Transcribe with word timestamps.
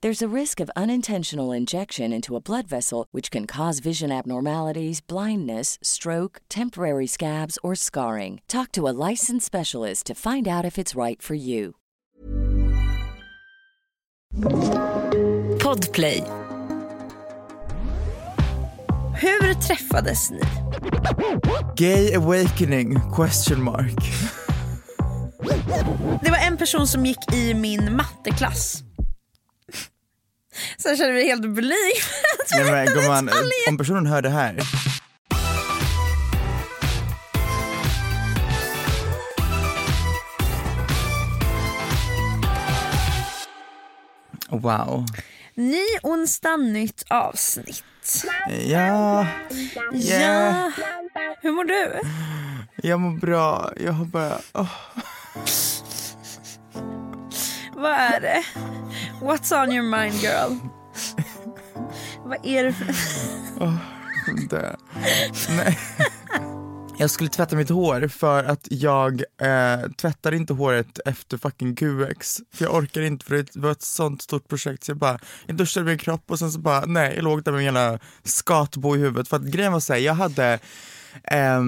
There's 0.00 0.22
a 0.22 0.28
risk 0.28 0.60
of 0.60 0.70
unintentional 0.76 1.50
injection 1.50 2.12
into 2.12 2.36
a 2.36 2.40
blood 2.40 2.68
vessel, 2.68 3.06
which 3.10 3.32
can 3.32 3.48
cause 3.48 3.80
vision 3.80 4.12
abnormalities, 4.12 5.00
blindness, 5.00 5.76
stroke, 5.82 6.40
temporary 6.48 7.08
scabs, 7.08 7.58
or 7.64 7.74
scarring. 7.74 8.40
Talk 8.46 8.70
to 8.72 8.86
a 8.86 8.94
licensed 9.10 9.46
specialist 9.46 10.06
to 10.06 10.14
find 10.14 10.46
out 10.46 10.64
if 10.64 10.78
it's 10.78 10.94
right 10.94 11.20
for 11.20 11.34
you. 11.34 11.74
Podplay. 15.58 16.22
Hur 19.16 19.54
träffades 19.54 20.30
ni? 20.30 20.40
Gay 21.74 22.12
awakening? 22.14 23.00
Question 23.10 23.62
mark. 23.62 23.98
Det 26.22 26.30
var 26.30 26.46
en 26.46 26.56
person 26.56 26.86
som 26.86 27.06
gick 27.06 27.32
i 27.32 27.54
min 27.54 27.96
matteklass. 27.96 28.87
Så 30.76 30.88
jag 30.88 30.98
känner 30.98 31.12
mig 31.12 31.26
helt 31.26 31.48
blyg. 31.48 31.94
Om 33.68 33.78
personen 33.78 34.06
hör 34.06 34.22
det 34.22 34.30
här. 34.30 34.58
Wow. 44.50 45.06
Ny 45.54 45.84
onsdag, 46.02 46.56
nytt 46.56 47.04
avsnitt. 47.10 47.84
Ja, 48.68 49.26
Ja. 49.92 50.72
Hur 51.42 51.52
mår 51.52 51.64
du? 51.64 52.00
jag 52.88 53.00
mår 53.00 53.18
bra. 53.18 53.72
Jag 53.84 53.92
har 53.92 54.04
bara... 54.04 54.38
åh. 54.52 54.70
Vad 57.74 57.92
är 57.92 58.20
det? 58.20 58.44
What's 59.20 59.52
on 59.62 59.72
your 59.72 59.82
mind 59.82 60.14
girl? 60.14 60.52
Vad 62.24 62.46
är 62.46 62.64
det 62.64 62.72
för... 62.72 62.86
dö. 64.50 64.76
Nej. 65.48 65.78
Jag 66.98 67.10
skulle 67.10 67.30
tvätta 67.30 67.56
mitt 67.56 67.68
hår 67.68 68.08
för 68.08 68.44
att 68.44 68.68
jag 68.70 69.22
eh, 69.40 69.90
tvättar 69.96 70.34
inte 70.34 70.52
håret 70.52 70.98
efter 71.04 71.38
fucking 71.38 71.76
QX. 71.76 72.40
För 72.52 72.64
jag 72.64 72.74
orkar 72.74 73.00
inte 73.00 73.24
för 73.24 73.34
det 73.34 73.56
var 73.56 73.70
ett 73.70 73.82
sånt 73.82 74.22
stort 74.22 74.48
projekt 74.48 74.84
så 74.84 74.90
jag 74.90 74.98
bara, 74.98 75.18
jag 75.46 75.56
duschade 75.56 75.86
min 75.86 75.98
kropp 75.98 76.30
och 76.30 76.38
sen 76.38 76.52
så 76.52 76.58
bara, 76.58 76.86
nej 76.86 77.14
jag 77.14 77.24
låg 77.24 77.42
där 77.42 77.52
med 77.52 77.58
min 77.58 77.74
jävla 77.74 77.98
skatbo 78.24 78.96
i 78.96 78.98
huvudet. 78.98 79.28
För 79.28 79.36
att 79.36 79.42
grejen 79.42 79.72
var 79.72 79.80
såhär, 79.80 80.00
jag 80.00 80.14
hade, 80.14 80.58
eh, 81.24 81.62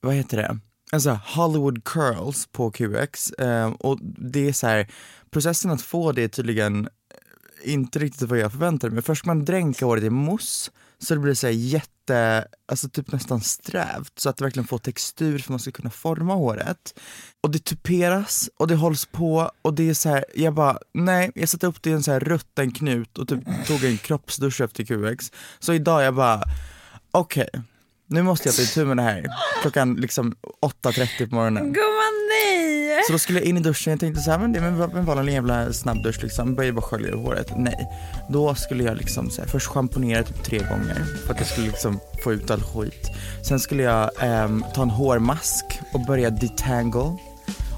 vad 0.00 0.14
heter 0.14 0.36
det? 0.36 0.58
Alltså 0.92 1.20
Hollywood 1.24 1.84
curls 1.84 2.46
på 2.46 2.70
QX 2.70 3.30
eh, 3.30 3.72
och 3.78 3.98
det 4.02 4.48
är 4.48 4.52
så 4.52 4.66
här 4.66 4.90
processen 5.30 5.70
att 5.70 5.82
få 5.82 6.12
det 6.12 6.22
är 6.22 6.28
tydligen 6.28 6.86
eh, 6.86 7.72
inte 7.72 7.98
riktigt 7.98 8.28
vad 8.28 8.38
jag 8.38 8.52
förväntade 8.52 8.94
mig. 8.94 9.02
Först 9.02 9.18
ska 9.18 9.30
man 9.30 9.44
dränka 9.44 9.86
håret 9.86 10.04
i 10.04 10.10
mousse 10.10 10.70
så 10.98 11.14
det 11.14 11.20
blir 11.20 11.34
så 11.34 11.46
här 11.46 11.54
jätte, 11.54 12.48
alltså 12.68 12.88
typ 12.88 13.12
nästan 13.12 13.40
strävt 13.40 14.18
så 14.18 14.28
att 14.28 14.36
det 14.36 14.44
verkligen 14.44 14.66
får 14.66 14.78
textur 14.78 15.38
för 15.38 15.44
att 15.44 15.48
man 15.48 15.58
ska 15.58 15.70
kunna 15.70 15.90
forma 15.90 16.34
håret. 16.34 16.98
Och 17.40 17.50
det 17.50 17.64
tuperas 17.64 18.50
och 18.56 18.66
det 18.66 18.74
hålls 18.74 19.06
på 19.06 19.50
och 19.62 19.74
det 19.74 19.90
är 19.90 19.94
så 19.94 20.08
här, 20.08 20.24
jag 20.34 20.54
bara 20.54 20.78
nej, 20.94 21.32
jag 21.34 21.48
satte 21.48 21.66
upp 21.66 21.82
det 21.82 21.90
i 21.90 21.92
en 21.92 22.02
så 22.02 22.12
här 22.12 22.20
rutten 22.20 22.72
knut 22.72 23.18
och 23.18 23.28
typ 23.28 23.66
tog 23.66 23.84
en 23.84 23.98
kroppsdusch 23.98 24.60
efter 24.60 24.84
QX. 24.84 25.32
Så 25.58 25.72
idag 25.72 26.02
jag 26.02 26.14
bara 26.14 26.42
okej, 27.10 27.48
nu 28.12 28.22
måste 28.22 28.48
jag 28.48 28.56
ta 28.56 28.62
itu 28.62 28.84
med 28.84 28.96
det 28.96 29.02
här 29.02 29.26
klockan 29.62 29.94
liksom 29.94 30.34
8.30 30.82 31.28
på 31.28 31.34
morgonen. 31.34 31.64
Gumman 31.64 32.28
nej! 32.28 33.02
Så 33.06 33.12
då 33.12 33.18
skulle 33.18 33.38
jag 33.38 33.48
in 33.48 33.56
i 33.56 33.60
duschen, 33.60 33.90
jag 33.90 34.00
tänkte 34.00 34.20
så 34.20 34.30
här, 34.30 34.38
men 34.38 34.52
det 34.52 34.58
är 34.58 34.98
en 34.98 35.04
vanlig 35.04 35.32
jävla 35.32 35.72
snabbdusch 35.72 36.22
liksom, 36.22 36.54
börjar 36.54 36.72
bara 36.72 36.82
skölja 36.82 37.16
håret. 37.16 37.52
Nej, 37.56 37.88
då 38.28 38.54
skulle 38.54 38.84
jag 38.84 38.96
liksom 38.96 39.30
så 39.30 39.42
här, 39.42 39.48
först 39.48 39.66
schamponera 39.66 40.22
typ 40.22 40.44
tre 40.44 40.58
gånger 40.58 41.04
för 41.26 41.34
att 41.34 41.40
jag 41.40 41.48
skulle 41.48 41.66
liksom 41.66 42.00
få 42.24 42.32
ut 42.32 42.50
all 42.50 42.62
skit. 42.62 43.10
Sen 43.48 43.60
skulle 43.60 43.82
jag 43.82 44.10
ehm, 44.20 44.64
ta 44.74 44.82
en 44.82 44.90
hårmask 44.90 45.64
och 45.92 46.06
börja 46.06 46.30
detangle 46.30 47.16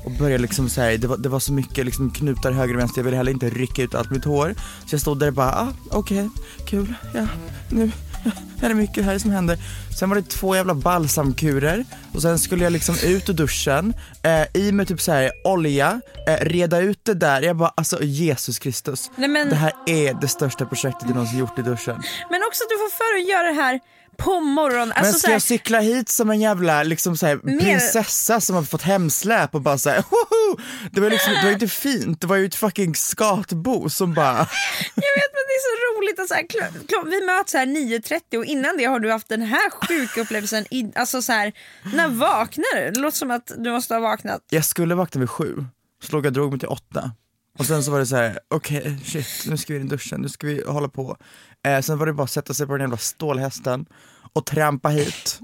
och 0.05 0.11
börja 0.19 0.39
liksom 0.39 0.69
så 0.69 0.81
här, 0.81 0.99
det 0.99 1.07
var, 1.07 1.17
det 1.17 1.29
var 1.29 1.41
så 1.41 1.53
mycket 1.53 1.85
liksom 1.85 2.11
knutar 2.11 2.53
höger 2.53 2.75
och 2.75 2.81
vänster, 2.81 2.99
jag 2.99 3.05
ville 3.05 3.17
heller 3.17 3.33
inte 3.33 3.51
rycka 3.51 3.83
ut 3.83 3.95
allt 3.95 4.11
mitt 4.11 4.25
hår. 4.25 4.55
Så 4.87 4.95
jag 4.95 5.01
stod 5.01 5.19
där 5.19 5.27
och 5.27 5.35
bara, 5.35 5.53
ah, 5.53 5.69
okej, 5.91 6.29
kul, 6.67 6.95
ja, 7.15 7.27
nu, 7.71 7.91
ja, 8.61 8.65
är 8.65 8.69
det 8.69 8.75
mycket 8.75 9.05
här 9.05 9.19
som 9.19 9.31
händer. 9.31 9.59
Sen 9.99 10.09
var 10.09 10.17
det 10.17 10.23
två 10.29 10.57
jävla 10.57 10.75
balsamkurer 10.75 11.85
och 12.15 12.23
sen 12.23 12.39
skulle 12.39 12.65
jag 12.65 12.73
liksom 12.73 12.95
ut 13.05 13.29
ur 13.29 13.33
duschen, 13.35 13.95
eh, 14.23 14.61
i 14.63 14.73
med 14.73 14.89
typ 14.89 15.01
så 15.01 15.13
här 15.13 15.31
olja, 15.45 16.01
eh, 16.27 16.45
reda 16.45 16.81
ut 16.81 17.05
det 17.05 17.15
där. 17.15 17.43
Jag 17.43 17.57
bara, 17.57 17.73
alltså 17.77 18.03
Jesus 18.03 18.59
Kristus. 18.59 19.11
Nej, 19.17 19.29
men- 19.29 19.49
Det 19.49 19.57
här 19.57 19.73
är 19.87 20.15
det 20.21 20.29
största 20.29 20.67
projektet 20.67 21.03
jag 21.03 21.15
någonsin 21.15 21.39
gjort 21.39 21.59
i 21.59 21.63
duschen. 21.63 22.03
Men 22.31 22.41
också 22.49 22.65
att 22.65 22.69
du 22.71 22.77
får 22.79 22.91
för 22.97 23.23
att 23.23 23.29
göra 23.29 23.47
det 23.49 23.63
här 23.63 23.81
på 24.19 24.41
morgonen. 24.41 24.93
Alltså, 24.93 25.03
Men 25.03 25.13
så 25.13 25.19
ska 25.19 25.29
här, 25.29 25.35
jag 25.35 25.43
cykla 25.43 25.81
hit 25.81 26.09
som 26.09 26.31
en 26.31 26.41
jävla 26.41 26.83
liksom 26.83 27.17
så 27.17 27.27
här, 27.27 27.41
Mer- 27.43 27.59
prinsessa 27.61 28.41
som 28.41 28.57
har 28.57 28.63
fått 28.63 28.83
hemsläp 28.83 29.55
och 29.55 29.61
bara 29.61 29.79
såhär 29.79 30.05
woho! 30.11 30.61
Det 30.93 31.01
var 31.01 31.11
liksom, 31.11 31.33
det 31.33 31.45
var 31.45 31.53
inte 31.53 31.69
fint, 31.69 32.21
det 32.21 32.27
var 32.27 32.37
ju 32.37 32.47
ett 32.47 32.55
fucking 32.55 32.95
skatbo 32.95 33.91
som 33.91 34.15
bara 34.15 34.37
Jag 34.95 35.15
vet 35.17 35.33
men 35.35 35.45
det 35.49 35.55
är 35.55 35.65
så 35.65 35.99
roligt 36.01 36.21
att 36.21 36.29
så 36.29 36.35
här, 36.35 36.43
kl- 36.43 36.87
kl- 36.87 37.11
vi 37.11 37.27
möts 37.27 37.55
här 37.55 37.67
9.30 37.67 38.39
och 38.39 38.45
innan 38.45 38.77
det 38.77 38.85
har 38.85 39.01
du 39.01 39.11
haft 39.13 39.29
den 39.29 39.43
här 39.43 39.71
sjuka 39.71 40.21
upplevelsen. 40.21 40.65
I, 40.71 40.93
alltså 40.95 41.23
så 41.23 41.33
här, 41.33 41.53
när 41.95 42.09
vaknar 42.09 42.77
du? 42.85 42.91
Det 42.91 43.01
låter 43.01 43.19
som 43.19 43.31
att 43.31 43.53
du 43.59 43.71
måste 43.73 43.95
ha 43.95 44.01
vaknat. 44.01 44.41
Jag 44.51 44.65
skulle 44.65 44.95
vakna 44.95 45.19
vid 45.21 45.31
sju, 45.31 45.65
så 46.03 46.21
jag 46.25 46.33
drog 46.33 46.51
mig 46.51 46.59
till 46.61 46.69
åtta. 46.69 47.13
Och 47.59 47.67
sen 47.67 47.85
så 47.85 47.91
var 47.91 47.99
det 47.99 48.07
så 48.07 48.17
här: 48.17 48.39
okej 48.55 48.99
shit, 49.05 49.27
nu 49.47 49.57
ska 49.57 49.73
vi 49.73 49.79
in 49.81 49.87
i 49.87 49.89
duschen, 49.89 50.21
nu 50.21 50.29
ska 50.29 50.47
vi 50.47 50.63
hålla 50.67 50.89
på. 50.89 51.17
Eh, 51.65 51.81
sen 51.81 51.99
var 51.99 52.07
det 52.07 52.13
bara 52.13 52.23
att 52.23 52.31
sätta 52.31 52.55
sig 52.55 52.67
på 52.67 52.73
den 52.73 52.81
jävla 52.81 52.97
stålhästen 52.97 53.87
och 54.33 54.47
trampa 54.47 54.89
hit. 54.89 55.41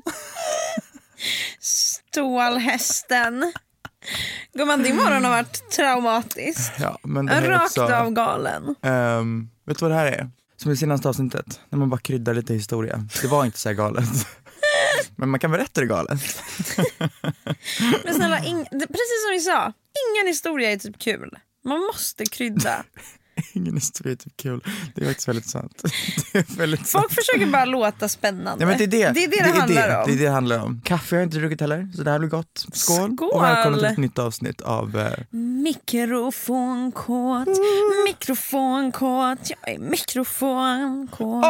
Stålhästen. 1.60 3.52
Gumman 4.54 4.82
din 4.82 4.96
morgon 4.96 5.24
har 5.24 5.30
varit 5.30 5.70
traumatisk. 5.70 6.72
Ja, 6.78 6.98
men 7.02 7.26
det 7.26 7.48
Rakt 7.48 7.64
också, 7.78 7.94
av 7.94 8.10
galen. 8.10 8.74
ehm, 8.82 9.50
vet 9.66 9.78
du 9.78 9.84
vad 9.84 9.90
det 9.90 9.96
här 9.96 10.06
är? 10.06 10.30
Som 10.56 10.72
i 10.72 10.76
senaste 10.76 11.08
avsnittet, 11.08 11.60
när 11.70 11.78
man 11.78 11.90
bara 11.90 12.00
kryddar 12.00 12.34
lite 12.34 12.54
historia. 12.54 13.06
Det 13.22 13.28
var 13.28 13.44
inte 13.44 13.58
så 13.58 13.68
här 13.68 13.76
galet. 13.76 14.04
Men 15.16 15.28
man 15.28 15.40
kan 15.40 15.50
berätta 15.50 15.80
det 15.80 15.86
galet. 15.86 16.20
Men 18.04 18.14
snälla, 18.14 18.36
precis 18.70 19.22
som 19.24 19.30
vi 19.32 19.40
sa, 19.40 19.72
ingen 20.14 20.26
historia 20.26 20.72
är 20.72 20.76
typ 20.76 20.98
kul. 20.98 21.38
Man 21.64 21.80
måste 21.80 22.26
krydda. 22.26 22.84
Ingen 23.52 23.74
historia 23.74 24.12
är 24.12 24.16
typ 24.16 24.36
kul. 24.36 24.64
Det 24.94 25.02
är 25.02 25.06
faktiskt 25.06 25.28
väldigt 25.28 25.46
sant. 25.48 25.82
Det 26.32 26.38
är 26.38 26.56
väldigt 26.56 26.86
sant. 26.86 27.02
Folk 27.02 27.12
försöker 27.12 27.46
bara 27.52 27.64
låta 27.64 28.08
spännande. 28.08 28.64
Ja, 28.64 28.68
men 28.68 28.78
det 28.78 28.84
är 28.84 28.88
det 28.88 29.10
det, 29.12 29.24
är 29.24 29.30
det, 29.30 29.36
det, 29.52 29.58
handlar 29.58 29.88
det, 29.88 29.96
om. 29.98 30.04
Det 30.06 30.12
är 30.12 30.16
det 30.16 30.24
det 30.24 30.30
handlar 30.30 30.58
om. 30.64 30.80
Kaffe 30.84 31.16
har 31.16 31.20
jag 31.20 31.26
inte 31.26 31.36
druckit 31.38 31.60
heller, 31.60 31.88
så 31.96 32.02
det 32.02 32.10
här 32.10 32.18
blir 32.18 32.28
gott. 32.28 32.66
Skål! 32.72 33.14
Skål! 33.16 33.30
Och 33.34 33.42
välkommen 33.42 33.78
till 33.78 33.88
ett 33.88 33.98
nytt 33.98 34.18
avsnitt 34.18 34.60
av 34.60 34.98
eh, 34.98 35.12
Mikrofonkåt, 35.64 37.48
mikrofonkåt, 38.06 39.50
jag 39.50 39.74
är 39.74 39.78
mikrofonkåt. 39.78 41.44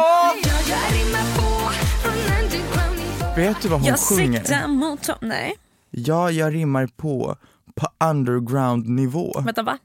Vet 3.35 3.61
du 3.61 3.67
vad 3.69 3.79
hon 3.79 3.87
jag 3.87 3.99
sjunger? 3.99 4.39
siktar 4.39 4.67
mot. 4.67 5.09
Nej, 5.21 5.55
Ja, 5.89 6.31
jag 6.31 6.53
rimmar 6.53 6.87
på 6.87 7.37
på 7.75 7.87
underground 8.09 8.87
nivå. 8.89 9.41
vänta 9.45 9.63
va? 9.63 9.77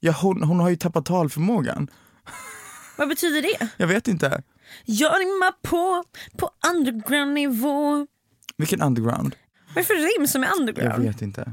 Ja, 0.00 0.12
hon, 0.12 0.42
hon 0.42 0.60
har 0.60 0.68
ju 0.70 0.76
tappat 0.76 1.04
talförmågan. 1.06 1.90
Vad 2.96 3.08
betyder 3.08 3.42
det? 3.42 3.68
Jag 3.76 3.86
vet 3.86 4.08
inte. 4.08 4.42
Jag 4.84 5.20
rimmar 5.20 5.52
på, 5.62 6.04
på 6.38 6.50
underground 6.70 7.32
nivå. 7.34 8.06
Vilken 8.56 8.82
underground? 8.82 9.34
Vad 9.68 9.76
är 9.76 9.80
det 9.80 9.84
för 9.84 10.18
rim 10.18 10.26
som 10.28 10.42
är 10.42 10.46
Jag 10.46 10.58
underground? 10.60 11.04
vet 11.04 11.22
inte. 11.22 11.52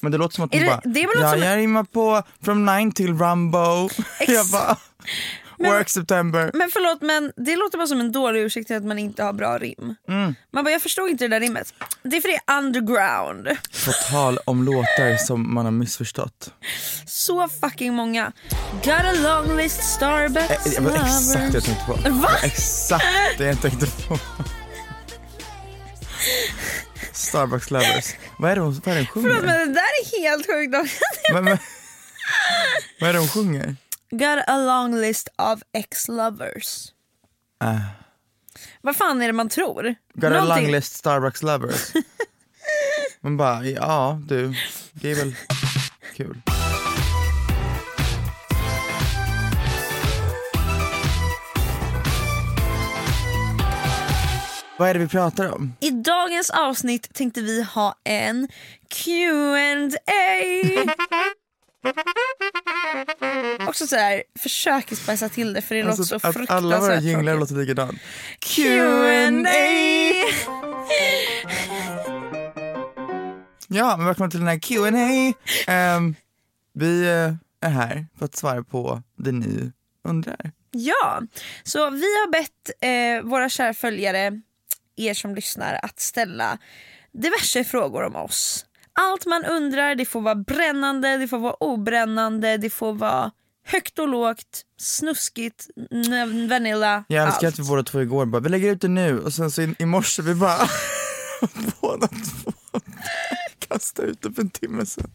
Men 0.00 0.12
det 0.12 0.18
låter 0.18 0.34
som 0.34 0.44
att 0.44 0.52
hon 0.54 0.60
det- 0.62 0.66
bara, 0.66 0.80
det 0.84 1.00
är 1.02 1.06
väl 1.06 1.16
något 1.16 1.22
ja, 1.22 1.30
som- 1.30 1.40
jag 1.48 1.58
rimmar 1.58 1.84
på 1.84 2.22
from 2.42 2.64
nine 2.66 2.92
till 2.92 3.18
Rumbo. 3.18 3.58
jag 4.28 4.46
bara, 4.52 4.76
Men- 5.60 5.72
work 5.72 5.88
September. 5.88 6.50
Men 6.54 6.70
förlåt 6.72 7.02
men 7.02 7.32
det 7.36 7.56
låter 7.56 7.78
bara 7.78 7.86
som 7.86 8.00
en 8.00 8.12
dålig 8.12 8.40
ursäkt 8.40 8.66
till 8.66 8.76
att 8.76 8.84
man 8.84 8.98
inte 8.98 9.22
har 9.22 9.32
bra 9.32 9.58
rim. 9.58 9.94
Mm. 10.08 10.34
Man 10.52 10.64
bara 10.64 10.70
jag 10.70 10.82
förstod 10.82 11.08
inte 11.10 11.24
det 11.24 11.28
där 11.28 11.40
rimmet. 11.40 11.74
Det 12.02 12.16
är 12.16 12.20
för 12.20 12.28
det 12.28 12.40
är 12.46 12.58
underground. 12.58 13.48
På 13.86 13.92
tal 14.10 14.38
om 14.44 14.62
låtar 14.64 15.16
som 15.16 15.54
man 15.54 15.64
har 15.64 15.72
missförstått. 15.72 16.54
Så 17.06 17.48
fucking 17.48 17.94
många. 17.94 18.32
Got 18.84 18.88
a 18.88 19.12
long 19.22 19.56
list 19.56 19.82
Starbucks 19.82 20.50
Eh, 20.78 20.82
Det 20.82 20.90
var 20.90 20.94
exakt 20.96 21.52
det 21.52 21.54
jag 21.54 21.64
tänkte 21.64 21.84
på. 21.86 21.96
Det 21.96 22.10
Va? 22.10 22.16
var 22.32 22.46
Exakt 22.46 23.04
det 23.38 23.44
jag 23.44 23.62
tänkte 23.62 23.86
på. 24.08 24.18
Starbucks 27.12 27.70
lovers. 27.70 28.14
Vad 28.38 28.50
är 28.50 28.54
det 28.54 28.60
hon, 28.62 28.80
vad 28.84 28.94
är 28.94 28.98
det 28.98 29.06
hon 29.14 29.22
Förlåt 29.22 29.38
sjunger? 29.40 29.46
men 29.58 29.68
det 29.68 29.74
där 29.74 29.80
är 29.82 30.20
helt 30.22 30.46
sjukt. 30.46 30.92
Men, 31.32 31.44
men, 31.44 31.58
vad 33.00 33.08
är 33.08 33.12
det 33.12 33.18
hon 33.18 33.28
sjunger? 33.28 33.76
Got 34.10 34.44
a 34.48 34.58
long 34.58 34.94
list 35.00 35.28
of 35.38 35.62
ex-lovers. 35.72 36.92
Uh, 37.64 37.80
Vad 38.82 38.96
fan 38.96 39.22
är 39.22 39.26
det 39.26 39.32
man 39.32 39.48
tror? 39.48 39.94
got 40.14 40.24
a 40.24 40.28
Någonting- 40.40 40.62
long 40.64 40.72
list 40.72 40.96
Starbucks 40.96 41.42
lovers. 41.42 41.92
Man 43.20 43.36
bara, 43.36 43.64
ja 43.64 44.20
du, 44.28 44.54
det 44.92 45.10
är 45.10 45.14
väl 45.14 45.34
kul. 46.16 46.42
Vad 54.78 54.88
är 54.88 54.94
det 54.94 55.00
vi 55.00 55.08
pratar 55.08 55.52
om? 55.52 55.72
I 55.80 55.90
dagens 55.90 56.50
avsnitt 56.50 57.14
tänkte 57.14 57.40
vi 57.42 57.62
ha 57.62 57.94
en 58.04 58.48
Q&A. 58.88 59.90
Också 63.68 63.86
så 63.86 63.96
här, 63.96 64.22
försöker 64.38 64.96
spicea 64.96 65.28
till 65.28 65.52
det 65.52 65.62
för 65.62 65.74
det 65.74 65.82
låter 65.82 66.02
så 66.02 66.14
Alltså, 66.14 66.28
att 66.28 66.34
fruktansvärt 66.34 66.50
alla 66.64 66.80
våra 66.80 67.00
jinglar 67.00 67.34
låter 67.36 67.54
likadant. 67.54 68.00
Q&A. 68.40 69.50
Ja, 73.68 73.96
men 73.96 74.06
välkommen 74.06 74.30
till 74.30 74.40
den 74.40 74.48
här 74.48 74.58
Q&A. 74.58 75.32
Ehm, 75.66 76.14
vi 76.72 77.02
eh, 77.02 77.34
är 77.60 77.70
här 77.70 78.06
för 78.18 78.24
att 78.24 78.36
svara 78.36 78.62
på 78.64 79.02
det 79.16 79.32
ni 79.32 79.72
undrar. 80.08 80.52
Ja, 80.70 81.22
så 81.62 81.90
vi 81.90 82.00
har 82.02 82.30
bett 82.30 82.70
eh, 82.80 83.30
våra 83.30 83.48
kära 83.48 83.74
följare, 83.74 84.40
er 84.96 85.14
som 85.14 85.34
lyssnar, 85.34 85.80
att 85.82 86.00
ställa 86.00 86.58
diverse 87.12 87.64
frågor 87.64 88.02
om 88.02 88.16
oss. 88.16 88.66
Allt 89.00 89.26
man 89.26 89.44
undrar, 89.44 89.94
det 89.94 90.04
får 90.04 90.20
vara 90.20 90.34
brännande, 90.34 91.16
det 91.16 91.28
får 91.28 91.38
vara 91.38 91.52
obrännande, 91.54 92.56
det 92.56 92.70
får 92.70 92.92
vara 92.92 93.30
högt 93.66 93.98
och 93.98 94.08
lågt, 94.08 94.62
snuskigt, 94.80 95.66
vanilla, 96.48 97.04
Jag 97.08 97.26
älskar 97.26 97.46
allt. 97.46 97.54
att 97.54 97.64
vi 97.64 97.68
båda 97.68 97.82
två 97.82 98.00
igår 98.02 98.26
bara, 98.26 98.40
vi 98.42 98.48
lägger 98.48 98.72
ut 98.72 98.80
det 98.80 98.88
nu 98.88 99.20
och 99.20 99.32
sen 99.34 99.50
så 99.50 99.62
i, 99.62 99.74
i 99.78 99.84
morse 99.86 100.22
vi 100.22 100.34
bara 100.34 100.58
båda 101.80 102.06
två 102.08 102.52
kastade 103.68 104.08
ut 104.08 104.22
det 104.22 104.32
för 104.32 104.42
en 104.42 104.50
timme 104.50 104.86
sedan. 104.86 105.10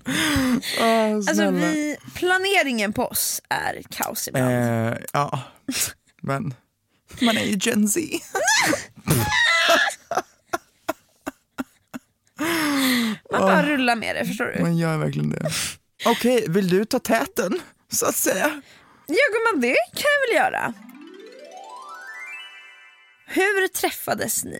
Åh, 0.81 1.15
Alltså 1.15 1.51
vi, 1.51 1.97
planeringen 2.15 2.93
på 2.93 3.05
oss 3.05 3.41
är 3.49 3.81
kaos 3.91 4.27
ibland. 4.27 4.53
Eh, 4.53 4.93
ja, 5.13 5.39
men 6.21 6.53
man 7.21 7.37
är 7.37 7.43
ju 7.45 7.57
Gen 7.61 7.87
Z. 7.87 8.01
Man 13.39 13.47
bara 13.47 13.63
rullar 13.65 13.95
med 13.95 14.15
det, 14.15 14.25
förstår 14.25 14.45
du? 14.45 14.61
Man 14.61 14.77
gör 14.77 14.97
verkligen 14.97 15.29
det. 15.29 15.49
Okej, 16.05 16.45
vill 16.49 16.69
du 16.69 16.85
ta 16.85 16.99
täten? 16.99 17.59
Så 17.91 18.05
att 18.05 18.15
säga. 18.15 18.61
Ja 19.07 19.15
gumman, 19.33 19.61
det 19.61 19.75
kan 19.93 20.09
jag 20.15 20.27
väl 20.27 20.53
göra. 20.53 20.73
Hur 23.27 23.67
träffades 23.67 24.43
ni? 24.43 24.59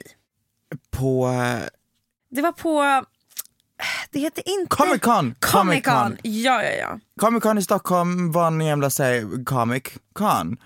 På 0.92 1.28
eh, 1.28 1.68
Det 2.32 2.42
var 2.42 2.52
på... 2.52 3.06
Det 4.12 4.20
heter 4.20 4.44
inte... 4.50 4.76
Comic 4.76 5.02
Con. 5.02 5.36
Comic 5.40 5.84
Con. 5.84 6.18
Ja, 6.22 6.64
ja, 6.64 6.72
ja. 6.72 7.00
Comic 7.20 7.44
Con 7.44 7.58
i 7.58 7.64
Stockholm 7.64 8.32
var 8.32 8.48
en 8.48 8.62
jävla 8.62 8.90
säg, 8.90 9.26
Comic 9.46 9.84
Con. 10.14 10.58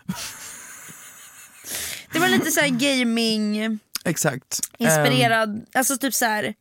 Det 2.12 2.20
var 2.20 2.28
lite 2.28 2.52
så 2.52 2.60
här 2.60 2.68
gaming, 2.70 3.80
Exakt. 4.06 4.60
inspirerad, 4.78 5.66
alltså 5.74 5.98
typ 5.98 6.14
så 6.14 6.26
här, 6.26 6.54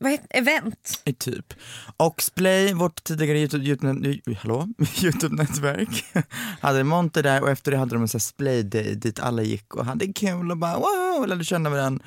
vad 0.00 0.10
heter 0.12 0.26
event. 0.30 1.02
I 1.04 1.12
typ. 1.12 1.54
Och 1.96 2.22
Splay, 2.22 2.74
vårt 2.74 3.04
tidigare 3.04 3.38
YouTube, 3.38 3.64
YouTube? 3.64 4.74
YouTube-nätverk, 5.02 6.04
hade 6.60 6.80
en 6.80 6.86
monter 6.86 7.22
där 7.22 7.42
och 7.42 7.50
efter 7.50 7.70
det 7.70 7.76
hade 7.76 7.94
de 7.94 8.02
en 8.02 8.08
sån 8.08 8.20
Splay 8.20 8.62
Day 8.62 8.94
dit 8.94 9.20
alla 9.20 9.42
gick 9.42 9.74
och 9.74 9.84
hade 9.84 10.12
kul 10.12 10.50
och 10.50 10.56
bara 10.56 10.78
wow, 10.78 11.26
lärde 11.28 11.44
känna 11.44 11.70
varandra. 11.70 12.04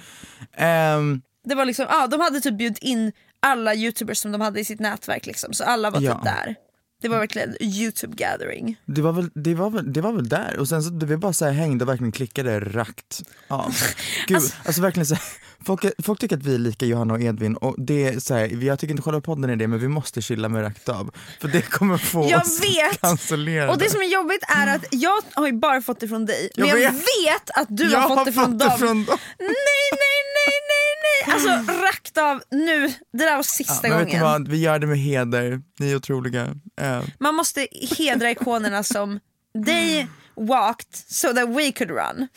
Ehm, 0.57 1.21
Det 1.45 1.55
var 1.55 1.65
liksom, 1.65 1.85
ja, 1.89 2.07
de 2.07 2.19
hade 2.19 2.41
typ 2.41 2.57
bjudit 2.57 2.77
in 2.77 3.11
alla 3.39 3.75
youtubers 3.75 4.17
som 4.17 4.31
de 4.31 4.41
hade 4.41 4.59
i 4.59 4.65
sitt 4.65 4.79
nätverk 4.79 5.25
liksom, 5.25 5.53
så 5.53 5.63
alla 5.63 5.89
var 5.89 6.01
Ja. 6.01 6.15
typ 6.15 6.23
där. 6.23 6.55
Det 7.01 7.09
var 7.09 7.19
verkligen 7.19 7.55
youtube 7.63 8.15
gathering. 8.15 8.75
det, 8.85 9.01
var 9.01 9.11
väl, 9.13 9.29
det, 9.35 9.55
var 9.55 9.69
väl, 9.69 9.93
det 9.93 10.01
var 10.01 10.13
väl 10.13 10.29
där 10.29 10.57
och 10.59 10.69
sen 10.69 10.83
så 10.83 11.05
vi 11.05 11.17
bara 11.17 11.33
så 11.33 11.45
här 11.45 11.51
hängde 11.51 11.83
och 11.85 11.89
verkligen 11.89 12.11
klickade 12.11 12.59
rakt 12.59 13.23
av. 13.47 13.75
Gud, 14.27 14.41
alltså, 14.65 14.81
verkligen 14.81 15.05
så 15.05 15.15
här, 15.15 15.23
folk, 15.65 15.85
folk 16.03 16.19
tycker 16.19 16.37
att 16.37 16.43
vi 16.43 16.55
är 16.55 16.59
lika 16.59 16.85
Johanna 16.85 17.13
och 17.13 17.21
Edvin 17.21 17.55
och 17.55 17.75
det 17.77 18.03
är 18.07 18.19
så 18.19 18.33
här, 18.33 18.63
jag 18.63 18.79
tycker 18.79 18.91
inte 18.91 19.03
själva 19.03 19.21
podden 19.21 19.49
är 19.49 19.55
det 19.55 19.67
men 19.67 19.79
vi 19.79 19.87
måste 19.87 20.21
chilla 20.21 20.49
med 20.49 20.61
rakt 20.63 20.89
av. 20.89 21.11
För 21.41 21.47
det 21.47 21.61
kommer 21.61 21.97
få 21.97 22.27
Jag 22.29 22.41
oss 22.41 22.59
vet! 22.61 23.01
cancellerade. 23.01 23.71
Och 23.71 23.77
det 23.77 23.89
som 23.89 24.01
är 24.01 24.05
jobbigt 24.05 24.43
är 24.57 24.75
att 24.75 24.85
jag 24.91 25.21
har 25.33 25.47
ju 25.47 25.53
bara 25.53 25.81
fått 25.81 25.99
det 25.99 26.07
från 26.07 26.25
dig, 26.25 26.49
men 26.57 26.67
Jag 26.67 26.79
jag 26.81 26.91
vet. 26.91 27.01
vet 27.01 27.49
att 27.55 27.67
du 27.69 27.91
jag 27.91 27.99
har 27.99 28.15
fått 28.15 28.25
det 28.25 28.31
från 28.33 28.57
dem. 28.57 28.77
från 28.79 29.05
dem. 29.05 29.17
Nej, 29.39 29.47
nej, 29.91 30.19
nej, 30.37 30.55
nej, 30.69 30.89
nej! 31.03 31.33
Alltså 31.33 31.71
rakt 31.83 32.17
av 32.17 32.41
nu, 32.51 32.87
det 33.13 33.23
där 33.25 33.35
var 33.35 33.43
sista 33.43 33.87
ni 33.87 33.89
gången. 33.89 34.21
vad, 34.21 34.47
vi 34.47 34.57
gör 34.57 34.79
det 34.79 34.87
med 34.87 34.99
heder, 34.99 35.61
ni 35.79 35.91
är 35.91 35.95
otroliga. 35.95 36.55
Eh, 36.81 37.01
Man 37.19 37.35
måste 37.35 37.67
hedra 37.97 38.31
ikonerna 38.31 38.83
som 38.83 39.19
they 39.65 40.05
walked 40.35 40.95
so 41.07 41.27
that 41.33 41.49
we 41.49 41.71
could 41.71 41.91
run. 41.91 42.27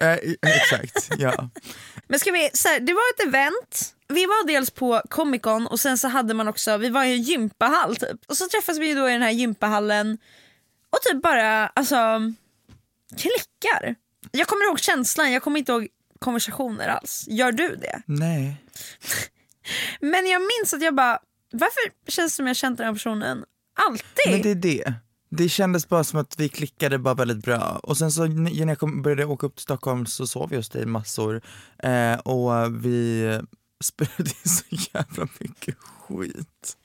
Eh, 0.00 0.18
exakt, 0.56 1.10
ja. 1.18 1.50
Men 2.08 2.20
ska 2.20 2.30
vi, 2.30 2.50
så 2.54 2.68
här, 2.68 2.80
det 2.80 2.92
var 2.92 3.02
ett 3.14 3.28
event, 3.28 3.94
vi 4.08 4.26
var 4.26 4.46
dels 4.46 4.70
på 4.70 5.02
Comic 5.10 5.42
Con 5.42 5.66
och 5.66 5.80
sen 5.80 5.98
så 5.98 6.08
hade 6.08 6.34
man 6.34 6.48
också, 6.48 6.76
vi 6.76 6.88
var 6.88 7.04
i 7.04 7.12
en 7.12 7.22
gympahall 7.22 7.96
typ. 7.96 8.20
Och 8.26 8.36
så 8.36 8.48
träffas 8.48 8.78
vi 8.78 8.94
då 8.94 9.08
i 9.08 9.12
den 9.12 9.22
här 9.22 9.30
gympahallen 9.30 10.18
och 10.90 11.02
typ 11.02 11.22
bara 11.22 11.66
alltså 11.66 12.20
klickar. 13.16 13.94
Jag 14.32 14.48
kommer 14.48 14.64
ihåg 14.64 14.80
känslan, 14.80 15.32
jag 15.32 15.42
kommer 15.42 15.58
inte 15.58 15.72
ihåg 15.72 15.88
konversationer 16.18 16.88
alls. 16.88 17.24
Gör 17.28 17.52
du 17.52 17.76
det? 17.76 18.02
Nej. 18.06 18.56
Men 20.00 20.26
jag 20.26 20.42
minns 20.42 20.74
att 20.74 20.82
jag 20.82 20.94
bara, 20.94 21.18
varför 21.52 22.10
känns 22.10 22.32
det 22.32 22.36
som 22.36 22.46
jag 22.46 22.56
känt 22.56 22.78
den 22.78 22.86
här 22.86 22.94
personen 22.94 23.44
alltid? 23.80 24.30
Men 24.30 24.42
det 24.42 24.50
är 24.50 24.54
det. 24.54 24.94
Det 25.36 25.48
kändes 25.48 25.88
bara 25.88 26.04
som 26.04 26.20
att 26.20 26.34
vi 26.40 26.48
klickade 26.48 26.98
bara 26.98 27.14
väldigt 27.14 27.44
bra. 27.44 27.80
Och 27.82 27.96
sen 27.98 28.12
så 28.12 28.24
när 28.26 28.66
jag 28.68 28.78
kom, 28.78 29.02
började 29.02 29.24
åka 29.24 29.46
upp 29.46 29.54
till 29.56 29.62
Stockholm 29.62 30.06
så 30.06 30.26
sov 30.26 30.48
vi 30.50 30.56
hos 30.56 30.68
dig 30.68 30.86
massor. 30.86 31.42
Eh, 31.82 32.14
och 32.14 32.84
vi 32.86 33.20
spelade 33.84 34.30
in 34.44 34.50
så 34.50 34.64
jävla 34.94 35.28
mycket 35.38 35.76
skit. 35.78 36.76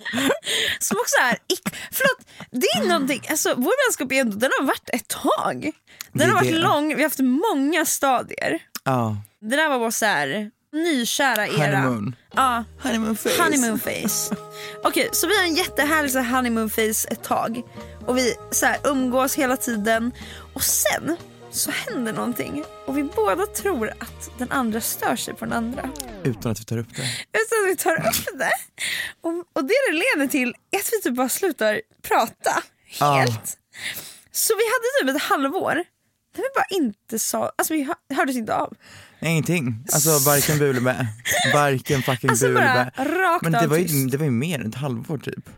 Som 0.79 0.98
också 0.98 1.15
är, 1.22 1.34
ick- 1.34 1.75
förlåt, 1.91 2.27
det 2.51 2.68
är 2.68 2.88
någonting, 2.89 3.22
alltså 3.29 3.53
vår 3.58 3.88
vänskap 3.88 4.12
är 4.12 4.24
den 4.39 4.51
har 4.60 4.65
varit 4.65 4.89
ett 4.94 5.08
tag. 5.08 5.72
Den 6.13 6.29
har 6.29 6.36
varit 6.36 6.51
det. 6.53 6.60
lång, 6.60 6.88
vi 6.88 6.94
har 6.94 7.03
haft 7.03 7.20
många 7.20 7.86
stadier. 7.86 8.60
Ja, 8.84 9.18
Det 9.41 9.56
där 9.56 9.70
var 9.70 9.79
vår 9.79 9.91
så 9.91 10.06
här, 10.06 10.51
nykära 10.74 11.48
era. 11.48 11.79
honeymoon. 11.82 12.15
Ja, 12.36 12.63
Honeymoon 12.84 13.15
face. 13.15 13.44
honeymoon 13.44 13.79
face. 13.79 14.36
Okej, 14.84 15.10
så 15.13 15.27
vi 15.27 15.38
har 15.38 15.44
en 15.44 15.56
jättehärlig 15.56 16.12
så 16.12 16.20
honeymoon 16.24 16.70
face 16.70 17.08
ett 17.12 17.24
tag. 17.24 17.62
Och 18.10 18.18
vi 18.18 18.36
så 18.51 18.66
här, 18.66 18.78
umgås 18.84 19.36
hela 19.36 19.58
tiden. 19.58 20.12
Och 20.54 20.63
sen 20.63 21.18
så 21.51 21.72
händer 21.72 22.13
någonting. 22.13 22.63
Och 22.86 22.98
vi 22.98 23.04
båda 23.04 23.46
tror 23.46 23.89
att 24.00 24.30
den 24.38 24.51
andra 24.51 24.82
stör 24.82 25.16
sig 25.16 25.34
på 25.34 25.46
den 25.46 25.54
andra. 25.54 25.89
Utan 26.24 26.51
att 26.51 26.60
vi 26.60 26.63
tar 26.66 26.78
upp 26.78 26.96
det. 26.96 27.01
Utan 27.39 27.63
att 27.63 27.70
vi 27.72 27.75
tar 27.75 27.96
upp 28.08 28.39
det. 28.39 28.51
Och, 29.22 29.32
och 29.32 29.63
det 29.63 29.74
det 29.92 29.94
leder 30.18 30.28
till 30.32 30.54
är 30.72 30.78
att 30.80 30.89
vi 30.94 31.01
typ 31.01 31.16
bara 31.16 31.30
slutar 31.30 31.82
prata 32.08 32.63
helt. 33.00 33.58
Så 34.32 34.54
vi 34.58 34.63
hade 34.63 35.13
typ 35.13 35.22
ett 35.22 35.30
halvår 35.30 35.75
där 36.36 36.44
vi 36.44 36.50
bara 36.56 36.66
inte 36.84 37.20
sa, 37.20 37.51
alltså 37.58 37.74
vi 37.74 37.84
hör- 37.84 38.16
hördes 38.16 38.36
inte 38.36 38.56
av. 38.56 38.74
Nej, 39.20 39.32
ingenting. 39.32 39.86
Alltså 39.94 40.10
varken 40.10 40.58
bu 40.60 40.70
eller 40.70 40.82
bä. 40.82 41.08
Varken 41.54 42.01
fucking 42.01 42.30
Alltså 42.30 42.46
bu 42.46 42.58
eller 42.58 42.92
bä. 42.96 43.39
Men 43.42 43.51
det 43.51 43.68
var, 43.68 43.78
ju, 43.78 44.08
det 44.08 44.18
var 44.18 44.25
ju 44.25 44.32
mer 44.32 44.60
än 44.60 44.70
ett 44.70 44.75
halvår 44.75 45.18
typ. 45.18 45.50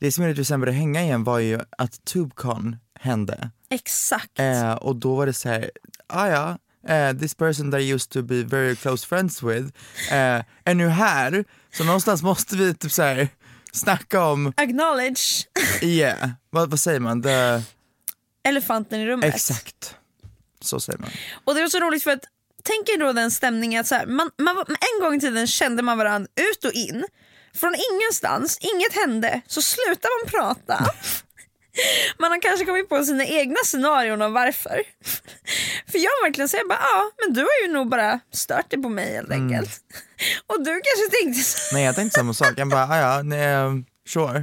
Det 0.00 0.12
som 0.12 0.24
gjorde 0.24 0.32
att 0.32 0.38
vi 0.38 0.44
sen 0.44 0.60
började 0.60 0.78
hänga 0.78 1.02
igen 1.02 1.24
var 1.24 1.38
ju 1.38 1.60
att 1.78 2.04
Tubecon 2.04 2.76
hände. 3.00 3.50
Exakt. 3.70 4.38
Eh, 4.38 4.72
och 4.72 4.96
då 4.96 5.14
var 5.14 5.26
det 5.26 5.32
så 5.32 5.48
här, 5.48 5.70
ah, 6.06 6.28
ja, 6.28 6.58
eh, 6.94 7.16
this 7.16 7.34
person 7.34 7.70
that 7.70 7.80
I 7.80 7.92
used 7.92 8.10
to 8.10 8.22
be 8.22 8.42
very 8.42 8.76
close 8.76 9.06
friends 9.06 9.42
with 9.42 9.66
eh, 10.10 10.42
är 10.64 10.74
nu 10.74 10.88
här. 10.88 11.44
Så 11.72 11.84
någonstans 11.84 12.22
måste 12.22 12.56
vi 12.56 12.74
typ 12.74 12.92
så 12.92 13.02
här 13.02 13.28
snacka 13.72 14.24
om, 14.24 14.52
Acknowledge 14.56 15.46
yeah, 15.82 16.30
vad, 16.50 16.70
vad 16.70 16.80
säger 16.80 17.00
man? 17.00 17.22
The, 17.22 17.62
elefanten 18.48 19.00
i 19.00 19.06
rummet. 19.06 19.34
exakt, 19.34 19.96
så 20.60 20.80
säger 20.80 20.98
man. 20.98 21.10
Och 21.44 21.54
det 21.54 21.60
var 21.60 21.68
så 21.68 21.80
roligt 21.80 22.02
för 22.02 22.10
att 22.10 22.24
tänk 22.62 22.88
er 22.88 22.98
då 22.98 23.12
den 23.12 23.30
stämningen 23.30 23.80
att 23.80 23.86
så 23.86 23.94
här, 23.94 24.06
man, 24.06 24.30
man, 24.38 24.56
en 24.68 25.04
gång 25.04 25.14
i 25.14 25.20
tiden 25.20 25.46
kände 25.46 25.82
man 25.82 25.98
varandra 25.98 26.28
ut 26.50 26.64
och 26.64 26.72
in. 26.72 27.04
Från 27.56 27.74
ingenstans, 27.92 28.58
inget 28.60 28.94
hände, 28.94 29.40
så 29.46 29.62
slutar 29.62 30.08
man 30.24 30.30
prata. 30.30 30.86
Man 32.18 32.30
har 32.30 32.40
kanske 32.40 32.64
kommit 32.66 32.88
på 32.88 33.04
sina 33.04 33.24
egna 33.24 33.56
scenarion 33.64 34.22
om 34.22 34.32
varför. 34.32 34.82
För 35.90 35.98
jag 35.98 36.10
verkligen 36.24 36.48
säger 36.48 36.64
bara 36.64 36.78
ja 36.82 37.10
men 37.24 37.34
du 37.34 37.40
har 37.40 37.66
ju 37.66 37.72
nog 37.72 37.88
bara 37.88 38.20
stört 38.32 38.70
dig 38.70 38.82
på 38.82 38.88
mig 38.88 39.14
helt 39.14 39.28
Mm. 39.30 39.42
enkelt. 39.42 39.70
Och 40.46 40.64
du 40.64 40.70
kanske 40.70 41.16
tänkte 41.22 41.42
så- 41.42 41.74
Nej 41.74 41.84
jag 41.84 41.94
tänkte 41.94 42.18
samma 42.18 42.34
sak, 42.34 42.52
jag 42.56 42.68
bara, 42.68 42.84
ah, 42.86 42.98
ja, 43.00 43.22
nej, 43.22 43.40
eh, 43.46 43.70
sure. 44.08 44.38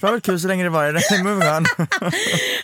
Det 0.00 0.02
var 0.06 0.12
väl 0.12 0.20
kul 0.20 0.40
så 0.40 0.48
länge 0.48 0.64
det 0.64 0.70
var 0.70 0.92
det, 0.92 1.22
moving 1.24 1.48
on. 1.48 1.66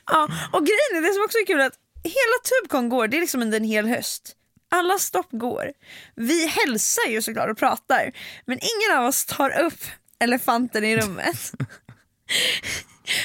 Ja, 0.06 0.28
och 0.52 0.66
grejen 0.66 0.96
är, 0.96 1.08
det 1.08 1.14
som 1.14 1.24
också 1.24 1.38
är 1.38 1.46
kul 1.46 1.60
är 1.60 1.66
att 1.66 1.78
hela 2.04 2.38
Tubcon 2.62 2.88
går, 2.88 3.08
det 3.08 3.16
är 3.16 3.20
liksom 3.20 3.42
under 3.42 3.56
en 3.60 3.64
hel 3.64 3.86
höst. 3.88 4.32
Alla 4.74 4.98
stopp 4.98 5.28
går. 5.30 5.72
Vi 6.14 6.46
hälsar 6.46 7.06
ju 7.08 7.22
såklart 7.22 7.50
och 7.50 7.58
pratar, 7.58 8.12
men 8.44 8.58
ingen 8.58 8.98
av 8.98 9.04
oss 9.06 9.24
tar 9.24 9.58
upp 9.60 9.78
elefanten 10.18 10.84
i 10.84 10.96
rummet. 10.96 11.36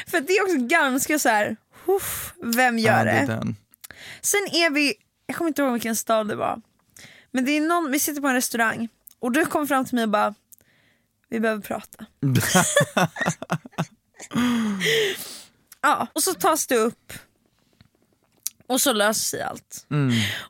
För 0.07 0.19
det 0.21 0.33
är 0.33 0.43
också 0.43 0.57
ganska 0.67 1.19
så 1.19 1.29
här, 1.29 1.55
"Uff, 1.85 2.33
vem 2.43 2.79
gör 2.79 3.05
det 3.05 3.11
det? 3.27 3.53
Sen 4.21 4.41
är 4.51 4.69
vi, 4.69 4.93
jag 5.25 5.35
kommer 5.35 5.47
inte 5.47 5.61
ihåg 5.61 5.73
vilken 5.73 5.95
stad 5.95 6.27
det 6.27 6.35
var, 6.35 6.61
men 7.31 7.45
det 7.45 7.51
är 7.51 7.61
någon, 7.61 7.91
vi 7.91 7.99
sitter 7.99 8.21
på 8.21 8.27
en 8.27 8.33
restaurang 8.33 8.89
och 9.19 9.31
du 9.31 9.45
kommer 9.45 9.65
fram 9.65 9.85
till 9.85 9.95
mig 9.95 10.03
och 10.03 10.09
bara, 10.09 10.33
vi 11.29 11.39
behöver 11.39 11.61
prata. 11.61 12.05
ja, 15.81 16.07
och 16.13 16.23
så 16.23 16.33
tas 16.33 16.67
det 16.67 16.75
upp 16.75 17.13
och 18.69 18.81
så 18.81 18.93
löser 18.93 19.21
sig 19.37 19.41
allt. 19.41 19.85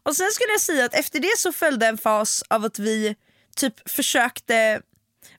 Och 0.03 0.15
sen 0.15 0.27
skulle 0.31 0.51
jag 0.51 0.61
säga 0.61 0.85
att 0.85 0.93
efter 0.93 1.19
det 1.19 1.37
så 1.37 1.51
följde 1.51 1.87
en 1.87 1.97
fas 1.97 2.43
av 2.47 2.65
att 2.65 2.79
vi 2.79 3.15
typ 3.55 3.89
försökte, 3.89 4.81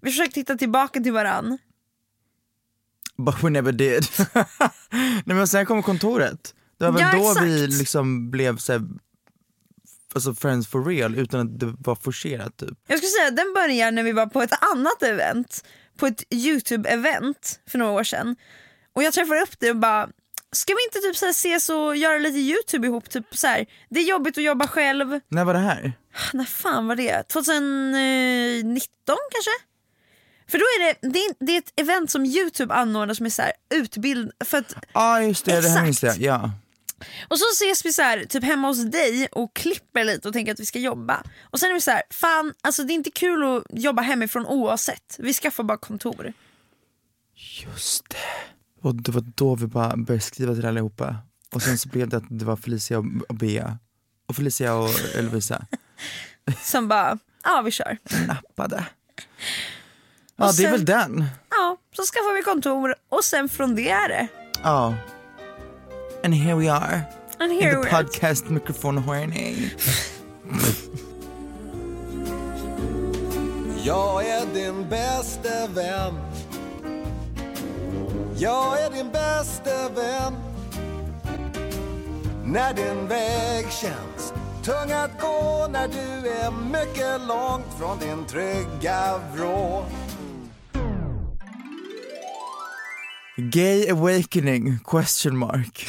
vi 0.01 0.11
försökte 0.11 0.41
hitta 0.41 0.55
tillbaka 0.57 1.01
till 1.01 1.13
varann. 1.13 1.59
But 3.27 3.43
we 3.43 3.51
never 3.51 3.73
did. 3.73 4.05
Nej 5.25 5.37
men 5.37 5.49
sen 5.49 5.67
kom 5.67 5.83
kontoret. 5.83 6.55
Det 6.79 6.85
var 6.85 6.93
väl 6.93 7.01
Ja, 7.03 7.35
då 7.35 7.45
vi 7.45 7.65
exakt. 7.65 7.79
liksom 7.79 8.31
blev 8.31 8.57
så 8.57 8.73
här, 8.73 8.83
alltså 10.15 10.35
friends 10.35 10.69
for 10.69 10.85
real 10.85 11.19
utan 11.19 11.41
att 11.41 11.61
det 11.61 11.75
var 11.79 11.95
forcerat 11.95 12.57
typ. 12.57 12.79
Jag 12.87 12.99
skulle 12.99 13.11
säga 13.11 13.29
att 13.29 13.37
den 13.37 13.53
börjar 13.55 13.91
när 13.93 14.03
vi 14.03 14.13
var 14.13 14.27
på 14.27 14.43
ett 14.43 14.63
annat 14.75 15.03
event, 15.03 15.65
på 15.97 16.07
ett 16.07 16.23
YouTube-event 16.31 17.59
för 17.71 17.79
några 17.79 17.93
år 17.93 18.05
sedan. 18.05 18.37
Och 18.93 19.03
jag 19.03 19.13
träffade 19.15 19.41
upp 19.41 19.61
dig 19.61 19.71
och 19.71 19.77
bara, 19.77 20.09
ska 20.53 20.75
vi 20.75 20.85
inte 20.85 20.99
typ 20.99 21.17
så 21.17 21.25
här 21.25 21.31
ses 21.31 21.69
och 21.69 21.97
göra 21.97 22.19
lite 22.19 22.39
YouTube 22.39 22.87
ihop? 22.87 23.11
Typ 23.11 23.37
så 23.37 23.47
här, 23.47 23.67
det 23.89 24.01
är 24.01 24.05
jobbigt 24.05 24.39
att 24.39 24.45
jobba 24.45 24.67
själv. 24.67 25.21
När 25.29 25.45
var 25.45 25.55
det 25.55 25.61
här? 25.61 25.93
När 26.33 26.45
fan 26.45 26.87
var 26.87 26.97
det? 26.97 27.23
2019 27.23 29.17
kanske? 29.33 29.51
För 30.51 30.59
då 30.59 30.65
är 30.65 30.85
det, 30.85 31.09
det 31.09 31.19
är, 31.19 31.35
det 31.47 31.53
är 31.53 31.59
ett 31.59 31.81
event 31.81 32.11
som 32.11 32.25
Youtube 32.25 32.75
anordnar 32.75 33.15
som 33.15 33.27
är 33.27 33.31
så 33.31 33.43
här 33.43 33.53
utbild... 33.75 34.33
För 34.45 34.59
att, 34.59 34.75
Ja 34.75 34.85
ah, 34.93 35.23
just 35.23 35.45
det, 35.45 35.61
det 35.61 35.69
här 35.69 35.83
minns 35.83 36.03
jag. 36.03 36.17
Ja. 36.17 36.51
och 37.29 37.39
så 37.39 37.45
ses 37.53 37.85
vi 37.85 37.93
så 37.93 38.03
här, 38.03 38.25
typ 38.25 38.45
hemma 38.45 38.69
hos 38.69 38.85
dig 38.85 39.29
och 39.33 39.55
klipper 39.55 40.05
lite 40.05 40.29
och 40.29 40.35
tänker 40.35 40.53
att 40.53 40.61
vi 40.61 40.67
ska 40.67 40.79
jobba. 40.79 41.23
Och 41.43 41.61
sen 41.61 41.71
är 41.71 41.75
vi 41.75 41.81
så 41.81 41.91
här, 41.91 42.03
fan 42.11 42.55
alltså 42.63 42.85
det 42.85 42.93
är 42.93 42.95
inte 42.95 43.11
kul 43.11 43.57
att 43.57 43.65
jobba 43.71 44.03
hemifrån 44.03 44.47
oavsett. 44.47 45.17
Vi 45.19 45.33
skaffar 45.35 45.65
bara 45.65 45.79
kontor. 45.79 46.33
Just 47.35 48.09
det. 48.09 48.60
Och 48.83 48.95
det 48.95 49.13
var 49.13 49.25
då 49.35 49.55
vi 49.55 49.67
bara 49.67 49.97
började 49.97 50.21
skriva 50.25 50.55
till 50.55 50.67
allihopa. 50.67 51.17
Och 51.55 51.63
sen 51.63 51.79
så 51.79 51.89
blev 51.89 52.09
det 52.09 52.17
att 52.17 52.25
det 52.29 52.45
var 52.45 52.57
Felicia 52.57 52.99
och 53.29 53.35
Bea. 53.35 53.79
Och 54.29 54.37
Felicia 54.37 54.75
och 54.75 54.91
Elvisa 55.19 55.67
Som 56.63 56.89
bara, 56.89 57.19
ja 57.45 57.63
vi 57.65 57.71
kör. 57.71 57.99
nappade. 58.27 58.87
Ja 60.37 60.49
Och 60.49 60.55
det 60.57 60.65
är 60.65 60.71
väl 60.71 60.85
den. 60.85 61.25
Ja, 61.51 61.77
så 61.97 62.03
skaffar 62.03 62.35
vi 62.37 62.43
kontor 62.43 62.95
och 63.09 63.25
sen 63.25 63.49
från 63.49 63.75
det 63.75 63.89
är 63.91 64.09
det. 64.09 64.29
Ja. 64.63 64.95
And 66.25 66.35
here 66.35 66.55
we 66.55 66.73
are. 66.73 67.01
And 67.39 67.53
In 67.53 67.61
here 67.61 67.71
the 67.73 67.77
we 67.81 67.91
are. 67.97 68.03
podcast 68.05 68.49
microphone 68.49 69.01
horny. 69.01 69.71
Jag 73.85 74.29
är 74.29 74.55
din 74.55 74.89
bästa 74.89 75.67
vän 75.67 76.15
Jag 78.41 78.83
är 78.85 78.91
din 78.91 79.11
bästa 79.13 79.89
vän 79.89 80.35
När 82.45 82.75
din 82.75 83.09
väg 83.09 83.73
känns 83.73 84.33
tung 84.65 84.93
att 84.93 85.21
gå 85.21 85.69
När 85.71 85.89
du 85.89 86.29
är 86.29 86.51
mycket 86.51 87.21
långt 87.29 87.67
från 87.79 87.99
din 87.99 88.27
trygga 88.27 89.21
vrå 89.35 89.87
Gay 93.37 93.91
awakening? 93.91 94.79
Question 94.85 95.39
mark. 95.39 95.87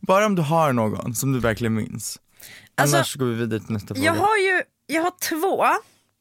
Bara 0.00 0.26
om 0.26 0.34
du 0.34 0.42
har 0.42 0.72
någon 0.72 1.14
som 1.14 1.32
du 1.32 1.40
verkligen 1.40 1.74
minns. 1.74 2.18
Alltså, 2.74 2.96
Annars 2.96 3.16
går 3.16 3.26
vi 3.26 3.34
vidare 3.34 3.60
till 3.60 3.72
nästa 3.72 3.94
fråga. 3.94 4.06
Jag 4.06 4.14
har 4.14 4.36
ju, 4.36 4.62
jag 4.86 5.02
har 5.02 5.12
två. 5.20 5.64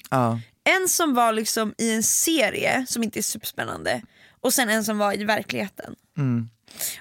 Ja. 0.09 0.39
En 0.75 0.89
som 0.89 1.13
var 1.13 1.33
liksom 1.33 1.73
i 1.77 1.91
en 1.93 2.03
serie 2.03 2.85
som 2.89 3.03
inte 3.03 3.19
är 3.19 3.23
superspännande 3.23 4.01
och 4.41 4.53
sen 4.53 4.69
en 4.69 4.83
som 4.83 4.97
var 4.97 5.21
i 5.21 5.23
verkligheten. 5.23 5.95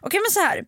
Okej 0.00 0.20
men 0.20 0.30
så 0.30 0.40
här. 0.40 0.64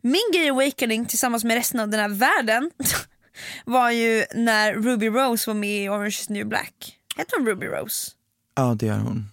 min 0.00 0.30
gay 0.32 0.48
awakening 0.50 1.06
tillsammans 1.06 1.44
med 1.44 1.54
resten 1.54 1.80
av 1.80 1.88
den 1.88 2.00
här 2.00 2.08
världen 2.08 2.70
var 3.64 3.90
ju 3.90 4.24
när 4.34 4.74
Ruby 4.74 5.06
Rose 5.08 5.50
var 5.50 5.54
med 5.54 5.84
i 5.84 5.88
Orange 5.88 6.08
is 6.08 6.28
new 6.28 6.46
black. 6.46 6.98
Hette 7.16 7.36
hon 7.38 7.46
Ruby 7.46 7.66
Rose? 7.66 8.10
ja, 8.56 8.74
det 8.78 8.86
gör 8.86 8.98
hon. 8.98 9.30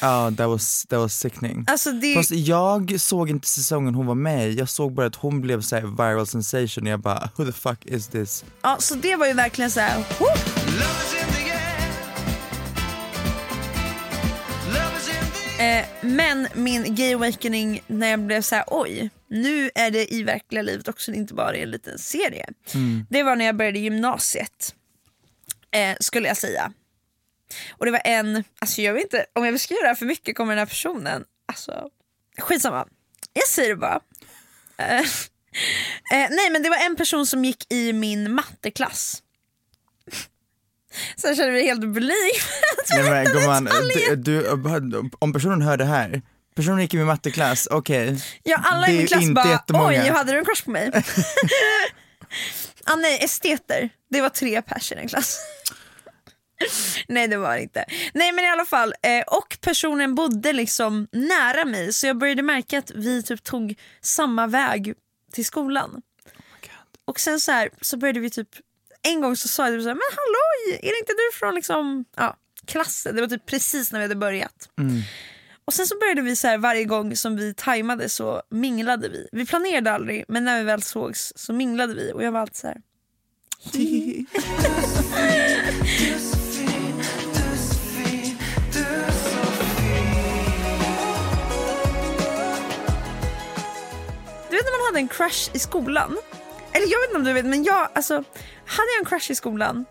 Ja, 0.00 0.32
that 0.36 0.48
was, 0.48 0.86
that 0.88 0.98
was 0.98 1.18
sickening. 1.18 1.64
Alltså 1.68 1.92
det, 1.92 2.14
Fast 2.14 2.30
jag 2.30 3.00
såg 3.00 3.30
inte 3.30 3.48
säsongen 3.48 3.94
hon 3.94 4.06
var 4.06 4.14
med 4.14 4.52
jag 4.52 4.68
såg 4.68 4.92
bara 4.94 5.06
att 5.06 5.16
hon 5.16 5.40
blev 5.40 5.60
så 5.60 5.76
viral 5.76 6.26
sensation 6.26 6.84
och 6.84 6.90
jag 6.90 7.00
bara 7.00 7.30
who 7.36 7.44
the 7.44 7.52
fuck 7.52 7.86
is 7.86 8.08
this? 8.08 8.44
ja, 8.62 8.76
så 8.80 8.94
det 8.94 9.16
var 9.16 9.26
ju 9.26 9.32
verkligen 9.32 9.70
så 9.70 9.80
här. 9.80 10.04
Eh, 15.66 15.84
men 16.00 16.48
min 16.54 16.94
gay 16.94 17.14
awakening 17.14 17.82
när 17.86 18.08
jag 18.08 18.20
blev 18.20 18.42
så 18.42 18.54
här: 18.54 18.64
oj, 18.66 19.10
nu 19.28 19.70
är 19.74 19.90
det 19.90 20.14
i 20.14 20.22
verkliga 20.22 20.62
livet 20.62 20.88
också, 20.88 21.12
inte 21.12 21.34
bara 21.34 21.56
i 21.56 21.62
en 21.62 21.70
liten 21.70 21.98
serie. 21.98 22.46
Det 23.10 23.22
var 23.22 23.36
när 23.36 23.44
jag 23.44 23.56
började 23.56 23.78
gymnasiet, 23.78 24.74
eh, 25.70 25.96
skulle 26.00 26.28
jag 26.28 26.36
säga. 26.36 26.72
Och 27.70 27.86
det 27.86 27.92
var 27.92 28.02
en, 28.04 28.44
alltså 28.58 28.82
jag 28.82 28.92
vet 28.92 29.02
inte, 29.02 29.26
om 29.32 29.44
jag 29.44 29.54
beskriver 29.54 29.82
det 29.82 29.88
här 29.88 29.94
för 29.94 30.06
mycket 30.06 30.36
kommer 30.36 30.52
den 30.52 30.58
här 30.58 30.66
personen, 30.66 31.24
alltså 31.46 31.88
skitsamma. 32.38 32.88
Jag 33.32 33.48
säger 33.48 33.68
det 33.68 33.76
bara. 33.76 34.00
Eh, 34.76 34.98
eh, 36.12 36.28
nej 36.30 36.50
men 36.50 36.62
det 36.62 36.70
var 36.70 36.86
en 36.86 36.96
person 36.96 37.26
som 37.26 37.44
gick 37.44 37.72
i 37.72 37.92
min 37.92 38.32
matteklass. 38.32 39.22
Jag 41.22 41.36
känner 41.36 41.52
mig 41.52 41.66
helt 41.66 41.88
blyg. 41.88 42.34
Nej, 42.90 43.10
men, 43.10 43.24
gumman, 43.24 43.68
du, 43.94 44.16
du, 44.16 44.48
om 45.18 45.32
personen 45.32 45.62
hör 45.62 45.76
det 45.76 45.84
här, 45.84 46.22
personen 46.54 46.80
gick 46.80 46.94
i 46.94 46.96
min 46.96 47.06
matteklass, 47.06 47.68
okej. 47.70 48.22
Ja, 48.42 48.56
alla 48.64 48.86
Det 48.86 48.92
i 48.92 48.98
min 48.98 49.06
klass 49.06 49.30
bara 49.30 49.48
jättemånga. 49.50 50.02
oj, 50.02 50.08
hade 50.08 50.32
du 50.32 50.38
en 50.38 50.44
crush 50.44 50.64
på 50.64 50.70
mig? 50.70 50.90
ah, 52.84 52.96
nej, 52.96 53.24
esteter. 53.24 53.90
Det 54.10 54.20
var 54.20 54.28
tre 54.28 54.62
pers 54.62 54.92
i 54.92 54.94
den 54.94 55.08
klassen. 55.08 55.42
nej 57.08 57.28
det 57.28 57.36
var 57.36 57.56
det 57.56 57.62
inte. 57.62 57.84
Nej 58.14 58.32
men 58.32 58.44
i 58.44 58.48
alla 58.48 58.64
fall, 58.64 58.94
eh, 59.02 59.22
och 59.26 59.58
personen 59.60 60.14
bodde 60.14 60.52
liksom 60.52 61.08
nära 61.12 61.64
mig 61.64 61.92
så 61.92 62.06
jag 62.06 62.18
började 62.18 62.42
märka 62.42 62.78
att 62.78 62.90
vi 62.90 63.22
typ 63.22 63.44
tog 63.44 63.74
samma 64.00 64.46
väg 64.46 64.94
till 65.32 65.44
skolan. 65.44 66.02
och 67.04 67.20
sen 67.20 67.40
så 67.40 67.52
här 67.52 67.70
så 67.80 67.96
började 67.96 68.20
vi 68.20 68.30
typ, 68.30 68.48
en 69.02 69.20
gång 69.20 69.36
så 69.36 69.48
sa 69.48 69.64
jag 69.64 69.74
typ 69.74 69.82
så 69.82 69.88
här, 69.88 69.94
men 69.94 70.02
halloj, 70.16 70.80
är 70.82 70.92
det 70.92 70.98
inte 70.98 71.12
du 71.12 71.38
från 71.38 71.54
liksom, 71.54 72.04
ja, 72.16 72.36
klassen? 72.66 73.14
Det 73.16 73.20
var 73.20 73.28
typ 73.28 73.46
precis 73.46 73.92
när 73.92 73.98
vi 73.98 74.04
hade 74.04 74.16
börjat. 74.16 74.68
Och 75.64 75.74
sen 75.74 75.86
så 75.86 75.98
började 75.98 76.22
vi 76.22 76.36
så 76.36 76.48
här 76.48 76.58
varje 76.58 76.84
gång 76.84 77.16
som 77.16 77.36
vi 77.36 77.54
tajmade 77.54 78.08
så 78.08 78.42
minglade 78.50 79.08
vi. 79.08 79.28
Vi 79.32 79.46
planerade 79.46 79.92
aldrig 79.92 80.24
men 80.28 80.44
när 80.44 80.58
vi 80.58 80.64
väl 80.64 80.82
sågs 80.82 81.32
så 81.36 81.52
minglade 81.52 81.94
vi 81.94 82.12
och 82.12 82.22
jag 82.22 82.32
var 82.32 82.40
alltid 82.40 82.56
så 82.56 82.66
här. 82.66 82.80
Du 94.50 94.56
vet 94.56 94.64
när 94.64 94.78
man 94.78 94.86
hade 94.86 94.98
en 94.98 95.08
crush 95.08 95.50
i 95.54 95.58
skolan? 95.58 96.16
Eller 96.76 96.86
jag 96.92 97.00
vet 97.00 97.08
inte 97.08 97.18
om 97.18 97.24
du 97.24 97.32
vet 97.32 97.46
men 97.46 97.64
jag, 97.64 97.88
alltså, 97.94 98.14
hade 98.66 98.88
jag 98.96 98.98
en 98.98 99.04
crush 99.04 99.30
i 99.30 99.34
skolan 99.34 99.84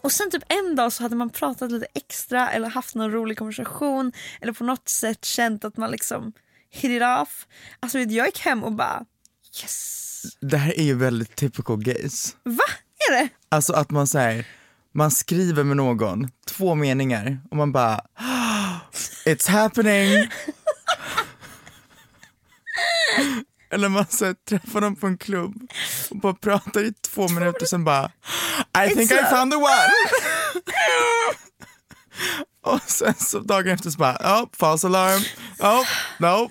och 0.00 0.12
sen 0.12 0.30
typ 0.30 0.42
en 0.48 0.76
dag 0.76 0.92
så 0.92 1.02
hade 1.02 1.16
man 1.16 1.30
pratat 1.30 1.72
lite 1.72 1.86
extra 1.94 2.50
eller 2.50 2.68
haft 2.68 2.94
någon 2.94 3.12
rolig 3.12 3.38
konversation 3.38 4.12
eller 4.40 4.52
på 4.52 4.64
något 4.64 4.88
sätt 4.88 5.24
känt 5.24 5.64
att 5.64 5.76
man 5.76 5.90
liksom 5.90 6.32
hit 6.70 6.90
it 6.90 7.02
off. 7.02 7.46
Alltså 7.80 7.98
jag 7.98 8.26
gick 8.26 8.38
hem 8.40 8.64
och 8.64 8.72
bara 8.72 9.04
yes. 9.62 10.24
Det 10.40 10.56
här 10.56 10.78
är 10.78 10.84
ju 10.84 10.94
väldigt 10.94 11.36
typical 11.36 11.82
gays. 11.82 12.36
Va? 12.42 12.64
Är 13.08 13.12
det? 13.12 13.28
Alltså 13.48 13.72
att 13.72 13.90
man 13.90 14.06
säger, 14.06 14.46
man 14.94 15.10
skriver 15.10 15.64
med 15.64 15.76
någon, 15.76 16.30
två 16.46 16.74
meningar 16.74 17.40
och 17.50 17.56
man 17.56 17.72
bara 17.72 18.00
It's 19.24 19.48
happening! 19.48 20.30
Eller 23.70 23.88
man 23.88 24.06
så 24.06 24.24
här, 24.24 24.34
träffar 24.34 24.80
dem 24.80 24.96
på 24.96 25.06
en 25.06 25.18
klubb 25.18 25.72
bara 26.10 26.34
pratar 26.34 26.80
i 26.80 26.92
två 26.92 27.28
minuter 27.28 27.66
sen 27.66 27.84
bara 27.84 28.10
I 28.86 28.94
think 28.94 29.12
I 29.12 29.24
found 29.30 29.52
the 29.52 29.56
one! 29.56 29.92
och 32.74 32.80
sen 32.86 33.14
så 33.14 33.38
dagen 33.38 33.74
efter 33.74 33.90
så 33.90 33.98
bara 33.98 34.42
oh, 34.42 34.48
false 34.52 34.86
alarm, 34.86 35.22
oh, 35.58 35.86
no, 36.18 36.50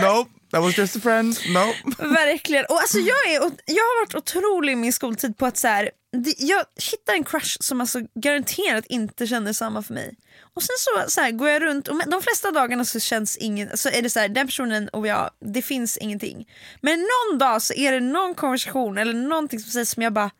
no, 0.00 0.26
that 0.50 0.62
was 0.62 0.78
just 0.78 0.96
a 0.96 1.00
friend, 1.00 1.38
no. 1.48 1.74
Verkligen. 1.98 2.64
Och 2.68 2.80
alltså 2.80 2.98
jag, 2.98 3.26
är, 3.26 3.40
jag 3.66 3.84
har 3.84 4.04
varit 4.04 4.14
otrolig 4.14 4.72
i 4.72 4.76
min 4.76 4.92
skoltid 4.92 5.38
på 5.38 5.46
att 5.46 5.56
så 5.56 5.68
här, 5.68 5.90
det, 6.22 6.34
jag 6.38 6.64
hittar 6.92 7.12
en 7.14 7.24
crush 7.24 7.56
som 7.60 7.80
alltså 7.80 8.00
garanterat 8.14 8.84
inte 8.88 9.26
känner 9.26 9.52
samma 9.52 9.82
för 9.82 9.94
mig. 9.94 10.14
Och 10.54 10.62
sen 10.62 10.76
så, 10.78 11.10
så 11.10 11.20
här, 11.20 11.30
går 11.30 11.48
jag 11.48 11.62
runt 11.62 11.88
och 11.88 12.00
de 12.10 12.22
flesta 12.22 12.50
dagarna 12.50 12.84
så 12.84 13.00
känns 13.00 13.36
ingen, 13.36 13.76
så 13.76 13.88
är 13.88 14.02
det 14.02 14.10
så 14.10 14.20
här, 14.20 14.28
den 14.28 14.46
personen 14.46 14.88
och 14.88 15.06
jag, 15.06 15.30
det 15.40 15.62
finns 15.62 15.96
ingenting. 15.96 16.48
Men 16.80 17.00
någon 17.00 17.38
dag 17.38 17.62
så 17.62 17.74
är 17.74 17.92
det 17.92 18.00
någon 18.00 18.34
konversation 18.34 18.98
eller 18.98 19.12
någonting 19.14 19.60
som 19.60 19.70
sägs 19.70 19.90
som 19.90 20.02
jag 20.02 20.12
bara, 20.12 20.30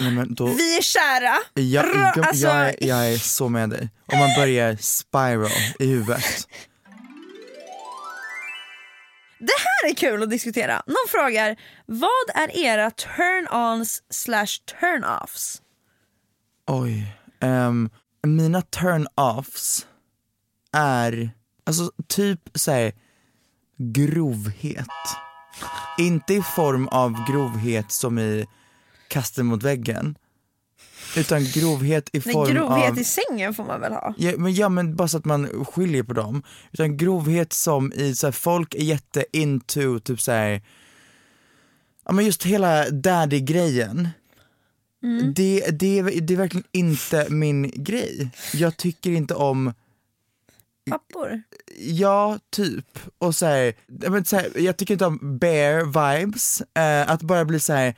Nej, 0.00 0.26
då, 0.28 0.46
vi 0.46 0.76
är 0.76 0.82
kära. 0.82 1.36
Jag, 1.54 2.18
alltså, 2.26 2.46
jag, 2.46 2.68
är- 2.68 2.84
jag 2.86 3.12
är 3.12 3.18
så 3.18 3.48
med 3.48 3.70
dig. 3.70 3.88
Om 4.12 4.18
man 4.18 4.28
börjar 4.36 4.76
spiral 4.80 5.50
i 5.78 5.86
huvudet. 5.86 6.24
Det 9.38 9.52
här 9.58 9.90
är 9.90 9.94
kul 9.94 10.22
att 10.22 10.30
diskutera. 10.30 10.82
Någon 10.86 11.08
frågar, 11.08 11.56
vad 11.86 12.30
är 12.34 12.56
era 12.56 12.90
turn-ons 12.90 14.02
slash 14.10 14.62
turn-offs? 14.80 15.62
Oj. 16.66 17.16
Um, 17.40 17.90
mina 18.26 18.60
turn-offs 18.60 19.86
är 20.72 21.30
alltså 21.66 21.92
typ 22.06 22.40
såhär 22.54 22.92
grovhet. 23.76 24.86
Inte 25.98 26.34
i 26.34 26.42
form 26.42 26.88
av 26.88 27.24
grovhet 27.30 27.92
som 27.92 28.18
i 28.18 28.46
kasten 29.08 29.46
mot 29.46 29.62
väggen. 29.62 30.18
Utan 31.16 31.44
grovhet 31.44 32.08
i 32.12 32.20
Nej, 32.24 32.32
form 32.34 32.52
grovhet 32.54 32.90
av... 32.92 32.98
i 32.98 33.04
sängen 33.04 33.54
får 33.54 33.64
man 33.64 33.80
väl 33.80 33.92
ha? 33.92 34.14
Ja 34.18 34.32
men, 34.38 34.54
ja 34.54 34.68
men 34.68 34.96
bara 34.96 35.08
så 35.08 35.18
att 35.18 35.24
man 35.24 35.64
skiljer 35.64 36.02
på 36.02 36.12
dem. 36.12 36.42
Utan 36.72 36.96
grovhet 36.96 37.52
som 37.52 37.92
i 37.92 38.14
så 38.14 38.26
här, 38.26 38.32
folk 38.32 38.74
är 38.74 38.82
jätte 38.82 39.24
into 39.32 40.00
typ 40.00 40.20
såhär, 40.20 40.62
ja 42.04 42.12
men 42.12 42.24
just 42.26 42.44
hela 42.44 42.90
daddy-grejen. 42.90 44.08
Mm. 45.02 45.34
Det, 45.34 45.60
det, 45.70 45.98
är- 45.98 46.20
det 46.20 46.34
är 46.34 46.38
verkligen 46.38 46.66
inte 46.72 47.26
min 47.30 47.70
grej. 47.74 48.30
Jag 48.54 48.76
tycker 48.76 49.10
inte 49.10 49.34
om, 49.34 49.74
Pappor? 50.90 51.42
ja 51.76 52.38
typ, 52.50 52.98
och 53.18 53.34
så 53.34 53.46
här, 53.46 53.72
jag, 54.02 54.12
men, 54.12 54.24
så 54.24 54.36
här, 54.36 54.48
jag 54.60 54.76
tycker 54.76 54.94
inte 54.94 55.06
om 55.06 55.38
bear 55.38 55.84
vibes, 55.84 56.62
eh, 56.74 57.10
att 57.10 57.22
bara 57.22 57.44
bli 57.44 57.60
så 57.60 57.72
här. 57.72 57.94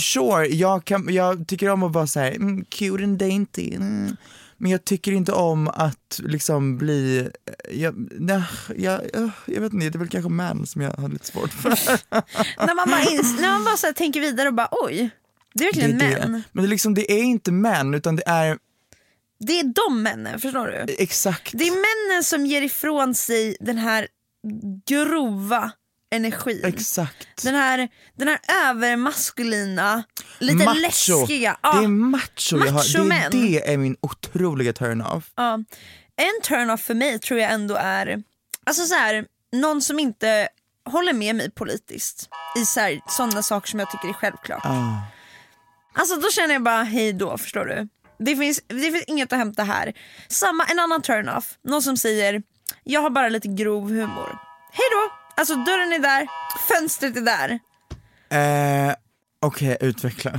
Sure, 0.00 0.46
jag, 0.46 0.84
kan, 0.84 1.14
jag 1.14 1.46
tycker 1.46 1.68
om 1.68 1.82
att 1.82 1.92
vara 1.92 2.06
så 2.06 2.20
här, 2.20 2.30
mm, 2.32 2.64
cute 2.64 3.04
and 3.04 3.18
dainty, 3.18 3.74
mm. 3.74 4.16
men 4.56 4.70
jag 4.70 4.84
tycker 4.84 5.12
inte 5.12 5.32
om 5.32 5.68
att 5.68 6.20
liksom 6.24 6.78
bli, 6.78 7.18
eh, 7.18 7.80
jag, 7.82 7.94
nej, 8.20 8.42
jag, 8.76 9.00
jag, 9.14 9.30
jag 9.46 9.60
vet 9.60 9.72
inte, 9.72 9.88
det 9.90 9.96
är 9.96 9.98
väl 9.98 10.08
kanske 10.08 10.30
män 10.30 10.66
som 10.66 10.82
jag 10.82 10.90
har 10.90 11.08
lite 11.08 11.26
svårt 11.26 11.50
för. 11.52 11.70
när 12.66 12.74
man 12.74 12.88
bara, 12.90 13.00
ins- 13.00 13.40
när 13.40 13.50
man 13.50 13.64
bara 13.64 13.76
så 13.76 13.86
här, 13.86 13.92
tänker 13.94 14.20
vidare 14.20 14.48
och 14.48 14.54
bara 14.54 14.68
oj, 14.70 15.10
det 15.54 15.64
är 15.64 15.72
Det 15.72 15.78
verkligen 15.80 16.00
är 16.00 16.18
män. 16.20 16.32
det. 16.32 16.42
Men 16.52 16.62
det 16.64 16.68
är, 16.68 16.70
liksom, 16.70 16.94
det 16.94 17.12
är 17.12 17.22
inte 17.22 17.52
män, 17.52 17.94
utan 17.94 18.16
det 18.16 18.22
är 18.26 18.58
Det 19.40 19.60
är 19.60 19.64
de 19.88 20.02
männen, 20.02 20.40
förstår 20.40 20.66
du? 20.86 20.94
exakt, 20.98 21.52
Det 21.58 21.64
är 21.68 21.70
männen 22.10 22.24
som 22.24 22.46
ger 22.46 22.62
ifrån 22.62 23.14
sig 23.14 23.56
den 23.60 23.78
här 23.78 24.08
grova 24.86 25.70
energin. 26.14 26.60
exakt. 26.64 27.42
Den 27.42 27.54
här, 27.54 27.88
den 28.16 28.28
här 28.28 28.38
övermaskulina, 28.70 30.04
lite 30.38 30.64
macho. 30.64 30.80
läskiga. 30.80 31.56
Det 31.62 31.68
är 31.68 31.82
Ja, 31.82 31.88
macho, 31.88 32.56
jag 32.58 32.72
har, 32.72 33.30
det, 33.30 33.48
det 33.48 33.72
är 33.72 33.76
min 33.76 33.96
otroliga 34.00 34.72
turn-off. 34.72 35.24
ja. 35.36 35.58
En 36.16 36.42
turn-off 36.42 36.80
för 36.80 36.94
mig 36.94 37.18
tror 37.18 37.40
jag 37.40 37.52
ändå 37.52 37.74
är 37.74 38.22
alltså 38.66 38.84
så 38.86 38.94
här, 38.94 39.24
någon 39.52 39.82
som 39.82 39.98
inte 39.98 40.48
håller 40.84 41.12
med 41.12 41.36
mig 41.36 41.50
politiskt 41.50 42.28
i 42.56 42.64
så 42.66 42.80
här, 42.80 43.00
sådana 43.08 43.42
saker 43.42 43.68
som 43.68 43.78
jag 43.80 43.90
tycker 43.90 44.08
är 44.08 44.12
självklart. 44.12 44.64
Ah. 44.64 44.98
Alltså 45.94 46.16
då 46.16 46.30
känner 46.30 46.54
jag 46.54 46.62
bara 46.62 46.82
hej 46.82 47.12
då, 47.12 47.38
förstår 47.38 47.64
du? 47.64 47.88
Det 48.18 48.36
finns, 48.36 48.60
det 48.66 48.80
finns 48.92 49.04
inget 49.06 49.32
att 49.32 49.38
hämta 49.38 49.62
här. 49.62 49.92
Samma, 50.28 50.64
en 50.64 50.78
annan 50.78 51.02
turn-off, 51.02 51.44
någon 51.64 51.82
som 51.82 51.96
säger 51.96 52.42
jag 52.84 53.00
har 53.00 53.10
bara 53.10 53.28
lite 53.28 53.48
grov 53.48 53.88
humor. 53.90 54.38
Hej 54.72 54.84
då! 54.92 55.23
Alltså 55.36 55.54
dörren 55.54 55.92
är 55.92 55.98
där, 55.98 56.28
fönstret 56.68 57.16
är 57.16 57.20
där. 57.20 57.58
Eh, 58.88 58.94
Okej, 59.40 59.76
utveckla. 59.80 60.30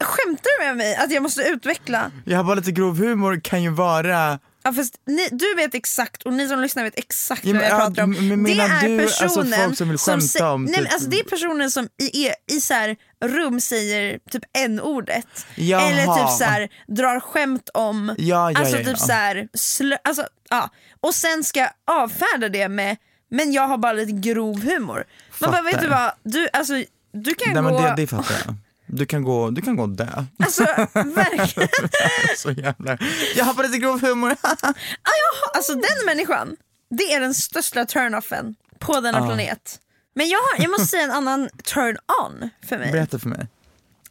Skämtar 0.00 0.60
du 0.60 0.66
med 0.66 0.76
mig 0.76 0.96
att 0.96 1.10
jag 1.12 1.22
måste 1.22 1.42
utveckla? 1.42 2.10
Jag 2.24 2.36
har 2.36 2.44
bara 2.44 2.54
lite 2.54 2.72
grov 2.72 2.98
humor 2.98 3.40
kan 3.44 3.62
ju 3.62 3.70
vara 3.70 4.38
Ja, 4.64 4.72
fast 4.72 4.94
ni, 5.06 5.28
du 5.32 5.54
vet 5.56 5.74
exakt 5.74 6.22
och 6.22 6.32
ni 6.32 6.48
som 6.48 6.60
lyssnar 6.60 6.82
vet 6.84 6.98
exakt 6.98 7.44
Ja, 7.44 7.52
vad 7.54 7.62
jag 7.62 7.70
ja, 7.70 7.76
pratar 7.78 8.02
om. 8.02 8.28
men 8.28 8.44
det 8.44 8.52
är 8.52 8.88
du, 8.88 9.02
alltså, 9.02 9.22
personen 9.24 9.52
folk 9.64 9.76
som 9.78 9.88
vill 9.88 9.98
skämta 9.98 10.26
sä- 10.38 10.52
om 10.52 10.64
nej, 10.64 10.72
men 10.74 10.84
typ- 10.84 10.92
alltså, 10.92 11.08
Det 11.10 11.18
är 11.20 11.24
personen 11.24 11.70
som 11.70 11.88
i, 12.00 12.04
i, 12.04 12.32
i 12.56 12.60
så 12.60 12.74
här 12.74 12.96
rum 13.24 13.60
säger 13.60 14.18
typ 14.30 14.42
n-ordet. 14.58 15.46
Eller 15.56 16.02
typ 16.26 16.38
så 16.38 16.44
här, 16.44 16.68
drar 16.88 17.20
skämt 17.20 17.68
om, 17.74 18.14
Ja, 18.18 18.50
ja, 18.52 18.58
alltså 18.58 18.76
typ 18.76 18.98
så 18.98 19.12
här, 19.12 19.48
slö, 19.54 19.96
alltså, 20.04 20.26
ja. 20.50 20.70
och 21.00 21.14
sen 21.14 21.44
ska 21.44 21.68
avfärda 21.90 22.48
det 22.48 22.68
med 22.68 22.96
men 23.32 23.52
jag 23.52 23.68
har 23.68 23.78
bara 23.78 23.92
lite 23.92 24.12
grov 24.12 24.62
humor. 24.62 25.04
Man 25.40 25.50
bara 25.50 25.62
vet 25.62 25.80
du 25.80 25.88
vad, 25.88 26.12
du, 26.22 26.48
alltså, 26.52 26.72
du 27.12 27.34
kan 27.34 27.52
Nej 27.52 27.62
gå, 27.62 27.70
men 27.80 27.82
det, 27.82 27.94
det 27.96 28.06
fattar 28.06 28.34
jag. 28.46 28.54
Du 28.86 29.06
kan 29.06 29.22
gå, 29.22 29.50
du 29.50 29.62
kan 29.62 29.76
gå 29.76 29.82
och 29.82 29.88
dö. 29.88 30.24
alltså 30.38 30.64
verkligen. 30.94 31.68
Så 32.36 32.50
jävla... 32.50 32.98
Jag 33.36 33.44
har 33.44 33.54
bara 33.54 33.66
lite 33.66 33.78
grov 33.78 34.00
humor. 34.00 34.36
Alltså 35.54 35.72
den 35.74 36.06
människan, 36.06 36.56
det 36.90 37.12
är 37.14 37.20
den 37.20 37.34
största 37.34 37.84
turn-offen 37.84 38.54
på 38.78 39.00
denna 39.00 39.18
Ja. 39.18 39.26
planet. 39.26 39.80
Men 40.14 40.28
jag, 40.28 40.38
har, 40.38 40.62
jag 40.62 40.70
måste 40.70 40.86
säga 40.86 41.02
en 41.02 41.10
annan 41.10 41.48
turn-on 41.64 42.50
för 42.68 42.78
mig. 42.78 42.92
Berätta 42.92 43.18
för 43.18 43.28
mig. 43.28 43.46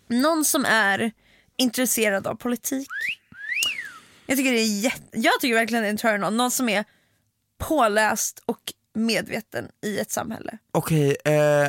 Någon 0.07 0.45
som 0.45 0.65
är 0.65 1.12
intresserad 1.57 2.27
av 2.27 2.36
politik. 2.36 2.88
Jag 4.25 4.38
tycker, 4.38 4.51
det 4.51 4.60
är 4.60 4.79
jätte, 4.84 5.01
jag 5.12 5.34
tycker 5.41 5.55
verkligen 5.55 5.84
det 5.84 5.88
är 5.88 5.91
en 5.91 5.97
turn-on. 5.97 6.38
Någon 6.38 6.51
som 6.51 6.69
är 6.69 6.86
påläst 7.60 8.43
och 8.45 8.73
medveten 8.93 9.67
i 9.84 9.99
ett 9.99 10.12
samhälle. 10.12 10.58
Okej, 10.71 11.17
eh, 11.25 11.67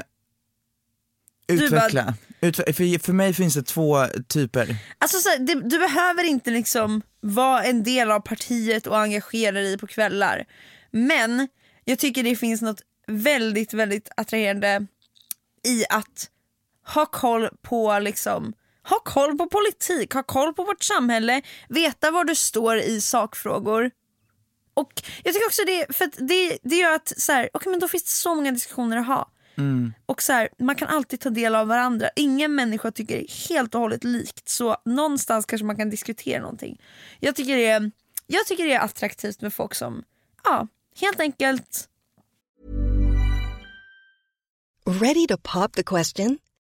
Du 1.46 1.64
utveckla. 1.64 2.14
Ut, 2.40 2.56
för, 2.56 2.98
för 2.98 3.12
mig 3.12 3.34
finns 3.34 3.54
det 3.54 3.62
två 3.62 4.06
typer. 4.28 4.76
Alltså 4.98 5.18
så 5.18 5.28
det, 5.38 5.54
du 5.54 5.78
behöver 5.78 6.24
inte 6.24 6.50
liksom 6.50 7.02
vara 7.20 7.64
en 7.64 7.82
del 7.82 8.10
av 8.10 8.20
partiet 8.20 8.86
och 8.86 8.98
engagera 8.98 9.52
dig 9.52 9.78
på 9.78 9.86
kvällar. 9.86 10.44
Men 10.90 11.48
jag 11.84 11.98
tycker 11.98 12.22
det 12.22 12.36
finns 12.36 12.62
något 12.62 12.82
väldigt, 13.06 13.74
väldigt 13.74 14.08
attraherande 14.16 14.86
i 15.64 15.84
att 15.90 16.30
ha 16.94 17.06
koll 17.06 17.48
på 17.62 17.98
liksom 17.98 18.54
ha 18.88 18.98
koll 18.98 19.38
på 19.38 19.46
politik, 19.46 20.14
ha 20.14 20.22
koll 20.22 20.54
på 20.54 20.64
vårt 20.64 20.82
samhälle, 20.82 21.42
veta 21.68 22.10
var 22.10 22.24
du 22.24 22.34
står 22.34 22.76
i 22.76 23.00
sakfrågor. 23.00 23.90
Och 24.74 25.02
jag 25.22 25.34
tycker 25.34 25.46
också 25.46 25.62
det, 25.66 25.96
för 25.96 26.04
att 26.04 26.28
det, 26.28 26.58
det 26.62 26.76
gör 26.76 26.94
att 26.94 27.12
så 27.16 27.32
här, 27.32 27.50
okay, 27.54 27.70
men 27.70 27.80
då 27.80 27.88
finns 27.88 28.04
det 28.04 28.10
så 28.10 28.34
många 28.34 28.52
diskussioner 28.52 28.96
att 28.96 29.06
ha. 29.06 29.30
Och 30.06 30.22
så 30.22 30.32
här, 30.32 30.48
Man 30.58 30.76
kan 30.76 30.88
alltid 30.88 31.20
ta 31.20 31.30
del 31.30 31.54
av 31.54 31.66
varandra. 31.66 32.10
Ingen 32.16 32.54
människa 32.54 32.90
tycker 32.90 33.48
helt 33.48 33.74
och 33.74 33.80
hållet 33.80 34.04
likt. 34.04 34.48
Så 34.48 34.76
någonstans 34.84 35.46
kanske 35.46 35.64
man 35.64 35.76
kan 35.76 35.90
diskutera 35.90 36.40
någonting. 36.40 36.80
Jag 37.20 37.36
tycker 37.36 37.56
det 37.56 37.66
är, 37.66 37.90
jag 38.26 38.46
tycker 38.46 38.64
det 38.64 38.72
är 38.72 38.80
attraktivt 38.80 39.40
med 39.40 39.54
folk 39.54 39.74
som 39.74 40.04
ja, 40.44 40.68
helt 41.00 41.20
enkelt 41.20 41.88
Ready 44.86 45.26
to 45.26 45.36
pop 45.36 45.72
the 45.72 45.82
question? 45.82 46.38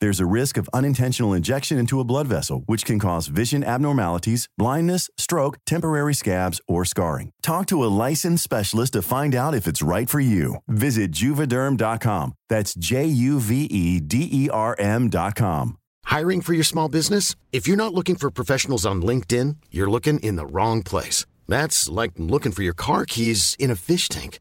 There's 0.00 0.20
a 0.20 0.24
risk 0.24 0.56
of 0.56 0.70
unintentional 0.72 1.34
injection 1.34 1.76
into 1.78 2.00
a 2.00 2.04
blood 2.04 2.26
vessel, 2.26 2.62
which 2.64 2.86
can 2.86 2.98
cause 2.98 3.26
vision 3.26 3.62
abnormalities, 3.62 4.48
blindness, 4.56 5.10
stroke, 5.18 5.58
temporary 5.66 6.14
scabs, 6.14 6.58
or 6.66 6.86
scarring. 6.86 7.32
Talk 7.42 7.66
to 7.66 7.84
a 7.84 7.92
licensed 8.08 8.42
specialist 8.42 8.94
to 8.94 9.02
find 9.02 9.34
out 9.34 9.54
if 9.54 9.66
it's 9.66 9.82
right 9.82 10.08
for 10.08 10.18
you. 10.18 10.56
Visit 10.68 11.12
juvederm.com. 11.12 12.32
That's 12.48 12.74
J 12.74 13.04
U 13.04 13.40
V 13.40 13.64
E 13.64 14.00
D 14.00 14.26
E 14.32 14.48
R 14.50 14.74
M.com. 14.78 15.76
Hiring 16.06 16.40
for 16.40 16.54
your 16.54 16.64
small 16.64 16.88
business? 16.88 17.36
If 17.52 17.68
you're 17.68 17.76
not 17.76 17.92
looking 17.92 18.16
for 18.16 18.30
professionals 18.30 18.86
on 18.86 19.02
LinkedIn, 19.02 19.56
you're 19.70 19.90
looking 19.90 20.18
in 20.20 20.36
the 20.36 20.46
wrong 20.46 20.82
place. 20.82 21.26
That's 21.46 21.90
like 21.90 22.12
looking 22.16 22.52
for 22.52 22.62
your 22.62 22.74
car 22.74 23.04
keys 23.04 23.54
in 23.58 23.70
a 23.70 23.76
fish 23.76 24.08
tank. 24.08 24.40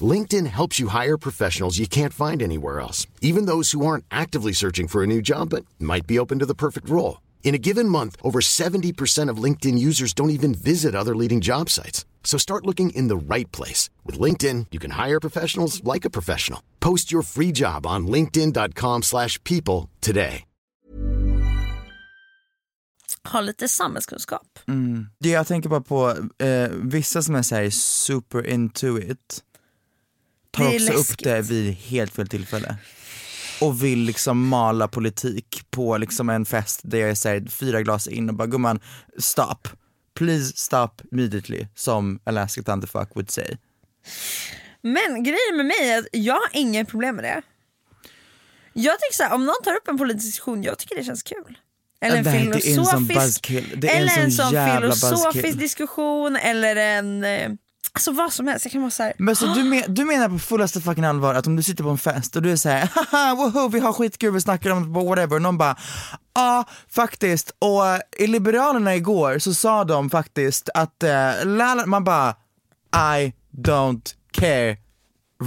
LinkedIn 0.00 0.46
helps 0.46 0.78
you 0.78 0.88
hire 0.88 1.18
professionals 1.18 1.78
you 1.78 1.88
can't 1.88 2.12
find 2.12 2.40
anywhere 2.40 2.78
else, 2.78 3.08
even 3.20 3.46
those 3.46 3.72
who 3.72 3.84
aren't 3.84 4.04
actively 4.10 4.52
searching 4.52 4.86
for 4.86 5.02
a 5.02 5.06
new 5.06 5.20
job 5.20 5.50
but 5.50 5.64
might 5.80 6.06
be 6.06 6.18
open 6.18 6.38
to 6.38 6.46
the 6.46 6.54
perfect 6.54 6.88
role. 6.88 7.20
In 7.42 7.54
a 7.54 7.58
given 7.58 7.88
month, 7.88 8.16
over 8.22 8.40
70% 8.40 9.28
of 9.28 9.42
LinkedIn 9.42 9.76
users 9.76 10.14
don't 10.14 10.30
even 10.30 10.54
visit 10.54 10.94
other 10.94 11.16
leading 11.16 11.40
job 11.40 11.68
sites. 11.68 12.04
So 12.22 12.38
start 12.38 12.66
looking 12.66 12.90
in 12.90 13.08
the 13.08 13.34
right 13.34 13.50
place. 13.50 13.90
With 14.06 14.20
LinkedIn, 14.20 14.66
you 14.70 14.78
can 14.78 14.92
hire 14.92 15.18
professionals 15.18 15.82
like 15.82 16.04
a 16.04 16.10
professional. 16.10 16.62
Post 16.78 17.10
your 17.10 17.22
free 17.22 17.50
job 17.50 17.86
on 17.86 18.06
linkedin.com 18.06 19.02
slash 19.02 19.42
people 19.42 19.90
today. 20.00 20.44
ha 23.24 23.40
lite 23.40 23.68
samhällskunskap. 23.68 24.58
Det 25.18 25.30
jag 25.30 25.46
tänker 25.46 25.68
bara 25.68 25.80
på, 25.80 26.10
eh, 26.44 26.70
vissa 26.70 27.22
som 27.22 27.34
är 27.34 27.42
så 27.42 27.54
här 27.54 27.70
super 27.70 28.46
into 28.46 28.98
it 28.98 29.44
tar 30.50 30.64
också 30.64 30.78
läskigt. 30.78 30.96
upp 30.98 31.24
det 31.24 31.42
vid 31.42 31.74
helt 31.74 32.14
fel 32.14 32.28
tillfälle. 32.28 32.76
Och 33.60 33.84
vill 33.84 33.98
liksom 33.98 34.48
mala 34.48 34.88
politik 34.88 35.62
på 35.70 35.96
liksom 35.98 36.30
en 36.30 36.46
fest 36.46 36.80
där 36.82 36.98
jag 36.98 37.10
är 37.10 37.14
så 37.14 37.28
här, 37.28 37.46
fyra 37.50 37.82
glas 37.82 38.08
in 38.08 38.28
och 38.28 38.34
bara 38.34 38.46
gumman, 38.46 38.80
stop. 39.18 39.68
Please 40.14 40.52
stop 40.56 40.90
immediately, 41.12 41.66
som 41.74 42.20
Alaska 42.24 42.62
Thunderfuck 42.62 43.16
would 43.16 43.30
say. 43.30 43.56
Men 44.82 45.24
grejen 45.24 45.56
med 45.56 45.66
mig 45.66 45.90
är 45.90 45.98
att 45.98 46.06
jag 46.12 46.34
har 46.34 46.48
inga 46.52 46.84
problem 46.84 47.16
med 47.16 47.24
det. 47.24 47.42
Jag 48.72 49.00
tycker 49.00 49.16
så 49.16 49.22
här, 49.22 49.34
om 49.34 49.46
någon 49.46 49.62
tar 49.64 49.72
upp 49.72 49.88
en 49.88 49.98
politisk 49.98 50.26
diskussion, 50.26 50.62
jag 50.62 50.78
tycker 50.78 50.96
det 50.96 51.04
känns 51.04 51.22
kul. 51.22 51.58
Eller 52.00 52.16
en 52.16 52.24
sån 52.24 52.60
filosofisk, 52.60 53.50
en 53.84 54.32
sån 54.32 54.50
filosofisk 54.50 55.58
diskussion 55.58 56.36
eller 56.36 56.76
en, 56.76 57.24
eh, 57.24 57.50
alltså 58.00 58.22
vad 58.22 58.32
som 58.32 58.46
helst. 58.46 58.64
Jag 58.64 58.72
kan 58.72 58.80
vara 58.80 58.90
så 58.90 59.02
här, 59.02 59.12
Men 59.18 59.36
så 59.36 59.46
du, 59.46 59.64
men, 59.64 59.94
du 59.94 60.04
menar 60.04 60.28
på 60.28 60.38
fullaste 60.38 60.80
fucking 60.80 61.04
allvar 61.04 61.34
att 61.34 61.46
om 61.46 61.56
du 61.56 61.62
sitter 61.62 61.84
på 61.84 61.90
en 61.90 61.98
fest 61.98 62.36
och 62.36 62.42
du 62.42 62.52
är 62.52 62.56
såhär 62.56 62.88
haha 62.94 63.34
woho 63.34 63.68
vi 63.68 63.80
har 63.80 63.92
skitkul, 63.92 64.32
vi 64.32 64.40
snackar 64.40 64.70
om 64.70 64.92
whatever 64.92 65.36
och 65.36 65.42
någon 65.42 65.58
bara 65.58 65.76
ja 66.34 66.64
faktiskt 66.90 67.50
och 67.58 67.82
i 68.18 68.26
Liberalerna 68.26 68.94
igår 68.94 69.38
så 69.38 69.54
sa 69.54 69.84
de 69.84 70.10
faktiskt 70.10 70.68
att 70.74 71.04
uh, 71.04 71.46
lala, 71.46 71.86
man 71.86 72.04
bara 72.04 72.34
I 73.18 73.32
don't 73.56 74.14
care 74.32 74.76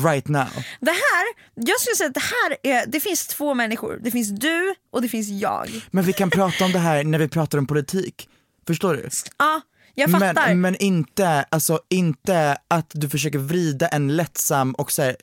right 0.05 0.27
now. 0.27 0.49
Det 0.79 0.91
här, 0.91 1.25
jag 1.55 1.79
skulle 1.79 1.95
säga 1.95 2.07
att 2.07 2.13
det 2.13 2.19
här 2.19 2.57
är, 2.63 2.85
det 2.87 2.99
finns 2.99 3.27
två 3.27 3.53
människor. 3.53 3.99
Det 4.03 4.11
finns 4.11 4.29
du 4.29 4.75
och 4.91 5.01
det 5.01 5.09
finns 5.09 5.29
jag. 5.29 5.87
Men 5.91 6.03
vi 6.03 6.13
kan 6.13 6.29
prata 6.29 6.65
om 6.65 6.71
det 6.71 6.79
här 6.79 7.03
när 7.03 7.19
vi 7.19 7.27
pratar 7.27 7.57
om 7.57 7.67
politik. 7.67 8.29
Förstår 8.67 8.93
du? 8.93 9.09
Ja, 9.37 9.61
jag 9.95 10.12
fattar. 10.12 10.47
Men, 10.47 10.62
men 10.62 10.75
inte, 10.75 11.45
alltså 11.49 11.79
inte 11.89 12.58
att 12.67 12.91
du 12.93 13.10
försöker 13.10 13.39
vrida 13.39 13.88
en 13.88 14.15
lättsam 14.15 14.73
och 14.73 14.91
såhär 14.91 15.15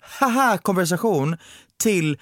haha 0.00 0.58
konversation 0.58 1.36
till 1.76 2.18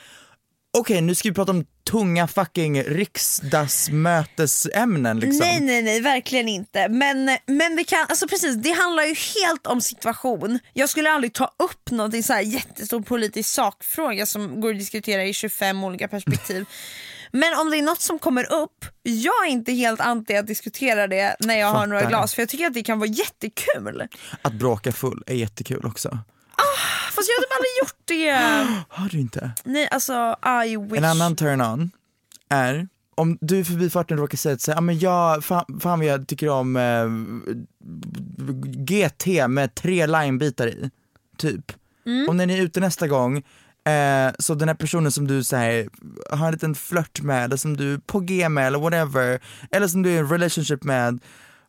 okej 0.79 1.01
nu 1.01 1.15
ska 1.15 1.29
vi 1.29 1.35
prata 1.35 1.53
om 1.53 1.65
tunga 1.91 2.27
fucking 2.27 2.83
riksdagsmötesämnen 2.83 5.21
liksom. 5.21 5.47
Nej 5.47 5.61
nej 5.61 5.83
nej 5.83 6.01
verkligen 6.01 6.49
inte. 6.49 6.89
Men, 6.89 7.39
men 7.47 7.77
vi 7.77 7.85
kan, 7.85 8.07
alltså 8.09 8.29
precis 8.29 8.57
det 8.57 8.73
handlar 8.73 9.05
ju 9.05 9.15
helt 9.15 9.67
om 9.67 9.81
situation. 9.81 10.59
Jag 10.73 10.89
skulle 10.89 11.11
aldrig 11.11 11.33
ta 11.33 11.55
upp 11.59 11.91
någonting 11.91 12.23
så 12.23 12.33
här 12.33 12.41
jättestor 12.41 13.01
politisk 13.01 13.49
sakfråga 13.49 14.27
som 14.27 14.61
går 14.61 14.71
att 14.71 14.79
diskutera 14.79 15.25
i 15.25 15.33
25 15.33 15.85
olika 15.85 16.09
perspektiv. 16.09 16.67
Men 17.37 17.59
om 17.61 17.71
det 17.71 17.79
är 17.79 17.83
något 17.83 18.01
som 18.01 18.19
kommer 18.19 18.53
upp, 18.53 18.85
jag 19.03 19.47
är 19.47 19.51
inte 19.51 19.73
helt 19.73 20.01
anti 20.01 20.37
att 20.37 20.47
diskutera 20.47 21.07
det 21.07 21.37
när 21.41 21.55
jag 21.59 21.67
har 21.73 21.87
några 21.87 22.01
Fattar. 22.01 22.11
glas 22.11 22.35
för 22.35 22.43
jag 22.43 22.49
tycker 22.49 22.67
att 22.67 22.75
det 22.75 22.83
kan 22.83 22.99
vara 22.99 23.09
jättekul. 23.11 24.09
Att 24.43 24.53
bråka 24.53 24.93
full 24.93 25.23
är 25.27 25.35
jättekul 25.35 25.87
också. 25.87 26.09
Fast 27.13 27.29
jag 27.29 27.35
har 27.37 27.57
aldrig 27.57 27.81
gjort 27.81 28.03
det. 28.05 28.31
Har 29.03 29.09
du 29.09 29.19
inte? 29.21 29.51
Nej 29.65 29.89
alltså 29.91 30.37
I 30.67 30.77
wish. 30.77 30.99
En 30.99 31.05
annan 31.05 31.37
turn-on 31.37 31.91
är 32.49 32.89
om 33.15 33.39
du 33.41 33.59
i 33.59 33.65
förbifarten 33.65 34.19
råkar 34.19 34.39
säga 34.39 34.55
att 34.55 34.61
så 34.61 34.71
här, 34.71 34.77
"Ja, 34.77 34.81
men 34.81 34.99
jag, 34.99 35.45
fan, 35.45 35.81
fan 35.81 35.99
vad 35.99 36.09
jag 36.09 36.27
tycker 36.29 36.49
om 36.49 36.77
eh, 36.77 37.07
GT 38.65 39.27
med 39.49 39.75
tre 39.75 40.07
limebitar 40.07 40.67
i, 40.67 40.91
typ. 41.39 41.73
Om 42.29 42.37
när 42.37 42.47
ni 42.47 42.59
är 42.59 42.63
ute 42.63 42.81
nästa 42.81 43.09
gång, 43.09 43.43
eh, 43.87 44.33
så 44.39 44.55
den 44.55 44.69
här 44.69 44.75
personen 44.75 45.13
som 45.13 45.27
du 45.27 45.45
så 45.45 45.57
här, 45.57 45.89
har 46.31 46.47
en 46.47 46.53
liten 46.53 46.75
flört 46.75 47.21
med, 47.21 47.45
eller 47.45 47.57
som 47.57 47.77
du 47.77 47.95
är 47.95 47.99
på 47.99 48.21
G 48.21 48.49
med 48.49 48.67
eller 48.67 48.79
whatever, 48.79 49.41
eller 49.73 49.89
som 49.89 50.03
du 50.03 50.11
är 50.11 50.15
i 50.15 50.19
en 50.19 50.29
relationship 50.29 50.83
med, 50.85 51.19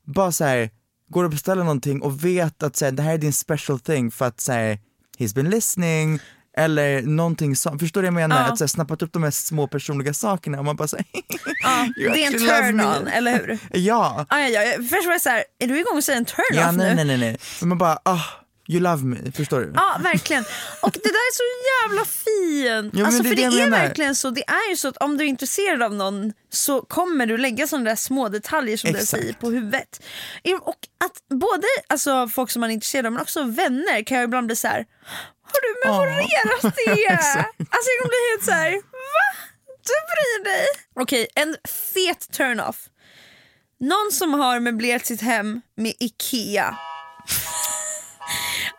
bara 0.06 0.32
så 0.32 0.44
här, 0.46 0.70
går 1.10 1.24
och 1.24 1.30
beställer 1.30 1.64
någonting 1.64 2.02
och 2.02 2.26
vet 2.26 2.64
att 2.64 2.76
så 2.76 2.86
här, 2.86 2.92
det 2.92 3.04
här 3.04 3.14
är 3.14 3.18
din 3.18 3.34
special 3.34 3.80
thing 3.80 4.12
för 4.12 4.26
att 4.26 4.48
här, 4.48 4.80
he's 5.20 5.36
been 5.36 5.50
listening, 5.50 6.20
Eller 6.58 7.02
någonting 7.02 7.56
sånt, 7.56 7.82
förstår 7.82 8.02
du 8.02 8.08
vad 8.10 8.22
jag 8.22 8.30
menar? 8.30 8.42
Ja. 8.46 8.52
Att 8.52 8.58
så 8.58 8.64
här, 8.64 8.68
snappat 8.68 9.02
upp 9.02 9.14
de 9.14 9.24
här 9.24 9.32
små 9.32 9.68
personliga 9.68 10.14
sakerna 10.14 10.60
och 10.60 10.66
man 10.66 10.76
bara 10.76 10.88
säger 10.88 11.06
Ja, 11.64 11.88
det 11.96 12.24
är 12.24 12.28
en 12.28 12.34
actually 12.36 12.48
love 12.48 12.62
turn 12.68 12.78
me. 12.78 12.84
on, 12.98 13.08
eller 13.08 13.32
hur? 13.40 13.60
Ja, 13.74 14.26
Ah, 14.30 14.40
ja, 14.40 14.62
ja. 14.64 14.74
Först 14.78 15.06
var 15.06 15.12
jag 15.12 15.22
såhär, 15.22 15.44
är 15.60 15.68
du 15.68 15.80
igång 15.80 15.98
och 15.98 16.04
säger 16.04 16.20
en 16.20 16.26
turn 16.26 16.46
ja 16.54 16.72
nej 16.72 16.90
nu? 16.90 16.96
nej 16.96 17.06
nej 17.06 17.18
nej. 17.18 17.38
Men 17.60 17.70
man 17.70 17.78
bara, 17.78 18.00
ah, 18.04 18.22
you 18.68 18.80
love 18.82 19.04
me, 19.04 19.32
förstår 19.32 19.60
du? 19.60 19.72
Ja 19.76 19.98
verkligen. 20.04 20.44
Och 20.82 20.92
det 20.92 21.00
där 21.04 21.10
är 21.10 21.34
så 21.36 21.44
jävla 21.90 22.06
fint. 22.06 22.94
men 22.94 23.06
alltså, 23.06 23.24
det 23.24 23.30
för 23.30 23.36
det 23.36 23.44
är 23.44 23.52
menar. 23.52 23.78
verkligen 23.80 24.16
så. 24.16 24.30
Det 24.30 24.44
är 24.50 24.70
ju 24.70 24.76
så 24.76 24.88
att 24.88 24.98
om 24.98 25.18
du 25.18 25.24
är 25.24 25.28
intresserad 25.28 25.84
av 25.84 25.94
någon 25.94 26.34
så 26.50 26.82
kommer 26.82 27.26
du 27.26 27.38
lägga 27.38 27.68
sådana 27.68 27.90
där 27.90 27.96
små 27.96 28.30
detaljer 28.30 28.78
som 28.78 28.92
du 28.92 29.06
säger 29.06 29.34
på 29.34 29.50
huvudet. 29.52 30.02
Och 30.62 30.80
att 31.06 31.38
både 31.40 31.68
alltså, 31.88 32.28
folk 32.28 32.52
som 32.52 32.60
man 32.60 32.70
är 32.70 32.74
intresserad 32.74 33.06
av 33.06 33.12
men 33.12 33.22
också 33.22 33.44
vänner 33.44 34.04
kan 34.04 34.18
jag 34.18 34.24
ibland 34.24 34.48
bli 34.48 34.56
så 34.56 34.68
här. 34.68 34.86
har 35.44 35.62
du 35.62 35.88
memorerat 35.90 36.62
det? 36.62 37.18
alltså 37.58 37.90
jag 37.92 38.00
kan 38.02 38.08
bli 38.10 38.32
helt 38.32 38.46
så 38.46 38.52
här. 38.52 38.72
va? 38.72 39.46
Du 39.86 39.94
bryr 40.12 40.44
dig? 40.44 40.66
Okej, 41.00 41.28
en 41.36 41.56
fet 41.94 42.32
turn-off. 42.32 42.76
Någon 43.80 44.12
som 44.12 44.34
har 44.34 44.60
möblerat 44.60 45.06
sitt 45.06 45.22
hem 45.22 45.62
med 45.78 45.94
IKEA. 46.00 46.76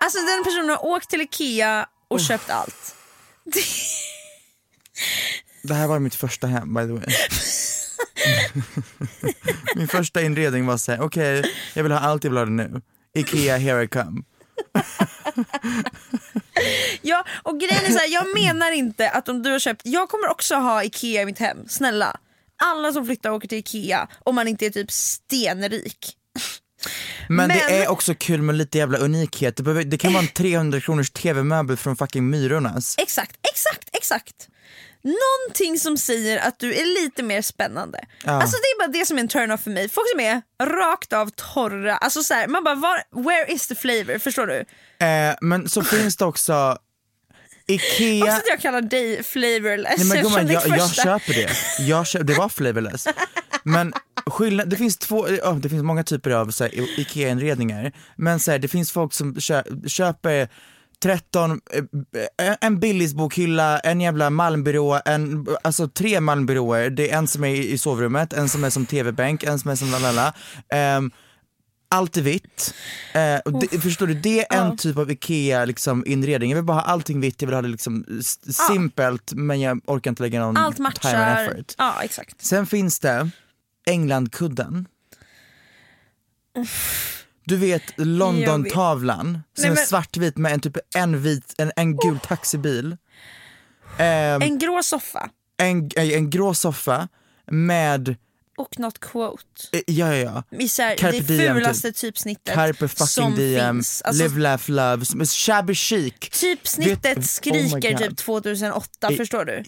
Alltså 0.01 0.19
den 0.19 0.45
personen 0.45 0.69
har 0.69 0.85
åkt 0.85 1.11
till 1.11 1.21
IKEA 1.21 1.87
och 2.09 2.21
köpt 2.21 2.51
allt. 2.51 2.95
Det 5.63 5.75
här 5.75 5.87
var 5.87 5.99
mitt 5.99 6.15
första 6.15 6.47
hem 6.47 6.75
by 6.75 6.81
the 6.81 6.93
way. 6.93 7.07
Min 9.77 9.89
första 9.89 10.23
inredning 10.23 10.67
var 10.67 10.77
såhär, 10.77 11.01
okej 11.01 11.55
jag 11.75 11.83
vill 11.83 11.93
ha 11.93 11.99
allt, 11.99 12.25
jag 12.25 12.31
vill 12.31 12.39
ha 12.39 12.45
det 12.45 12.51
nu. 12.51 12.83
Ikea, 13.15 13.57
here 13.57 13.83
I 13.83 13.89
come. 13.89 14.23
Ja, 17.03 17.25
och 17.43 17.61
grejen 17.61 17.85
är 17.85 17.91
så 17.91 17.99
här, 17.99 18.09
jag 18.09 18.35
menar 18.35 18.73
inte 18.73 19.11
att 19.11 19.29
om 19.29 19.43
du 19.43 19.51
har 19.51 19.59
köpt, 19.59 19.83
jag 19.85 20.09
kommer 20.09 20.29
också 20.29 20.55
ha 20.55 20.85
IKEA 20.85 21.23
i 21.23 21.27
mitt 21.27 21.39
hem, 21.39 21.69
snälla. 21.69 22.17
Alla 22.63 22.93
som 22.93 23.07
flyttar 23.07 23.31
åker 23.31 23.49
till 23.49 23.59
IKEA 23.59 24.09
om 24.25 24.35
man 24.35 24.49
inte 24.49 24.67
är 24.67 24.71
typ 24.71 24.91
stenrik. 24.91 26.17
Men, 27.29 27.49
det 27.49 27.55
Men- 27.69 27.83
är 27.83 27.89
också 27.89 28.15
kul 28.15 28.43
med 28.43 28.55
lite 28.55 28.79
jävla 28.79 28.99
unikhet. 28.99 29.57
Det, 29.57 29.63
behöver, 29.63 29.85
det 29.85 29.99
kan 29.99 30.13
vara 30.13 30.23
en 30.23 30.29
300 30.35 30.81
kronors 30.81 31.11
tv-möbel 31.11 31.77
från 31.77 31.97
fucking 31.97 32.31
Myrornas. 32.31 32.95
Exakt, 32.99 33.37
exakt, 33.53 33.89
exakt. 33.93 34.49
Någonting 35.03 35.79
som 35.79 35.97
säger 35.99 36.39
att 36.49 36.59
du 36.59 36.75
är 36.75 37.03
lite 37.03 37.23
mer 37.23 37.43
spännande. 37.43 37.99
Ja. 38.25 38.31
Alltså 38.33 38.57
det 38.57 38.67
är 38.67 38.79
bara 38.89 38.99
det 38.99 39.07
som 39.07 39.17
är 39.17 39.21
en 39.21 39.29
turn-off 39.29 39.63
för 39.63 39.71
mig. 39.71 39.89
Folk 39.89 40.07
som 40.11 40.21
är 40.21 40.43
rakt 40.65 41.13
av 41.13 41.31
torra, 41.31 41.97
alltså 41.97 42.23
så 42.23 42.35
här, 42.35 42.49
man 42.49 42.65
bara 42.65 42.75
var, 42.75 43.03
where 43.25 43.53
is 43.53 43.67
the 43.69 43.75
flavor? 43.75 44.19
Förstår 44.19 44.47
du? 44.47 44.65
Eh, 45.07 45.35
men 45.41 45.69
så 45.69 45.83
finns 45.83 46.17
det 46.17 46.25
också 46.25 46.79
Ikea... 47.69 48.25
Också 48.25 48.37
att 48.37 48.47
jag 48.49 48.61
kallar 48.61 48.81
dig 48.81 49.23
flavorless 49.23 49.99
Nej 49.99 50.07
men 50.07 50.23
gumman, 50.23 50.49
jag, 50.49 50.79
jag 50.79 50.91
köper 50.95 51.35
det. 51.35 51.51
Jag 51.83 52.07
köper, 52.07 52.25
det 52.25 52.35
var 52.35 52.49
flavorless. 52.49 53.09
Men 53.63 53.93
skillnad, 54.27 54.69
det 54.69 54.77
finns 54.77 54.97
två, 54.97 55.29
ja, 55.29 55.53
det 55.53 55.69
finns 55.69 55.83
många 55.83 56.05
typer 56.05 56.31
av 56.31 56.51
IKEA-inredningar. 56.97 57.93
Men 58.17 58.41
så 58.41 58.51
här, 58.51 58.59
det 58.59 58.69
finns 58.69 58.93
folk 58.93 59.13
som 59.13 59.35
kö, 59.35 59.63
köper 59.87 60.49
13, 61.03 61.61
eh, 62.39 62.55
en 62.61 62.81
Billys-bokhylla, 62.81 63.79
en 63.79 64.01
jävla 64.01 64.31
Malmbyrå, 64.31 65.01
en, 65.05 65.47
alltså 65.63 65.89
tre 65.89 66.21
Malmbyråer. 66.21 66.91
Det 66.91 67.11
är 67.11 67.19
en 67.19 67.29
som 67.29 67.45
är 67.45 67.49
i 67.49 67.73
i 67.73 67.79
sovrummet, 67.79 68.33
en 68.33 68.49
som 68.49 68.65
är 68.65 68.71
som 68.71 68.87
tv-bänk, 68.87 69.43
en 69.43 69.59
som 69.59 69.71
är 69.71 69.75
som 69.75 69.91
lalala. 69.91 70.35
Um, 70.99 71.11
allt 71.89 72.17
är 72.17 72.23
vitt. 72.23 72.75
Eh, 73.15 73.39
och 73.39 73.61
det, 73.61 73.79
förstår 73.81 74.07
du, 74.07 74.15
det 74.15 74.53
är 74.55 74.59
en 74.63 74.77
typ 74.77 74.97
av 74.97 75.11
IKEA 75.11 75.65
liksom, 75.65 76.05
inredning. 76.07 76.51
Jag 76.51 76.57
vill 76.57 76.65
bara 76.65 76.75
ha 76.81 76.83
allting 76.83 77.21
vitt, 77.21 77.43
jag 77.43 77.47
vill 77.47 77.55
ha 77.55 77.63
det 77.63 77.69
liksom 77.69 78.05
s- 78.21 78.57
simpelt 78.69 79.33
men 79.33 79.61
jag 79.61 79.81
orkar 79.87 80.11
inte 80.11 80.23
lägga 80.23 80.41
någon 80.41 80.57
Allt 80.57 80.77
time 80.77 80.89
and 80.89 80.95
matchar. 81.05 81.45
effort. 81.55 81.75
Ja 81.79 82.03
exakt. 82.03 82.45
Sen 82.45 82.67
finns 82.67 82.99
det 83.01 83.31
Englandkudden. 83.87 84.87
Du 87.45 87.57
vet 87.57 87.83
London-tavlan 87.97 89.25
som 89.55 89.63
Nej, 89.63 89.71
är 89.71 89.75
men- 89.75 89.87
svartvit 89.87 90.37
med 90.37 90.53
en 90.53 90.61
typ 90.61 90.77
en 90.95 91.23
vit, 91.23 91.55
en, 91.59 91.73
en 91.77 91.97
gul 91.97 92.19
taxibil. 92.19 92.97
Ehm, 93.99 94.43
En 94.43 94.59
grå 94.59 94.83
soffa 94.83 95.29
en, 95.57 95.91
en 95.97 96.31
grå 96.31 96.55
soffa 96.55 97.09
med, 97.51 98.17
och 98.57 98.79
något 98.79 98.99
quote. 99.01 99.43
eh, 99.73 99.81
ja 99.87 100.15
ja 100.17 100.43
ja, 100.51 100.59
I 100.59 100.69
så 100.69 100.83
här, 100.83 100.97
Carpe 100.97 101.21
det 101.21 101.37
diem, 101.37 101.57
fulaste 101.57 101.93
typsnittet 101.93 102.55
Carpe 102.55 102.89
fucking 102.89 103.07
som 103.07 103.35
diem, 103.35 103.77
finns. 103.77 104.03
Alltså, 104.03 104.23
live 104.23 104.41
laugh 104.41 104.71
love, 104.71 105.05
shabby 105.27 105.75
chic. 105.75 106.15
Typsnittet 106.31 107.17
Vet- 107.19 107.27
skriker 107.27 107.59
oh 107.59 107.75
my 107.75 107.81
God. 107.91 107.99
typ 107.99 108.17
2008, 108.17 109.13
I- 109.13 109.17
förstår 109.17 109.45
du? 109.45 109.65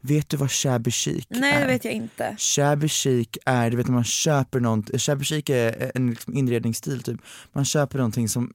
Vet 0.00 0.28
du 0.28 0.36
vad 0.36 0.50
shabby 0.50 0.90
chic 0.90 1.24
Nej 1.28 1.52
är? 1.52 1.60
det 1.60 1.66
vet 1.66 1.84
jag 1.84 1.94
inte. 1.94 2.36
Shabby 2.38 2.88
chic 2.88 3.28
är, 3.44 3.70
du 3.70 3.76
vet 3.76 3.86
när 3.86 3.94
man 3.94 4.04
köper 4.04 4.60
något, 4.60 5.00
shabby 5.02 5.24
chic 5.24 5.50
är 5.50 5.92
en 5.94 6.10
liksom 6.10 6.34
inredningsstil 6.36 7.02
typ. 7.02 7.20
Man 7.52 7.64
köper 7.64 7.98
någonting 7.98 8.28
som, 8.28 8.52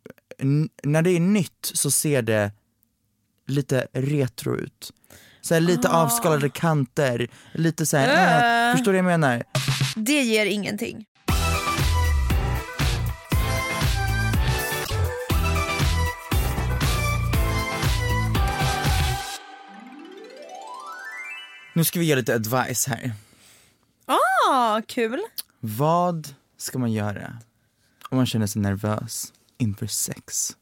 när 0.84 1.02
det 1.02 1.10
är 1.12 1.20
nytt 1.20 1.72
så 1.74 1.92
ser 1.92 2.22
det 2.22 2.52
lite 3.48 3.88
retro 3.94 4.58
ut. 4.58 4.92
Så 5.42 5.54
här, 5.54 5.62
lite 5.62 5.90
avskalade 5.90 6.50
kanter, 6.50 7.28
lite 7.54 7.86
så 7.86 7.98
här, 7.98 8.70
äh, 8.70 8.76
förstår 8.76 8.94
du 8.94 9.02
vad 9.02 9.12
jag 9.12 9.20
menar? 9.20 9.44
Det 9.96 10.22
ger 10.22 10.46
ingenting. 10.46 11.06
Nu 21.74 21.84
ska 21.84 22.00
vi 22.00 22.06
ge 22.06 22.16
lite 22.16 22.36
advice 22.36 22.88
här. 22.88 23.12
Ah, 24.06 24.82
kul. 24.88 25.22
Vad 25.60 26.28
ska 26.58 26.80
man 26.80 26.92
göra 26.92 27.38
om 28.10 28.18
man 28.18 28.26
känner 28.26 28.48
sig 28.48 28.62
nervös 28.62 29.34
inför 29.58 29.88
sex? 29.88 30.58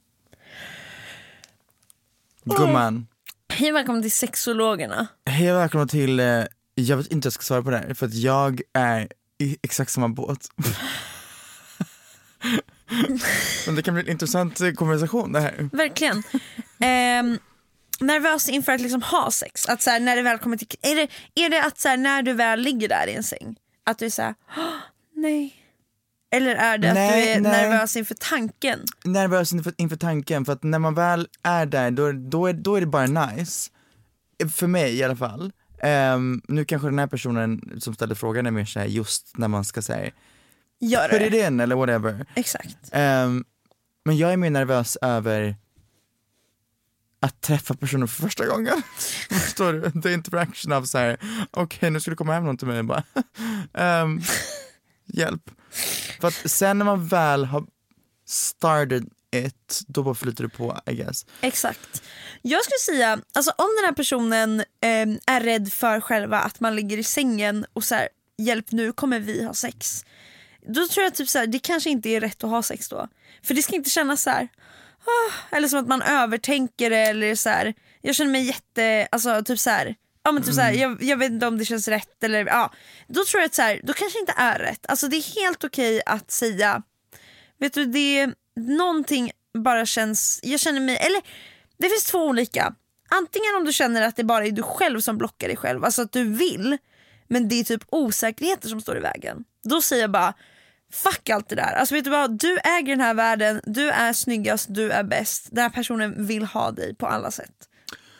Gumman, 2.43 3.07
Hej 3.53 3.71
välkommen 3.71 4.01
till 4.01 4.11
sexologerna. 4.11 5.07
hej 5.25 5.51
och 5.51 5.57
välkomna 5.57 5.87
till, 5.87 6.19
eh, 6.19 6.43
jag 6.75 6.97
vet 6.97 7.07
inte 7.11 7.25
hur 7.25 7.27
jag 7.27 7.33
ska 7.33 7.41
svara 7.43 7.61
på 7.63 7.69
det 7.69 7.77
här 7.77 7.93
för 7.93 8.05
att 8.05 8.13
jag 8.13 8.61
är 8.73 9.07
i 9.37 9.57
exakt 9.61 9.91
samma 9.91 10.07
båt. 10.09 10.47
Men 13.65 13.75
det 13.75 13.81
kan 13.81 13.93
bli 13.93 14.03
en 14.03 14.09
intressant 14.09 14.61
eh, 14.61 14.71
konversation 14.71 15.31
det 15.31 15.39
här. 15.39 15.69
Verkligen. 15.71 16.23
Ehm, 16.79 17.39
nervös 17.99 18.49
inför 18.49 18.71
att 18.71 18.81
liksom 18.81 19.01
ha 19.01 19.31
sex. 19.31 19.65
Att 19.65 19.81
så 19.81 19.89
här, 19.89 19.99
när 19.99 20.15
det 20.15 20.21
väl 20.21 20.37
kommer 20.37 20.57
till, 20.57 20.67
är, 20.81 20.95
det, 20.95 21.09
är 21.45 21.49
det 21.49 21.63
att 21.63 21.79
så 21.79 21.89
här, 21.89 21.97
när 21.97 22.21
du 22.21 22.33
väl 22.33 22.59
ligger 22.59 22.87
där 22.89 23.07
i 23.07 23.13
en 23.13 23.23
säng, 23.23 23.55
att 23.83 23.99
du 23.99 24.05
är 24.05 24.09
såhär, 24.09 24.35
nej. 25.15 25.55
Eller 26.31 26.55
är 26.55 26.77
det 26.77 26.93
Nej, 26.93 27.07
att 27.07 27.25
du 27.25 27.31
är 27.31 27.51
nej. 27.51 27.69
nervös 27.69 27.95
inför 27.95 28.15
tanken? 28.15 28.79
Nervös 29.05 29.53
inför, 29.53 29.73
inför 29.77 29.95
tanken 29.95 30.45
för 30.45 30.53
att 30.53 30.63
när 30.63 30.79
man 30.79 30.93
väl 30.95 31.27
är 31.43 31.65
där 31.65 31.91
då, 31.91 32.11
då, 32.11 32.47
är, 32.47 32.53
då 32.53 32.75
är 32.75 32.81
det 32.81 32.87
bara 32.87 33.05
nice. 33.05 33.69
För 34.53 34.67
mig 34.67 34.95
i 34.97 35.03
alla 35.03 35.15
fall. 35.15 35.51
Ehm, 35.81 36.41
nu 36.47 36.65
kanske 36.65 36.87
den 36.87 36.99
här 36.99 37.07
personen 37.07 37.61
som 37.79 37.93
ställde 37.93 38.15
frågan 38.15 38.45
är 38.45 38.51
mer 38.51 38.65
såhär 38.65 38.85
just 38.87 39.37
när 39.37 39.47
man 39.47 39.65
ska 39.65 39.81
säga 39.81 40.11
Gör 40.79 41.09
put 41.09 41.21
it 41.21 41.31
det. 41.31 41.47
in 41.47 41.59
eller 41.59 41.75
whatever. 41.75 42.25
Exakt. 42.35 42.77
Ehm, 42.91 43.43
men 44.05 44.17
jag 44.17 44.33
är 44.33 44.37
mer 44.37 44.49
nervös 44.49 44.97
över 45.01 45.55
att 47.21 47.41
träffa 47.41 47.73
personen 47.73 48.07
för 48.07 48.21
första 48.21 48.45
gången. 48.45 48.81
Förstår 49.29 49.73
du? 49.73 50.01
The 50.01 50.13
interaction 50.13 50.71
av 50.71 50.83
såhär, 50.83 51.17
okej 51.51 51.89
nu 51.91 51.99
ska 51.99 52.11
du 52.11 52.17
komma 52.17 52.33
hem 52.33 52.43
någon 52.45 52.57
till 52.57 52.67
mig 52.67 52.83
bara, 52.83 53.03
ehm, 53.73 54.21
hjälp. 55.13 55.51
För 56.21 56.27
att 56.27 56.51
sen 56.51 56.77
när 56.77 56.85
man 56.85 57.07
väl 57.07 57.45
har 57.45 57.63
started 58.27 59.09
it, 59.35 59.79
då 59.87 60.03
bara 60.03 60.15
flyter 60.15 60.43
det 60.43 60.49
på 60.49 60.79
I 60.85 60.93
guess. 60.95 61.25
Exakt. 61.41 62.03
Jag 62.41 62.63
skulle 62.63 62.95
säga, 62.97 63.19
alltså 63.33 63.51
om 63.57 63.69
den 63.79 63.85
här 63.85 63.93
personen 63.93 64.59
eh, 64.59 65.35
är 65.35 65.41
rädd 65.41 65.73
för 65.73 66.01
själva 66.01 66.39
att 66.39 66.59
man 66.59 66.75
ligger 66.75 66.97
i 66.97 67.03
sängen 67.03 67.65
och 67.73 67.83
så 67.83 67.95
här, 67.95 68.09
hjälp 68.37 68.71
nu 68.71 68.91
kommer 68.91 69.19
vi 69.19 69.43
ha 69.43 69.53
sex. 69.53 70.05
Då 70.67 70.87
tror 70.87 71.03
jag 71.03 71.15
typ 71.15 71.29
så 71.29 71.39
här, 71.39 71.47
det 71.47 71.59
kanske 71.59 71.89
inte 71.89 72.09
är 72.09 72.19
rätt 72.21 72.43
att 72.43 72.49
ha 72.49 72.63
sex 72.63 72.89
då. 72.89 73.07
För 73.43 73.53
det 73.53 73.63
ska 73.63 73.75
inte 73.75 73.89
kännas 73.89 74.21
så 74.21 74.29
här. 74.29 74.47
"Ah", 75.05 75.55
eller 75.55 75.67
som 75.67 75.79
att 75.79 75.87
man 75.87 76.01
övertänker 76.01 76.89
det 76.89 76.97
eller 76.97 77.35
så 77.35 77.49
här. 77.49 77.73
Jag 78.01 78.15
känner 78.15 78.31
mig 78.31 78.43
jätte, 78.43 79.07
alltså 79.11 79.43
typ 79.43 79.59
så 79.59 79.69
här. 79.69 79.95
Ja 80.29 80.33
men 80.33 80.43
typ 80.43 80.53
så 80.53 80.61
här, 80.61 80.73
jag, 80.73 81.03
jag 81.03 81.17
vet 81.17 81.31
inte 81.31 81.47
om 81.47 81.57
det 81.57 81.65
känns 81.65 81.87
rätt 81.87 82.23
eller 82.23 82.45
ja. 82.45 82.71
Då 83.07 83.25
tror 83.25 83.41
jag 83.41 83.47
att 83.47 83.55
så 83.55 83.61
här, 83.61 83.79
då 83.83 83.93
kanske 83.93 84.19
inte 84.19 84.33
är 84.37 84.59
rätt. 84.59 84.85
Alltså 84.89 85.07
det 85.07 85.17
är 85.17 85.41
helt 85.41 85.63
okej 85.63 86.01
att 86.05 86.31
säga 86.31 86.83
Vet 87.59 87.73
du, 87.73 87.85
det 87.85 88.19
är 88.19 88.33
någonting 88.55 89.31
bara 89.57 89.85
känns, 89.85 90.39
jag 90.43 90.59
känner 90.59 90.79
mig, 90.79 90.97
eller 90.97 91.21
det 91.77 91.89
finns 91.89 92.03
två 92.03 92.25
olika. 92.25 92.73
Antingen 93.09 93.55
om 93.57 93.65
du 93.65 93.73
känner 93.73 94.01
att 94.01 94.15
det 94.15 94.23
bara 94.23 94.45
är 94.45 94.51
du 94.51 94.63
själv 94.63 94.99
som 94.99 95.17
blockar 95.17 95.47
dig 95.47 95.57
själv, 95.57 95.85
alltså 95.85 96.01
att 96.01 96.11
du 96.11 96.23
vill 96.23 96.77
men 97.27 97.47
det 97.47 97.59
är 97.59 97.63
typ 97.63 97.83
osäkerheter 97.89 98.69
som 98.69 98.81
står 98.81 98.97
i 98.97 98.99
vägen. 98.99 99.43
Då 99.63 99.81
säger 99.81 100.03
jag 100.03 100.11
bara 100.11 100.33
fuck 100.93 101.29
allt 101.29 101.49
det 101.49 101.55
där. 101.55 101.73
Alltså 101.73 101.95
vet 101.95 102.03
du 102.03 102.09
vad, 102.09 102.39
du 102.39 102.57
äger 102.57 102.95
den 102.95 103.01
här 103.01 103.13
världen, 103.13 103.61
du 103.63 103.89
är 103.89 104.13
snyggast, 104.13 104.65
du 104.69 104.91
är 104.91 105.03
bäst. 105.03 105.47
Den 105.51 105.61
här 105.61 105.69
personen 105.69 106.27
vill 106.27 106.43
ha 106.43 106.71
dig 106.71 106.95
på 106.95 107.07
alla 107.07 107.31
sätt. 107.31 107.68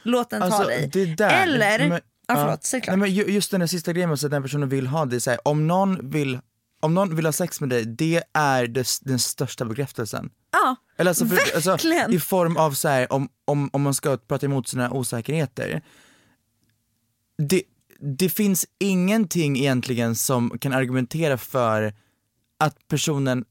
Låt 0.09 0.29
den 0.29 0.39
ta 0.41 0.45
Alltså, 0.45 0.63
dig. 0.63 0.89
det 0.93 1.05
där, 1.05 1.43
Eller, 1.43 1.89
men- 1.89 2.01
ja, 2.27 2.35
förlåt, 2.35 2.69
klart. 2.69 2.87
Nej, 2.87 2.97
men 2.97 3.11
ju- 3.13 3.25
just 3.31 3.51
den 3.51 3.59
där 3.59 3.67
sista 3.67 3.93
grejen 3.93 4.09
med 4.09 4.23
att 4.25 4.31
den 4.31 4.41
personen 4.43 4.69
vill 4.69 4.87
ha 4.87 5.05
det, 5.05 5.19
så 5.21 5.29
här, 5.29 5.47
om 5.47 5.67
någon 5.67 6.09
vill 6.09 6.39
om 6.81 6.93
någon 6.93 7.15
vill 7.15 7.25
ha 7.25 7.31
sex 7.33 7.59
med 7.61 7.69
dig, 7.69 7.85
det 7.85 8.23
är 8.33 8.67
det, 8.67 8.87
den 9.01 9.19
största 9.19 9.65
bekräftelsen. 9.65 10.29
ja, 10.51 10.75
Eller 10.97 11.09
alltså, 11.11 11.25
för, 11.25 11.55
alltså, 11.55 11.69
Verkligen. 11.71 12.13
I 12.13 12.19
form 12.19 12.57
av 12.57 12.71
så 12.71 12.87
här, 12.87 13.13
om, 13.13 13.29
om, 13.45 13.69
om 13.73 13.81
man 13.81 13.93
ska 13.93 14.17
prata 14.17 14.45
emot 14.45 14.67
sina 14.67 14.91
osäkerheter. 14.91 15.81
Det, 17.49 17.63
det 18.17 18.29
finns 18.29 18.65
ingenting 18.79 19.57
egentligen 19.57 20.15
som 20.15 20.57
kan 20.59 20.73
argumentera 20.73 21.37
för 21.37 21.93
att 22.59 22.87
personen 22.87 23.45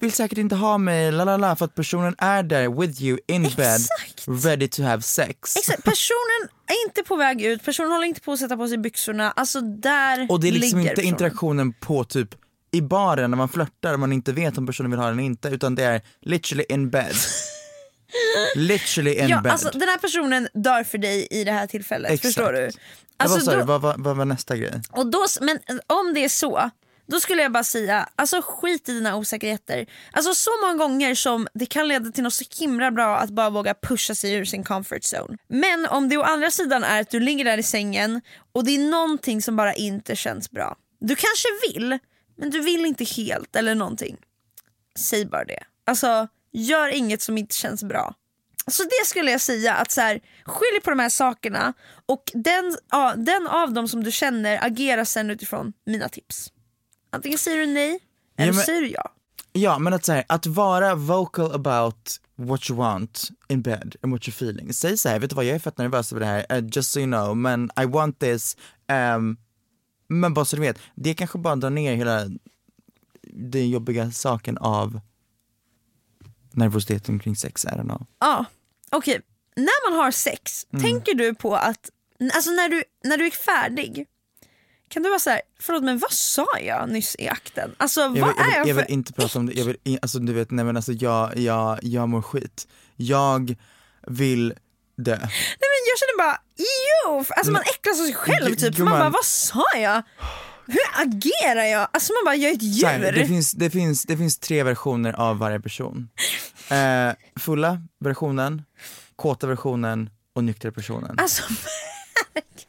vill 0.00 0.12
säkert 0.12 0.38
inte 0.38 0.54
ha 0.54 0.78
mig, 0.78 1.12
la 1.12 1.24
la 1.24 1.36
la, 1.36 1.56
för 1.56 1.64
att 1.64 1.74
personen 1.74 2.14
är 2.18 2.42
där 2.42 2.80
with 2.80 3.02
you 3.02 3.18
in 3.28 3.42
bed, 3.42 3.80
Exakt. 4.04 4.44
ready 4.44 4.68
to 4.68 4.82
have 4.82 5.02
sex. 5.02 5.56
Exakt, 5.56 5.84
personen 5.84 6.48
är 6.66 6.86
inte 6.88 7.02
på 7.02 7.16
väg 7.16 7.42
ut, 7.42 7.64
personen 7.64 7.90
håller 7.92 8.06
inte 8.06 8.20
på 8.20 8.32
att 8.32 8.38
sätta 8.38 8.56
på 8.56 8.68
sig 8.68 8.78
byxorna. 8.78 9.30
Alltså 9.30 9.60
där 9.60 10.26
Och 10.30 10.40
det 10.40 10.48
är 10.48 10.52
liksom 10.52 10.80
inte 10.80 10.90
personen. 10.94 11.08
interaktionen 11.08 11.72
på 11.72 12.04
typ 12.04 12.28
i 12.70 12.80
baren 12.80 13.30
när 13.30 13.36
man 13.38 13.48
flörtar 13.48 13.92
och 13.94 14.00
man 14.00 14.12
inte 14.12 14.32
vet 14.32 14.58
om 14.58 14.66
personen 14.66 14.90
vill 14.90 15.00
ha 15.00 15.06
den 15.06 15.14
eller 15.18 15.26
inte 15.26 15.48
utan 15.48 15.74
det 15.74 15.84
är 15.84 16.02
literally 16.22 16.64
in 16.68 16.90
bed. 16.90 17.14
literally 18.56 19.14
in 19.18 19.28
Ja, 19.28 19.40
bed. 19.40 19.52
alltså, 19.52 19.70
den 19.70 19.88
här 19.88 19.98
personen 19.98 20.48
dör 20.54 20.84
för 20.84 20.98
dig 20.98 21.28
i 21.30 21.44
det 21.44 21.52
här 21.52 21.66
tillfället, 21.66 22.10
Exakt. 22.12 22.34
förstår 22.34 22.52
du? 22.52 22.60
vad, 22.62 22.72
Alltså, 23.16 23.40
sa 23.40 23.52
du? 23.52 23.58
då, 23.58 23.64
vad, 23.64 23.80
vad, 23.80 24.00
vad 24.04 24.16
var 24.16 24.24
nästa 24.24 24.56
grej? 24.56 24.80
och 24.90 25.10
då, 25.10 25.26
men 25.40 25.58
om 25.86 26.14
det 26.14 26.24
är 26.24 26.28
så, 26.28 26.70
då 27.08 27.20
skulle 27.20 27.42
jag 27.42 27.52
bara 27.52 27.64
säga, 27.64 28.08
alltså 28.16 28.42
skit 28.42 28.88
i 28.88 28.92
dina 28.92 29.16
osäkerheter. 29.16 29.86
Alltså 30.12 30.34
så 30.34 30.50
många 30.62 30.74
gånger 30.74 31.14
som 31.14 31.48
det 31.54 31.66
kan 31.66 31.88
leda 31.88 32.10
till 32.10 32.22
något 32.22 32.34
så 32.34 32.44
himla 32.60 32.90
bra 32.90 33.16
att 33.16 33.30
bara 33.30 33.50
våga 33.50 33.74
pusha 33.74 34.14
sig 34.14 34.34
ur 34.34 34.44
sin 34.44 34.64
comfort 34.64 35.02
zone. 35.02 35.38
Men 35.48 35.86
om 35.86 36.08
det 36.08 36.16
å 36.16 36.22
andra 36.22 36.50
sidan 36.50 36.84
är 36.84 37.00
att 37.00 37.10
du 37.10 37.20
ligger 37.20 37.44
där 37.44 37.58
i 37.58 37.62
sängen 37.62 38.20
och 38.52 38.64
det 38.64 38.74
är 38.74 38.90
någonting 38.90 39.42
som 39.42 39.56
bara 39.56 39.74
inte 39.74 40.16
känns 40.16 40.50
bra. 40.50 40.76
Du 41.00 41.16
kanske 41.16 41.48
vill, 41.68 41.98
men 42.36 42.50
du 42.50 42.60
vill 42.60 42.84
inte 42.84 43.04
helt 43.04 43.56
eller 43.56 43.74
någonting. 43.74 44.16
Säg 44.98 45.26
bara 45.26 45.44
det. 45.44 45.62
Alltså 45.86 46.28
gör 46.52 46.88
inget 46.88 47.22
som 47.22 47.38
inte 47.38 47.54
känns 47.54 47.84
bra. 47.84 48.14
Så 48.66 48.82
det 48.82 49.06
skulle 49.06 49.30
jag 49.30 49.40
säga, 49.40 49.74
att 49.74 49.90
så 49.90 50.00
här, 50.00 50.20
skilj 50.44 50.80
på 50.84 50.90
de 50.90 50.98
här 50.98 51.08
sakerna 51.08 51.72
och 52.06 52.22
den, 52.34 52.76
ja, 52.90 53.14
den 53.16 53.46
av 53.46 53.72
dem 53.72 53.88
som 53.88 54.04
du 54.04 54.12
känner 54.12 54.64
agera 54.64 55.04
sen 55.04 55.30
utifrån 55.30 55.72
mina 55.86 56.08
tips. 56.08 56.52
Antingen 57.10 57.38
säger 57.38 57.58
du 57.58 57.66
nej 57.66 57.98
eller 58.36 58.46
Ja, 58.46 58.52
men- 58.56 58.64
säger 58.64 58.80
du 58.80 58.88
ja. 58.88 59.12
Ja 59.52 59.78
men 59.78 59.92
att, 59.92 60.04
så 60.04 60.12
här, 60.12 60.24
att 60.28 60.46
vara 60.46 60.94
vocal 60.94 61.52
about 61.52 62.20
what 62.36 62.70
you 62.70 62.78
want 62.78 63.28
in 63.48 63.62
bed 63.62 63.96
and 64.02 64.12
what 64.12 64.22
you're 64.22 64.28
feeling. 64.30 64.72
Säg 64.72 64.98
så 64.98 65.08
här, 65.08 65.18
vet 65.18 65.30
du 65.30 65.36
vad 65.36 65.44
jag 65.44 65.54
är 65.54 65.58
fett 65.58 65.78
nervös 65.78 66.12
över 66.12 66.20
det 66.20 66.26
här, 66.26 66.58
uh, 66.62 66.68
just 66.72 66.90
so 66.90 67.00
you 67.00 67.06
know, 67.06 67.36
men 67.36 67.70
I 67.82 67.84
want 67.84 68.18
this. 68.18 68.56
Um, 69.16 69.36
men 70.08 70.34
bara 70.34 70.44
så 70.44 70.56
du 70.56 70.62
vet, 70.62 70.78
det 70.94 71.14
kanske 71.14 71.38
bara 71.38 71.56
drar 71.56 71.70
ner 71.70 71.94
hela 71.94 72.24
den 73.32 73.70
jobbiga 73.70 74.10
saken 74.10 74.58
av 74.58 75.00
nervositeten 76.52 77.18
kring 77.18 77.36
sex, 77.36 77.64
I 77.64 77.68
don't 77.68 77.82
know. 77.82 78.06
Ja, 78.18 78.44
okej. 78.90 79.20
När 79.56 79.90
man 79.90 79.98
har 79.98 80.10
sex, 80.10 80.66
Mm. 80.72 80.82
tänker 80.84 81.14
du 81.14 81.34
på 81.34 81.56
att, 81.56 81.90
alltså 82.34 82.50
när 82.50 82.68
du, 82.68 82.82
när 83.04 83.16
du 83.16 83.26
är 83.26 83.30
färdig, 83.30 84.06
kan 84.88 85.02
du 85.02 85.08
vara 85.08 85.18
så 85.18 85.30
här, 85.30 85.40
förlåt 85.60 85.82
men 85.84 85.98
vad 85.98 86.12
sa 86.12 86.46
jag 86.60 86.88
nyss 86.88 87.16
i 87.18 87.28
akten? 87.28 87.74
Alltså 87.76 88.00
Jag 88.00 88.08
vill, 88.10 88.22
vad 88.22 88.30
jag, 88.30 88.44
vill, 88.44 88.52
jag 88.56 88.66
jag 88.68 88.76
för... 88.76 88.82
vill 88.84 88.92
inte 88.92 89.12
prata 89.12 89.38
om 89.38 89.46
det, 89.46 89.52
jag 89.52 89.64
vill, 89.64 89.98
alltså 90.02 90.18
du 90.18 90.32
vet, 90.32 90.50
nej 90.50 90.64
men 90.64 90.76
alltså 90.76 90.92
jag, 90.92 91.36
jag, 91.38 91.78
jag 91.82 92.08
mår 92.08 92.22
skit. 92.22 92.68
Jag 92.96 93.56
vill 94.06 94.54
dö. 94.96 95.16
Nej 95.16 95.20
men 95.60 95.80
jag 95.88 95.98
känner 95.98 96.18
bara, 96.18 96.40
jo! 96.56 97.24
Alltså 97.36 97.52
man 97.52 97.62
äcklas 97.62 98.00
av 98.00 98.04
sig 98.04 98.14
själv 98.14 98.54
typ, 98.54 98.60
för 98.60 98.82
man 98.84 98.92
Gumman. 98.92 98.98
bara 99.00 99.10
vad 99.10 99.24
sa 99.24 99.64
jag? 99.76 100.02
Hur 100.66 100.80
agerar 101.02 101.64
jag? 101.64 101.88
Alltså 101.92 102.12
man 102.12 102.24
bara, 102.24 102.34
jag 102.34 102.50
är 102.50 102.54
ett 102.56 102.74
Så 102.80 102.86
här, 102.86 102.98
djur. 102.98 103.12
det, 103.12 103.26
finns, 103.26 103.52
det, 103.52 103.70
finns, 103.70 104.02
det 104.02 104.16
finns 104.16 104.38
tre 104.38 104.62
versioner 104.62 105.12
av 105.12 105.38
varje 105.38 105.60
person. 105.60 106.08
Eh, 106.70 107.12
fulla 107.40 107.82
versionen, 108.00 108.62
kåta 109.16 109.46
versionen 109.46 110.10
och 110.34 110.44
nyktra 110.44 110.72
personen. 110.72 111.18
Alltså, 111.18 111.42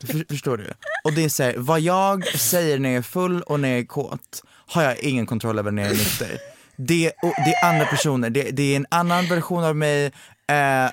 För, 0.08 0.26
förstår 0.30 0.58
du? 0.58 0.74
Och 1.04 1.14
det 1.14 1.24
är 1.24 1.30
så 1.30 1.44
här, 1.44 1.54
vad 1.58 1.80
jag 1.80 2.28
säger 2.40 2.80
när 2.80 2.90
jag 2.90 2.98
är 2.98 3.02
full 3.02 3.42
och 3.42 3.60
när 3.60 3.70
jag 3.70 3.80
är 3.80 3.86
kåt 3.86 4.44
har 4.68 4.84
jag 4.84 4.98
ingen 5.00 5.26
kontroll 5.26 5.60
över 5.60 5.72
när 5.72 5.82
jag 5.84 5.92
är 5.92 5.96
nykter. 5.98 6.38
Det, 6.76 7.12
och, 7.22 7.34
det 7.46 7.54
är 7.54 7.66
andra 7.70 7.86
personer, 7.86 8.30
det, 8.30 8.44
det 8.52 8.64
är 8.64 8.76
en 8.76 8.86
annan 8.92 9.28
version 9.28 9.64
av 9.64 9.76
mig, 9.76 10.06
eh, 10.50 10.84
eh, 10.86 10.90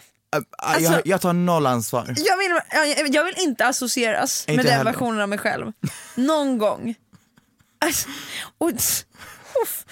Alltså- 0.58 0.92
jag, 0.92 1.02
jag 1.04 1.20
tar 1.20 1.32
noll 1.32 1.66
ansvar. 1.66 2.04
jag, 2.16 2.38
vill, 2.38 2.60
jag, 2.96 3.14
jag 3.14 3.24
vill 3.24 3.34
inte 3.38 3.66
associeras 3.66 4.44
Inte 4.48 4.56
med 4.56 4.64
den 4.64 4.72
heller. 4.72 4.92
versionen 4.92 5.20
av 5.20 5.28
mig 5.28 5.38
själv. 5.38 5.72
Någon 6.14 6.58
gång. 6.58 6.94
Alltså, 7.78 8.08
och, 8.58 8.70
uff. 9.62 9.84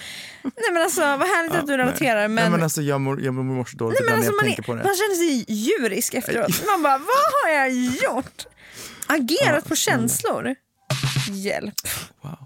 Nej 0.55 0.73
men 0.73 0.81
alltså 0.81 1.01
vad 1.01 1.19
härligt 1.27 1.53
att 1.55 1.67
du 1.67 1.77
relaterar 1.77 2.19
Nej, 2.19 2.27
men, 2.29 2.51
men 2.51 2.63
alltså 2.63 2.81
jag 2.81 3.01
mår, 3.01 3.21
jag 3.21 3.33
mår 3.33 3.65
så 3.65 3.77
dåligt 3.77 3.99
nej, 3.99 4.09
men 4.09 4.15
alltså, 4.17 4.31
när 4.31 4.37
man, 4.37 4.45
jag 4.45 4.55
tänker 4.55 4.63
på 4.63 4.73
är, 4.73 4.77
det. 4.77 4.83
man 4.83 4.95
känner 4.95 5.15
sig 5.15 5.45
djurisk 5.47 6.13
efteråt. 6.13 6.63
Man 6.67 6.83
bara, 6.83 6.97
vad 6.97 7.25
har 7.43 7.49
jag 7.59 7.71
gjort? 7.71 8.45
Agerat 9.07 9.67
på 9.67 9.75
känslor? 9.75 10.55
Hjälp. 11.31 11.73
Wow. 12.21 12.37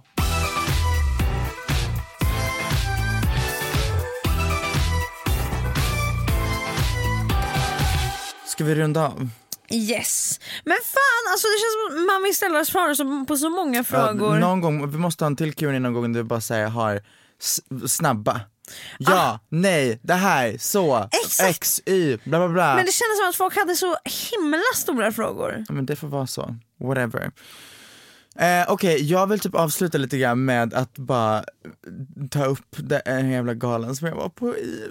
Ska 8.46 8.64
vi 8.64 8.76
runda 8.76 9.08
av? 9.08 9.30
Yes. 9.72 10.40
Men 10.66 10.78
fan 10.84 11.32
alltså 11.32 11.48
det 11.48 11.60
känns 11.62 11.74
som 11.74 12.00
att 12.02 12.06
man 12.06 12.24
vill 12.24 12.36
ställa 12.36 12.66
som- 12.96 13.26
på 13.26 13.38
så 13.38 13.50
många 13.50 13.84
frågor. 13.84 14.34
Ja, 14.34 14.40
någon 14.40 14.62
gång, 14.62 14.92
vi 14.92 14.98
måste 14.98 15.24
ha 15.24 15.28
en 15.28 15.36
till 15.36 15.54
Q&A 15.54 15.80
någon 15.80 15.94
gång 15.94 16.14
där 16.14 16.20
vi 16.20 16.24
bara 16.24 16.42
säger 16.42 16.68
har 16.68 17.02
snabba. 17.88 18.42
Ja, 18.98 19.40
nej, 19.50 20.00
det 20.04 20.14
här, 20.14 20.58
så, 20.60 20.94
Ah. 20.96 21.10
Exakt. 21.26 21.50
x, 21.50 21.82
y, 21.86 22.18
bla 22.24 22.38
bla 22.40 22.48
bla. 22.50 22.76
Men 22.76 22.86
det 22.86 22.92
kändes 22.92 23.18
som 23.20 23.30
att 23.30 23.36
folk 23.36 23.56
hade 23.56 23.76
så 23.76 23.96
himla 24.32 24.62
stora 24.76 25.12
frågor. 25.12 25.66
Ja, 25.68 25.74
men 25.74 25.86
det 25.86 25.96
får 25.96 26.08
vara 26.08 26.28
så, 26.28 26.56
whatever. 26.84 27.32
Eh, 28.40 28.66
Okej, 28.72 29.04
jag 29.12 29.28
vill 29.28 29.40
typ 29.40 29.56
avsluta 29.56 29.98
lite 29.98 30.18
grann 30.18 30.46
med 30.46 30.74
att 30.74 30.98
bara 30.98 31.44
ta 32.32 32.46
upp 32.46 32.76
den 32.78 33.30
jävla 33.32 33.54
galan 33.54 33.96
som 33.96 34.08
jag 34.08 34.16
var 34.16 34.30
på 34.30 34.58
i 34.58 34.90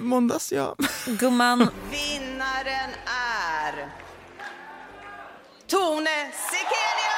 måndags. 0.00 0.52
Ja. 0.52 0.76
Gumman, 1.06 1.58
Vinnaren 1.90 2.90
är 3.06 3.88
Tone 5.66 6.32
Sekelius! 6.50 7.09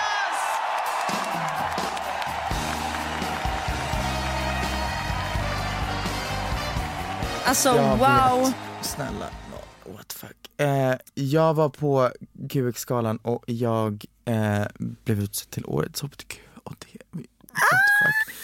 Alltså 7.44 7.68
Jag 7.68 7.96
wow. 7.96 8.46
vet. 8.46 8.54
Snälla, 8.86 9.30
no, 9.50 9.92
what 9.96 10.08
the 10.08 10.14
fuck. 10.18 10.60
Eh, 10.60 10.94
jag 11.14 11.54
var 11.54 11.68
på 11.68 12.10
QX-galan 12.48 13.16
och 13.16 13.44
jag 13.46 14.04
eh, 14.24 14.64
blev 14.78 15.20
utsedd 15.22 15.50
till 15.50 15.64
årets 15.66 16.02
hbtq 16.02 16.40
och 16.64 16.74
det, 16.78 16.98
what 17.12 17.24
the 17.50 18.04
fuck. 18.04 18.36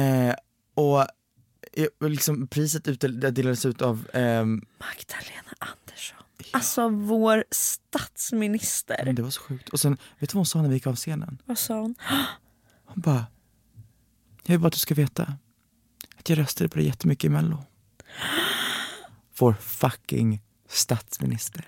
Eh, 0.00 0.34
och 0.74 1.00
eh, 1.72 2.08
liksom, 2.08 2.46
priset 2.46 2.88
utdel- 2.88 3.30
delades 3.30 3.66
ut 3.66 3.82
av 3.82 4.06
ehm, 4.12 4.64
Magdalena 4.78 5.52
Andersson. 5.58 6.16
Alltså 6.52 6.88
vår 6.88 7.44
statsminister. 7.50 9.02
men 9.04 9.14
det 9.14 9.22
var 9.22 9.30
så 9.30 9.40
sjukt. 9.40 9.68
Och 9.68 9.80
sen, 9.80 9.92
vet 10.18 10.30
du 10.30 10.34
vad 10.34 10.38
hon 10.38 10.46
sa 10.46 10.62
när 10.62 10.68
vi 10.68 10.74
gick 10.74 10.86
av 10.86 10.96
scenen? 10.96 11.42
Vad 11.44 11.58
sa 11.58 11.80
hon? 11.80 11.94
Hon 12.86 13.00
bara, 13.00 13.26
jag 14.44 14.52
vill 14.52 14.60
bara 14.60 14.66
att 14.66 14.72
du 14.72 14.78
ska 14.78 14.94
veta 14.94 15.22
att 16.18 16.28
jag 16.28 16.38
röstade 16.38 16.68
på 16.68 16.76
dig 16.78 16.86
jättemycket 16.86 17.24
i 17.24 17.28
mello. 17.28 17.64
Vår 19.38 19.56
fucking 19.60 20.40
statsminister. 20.70 21.64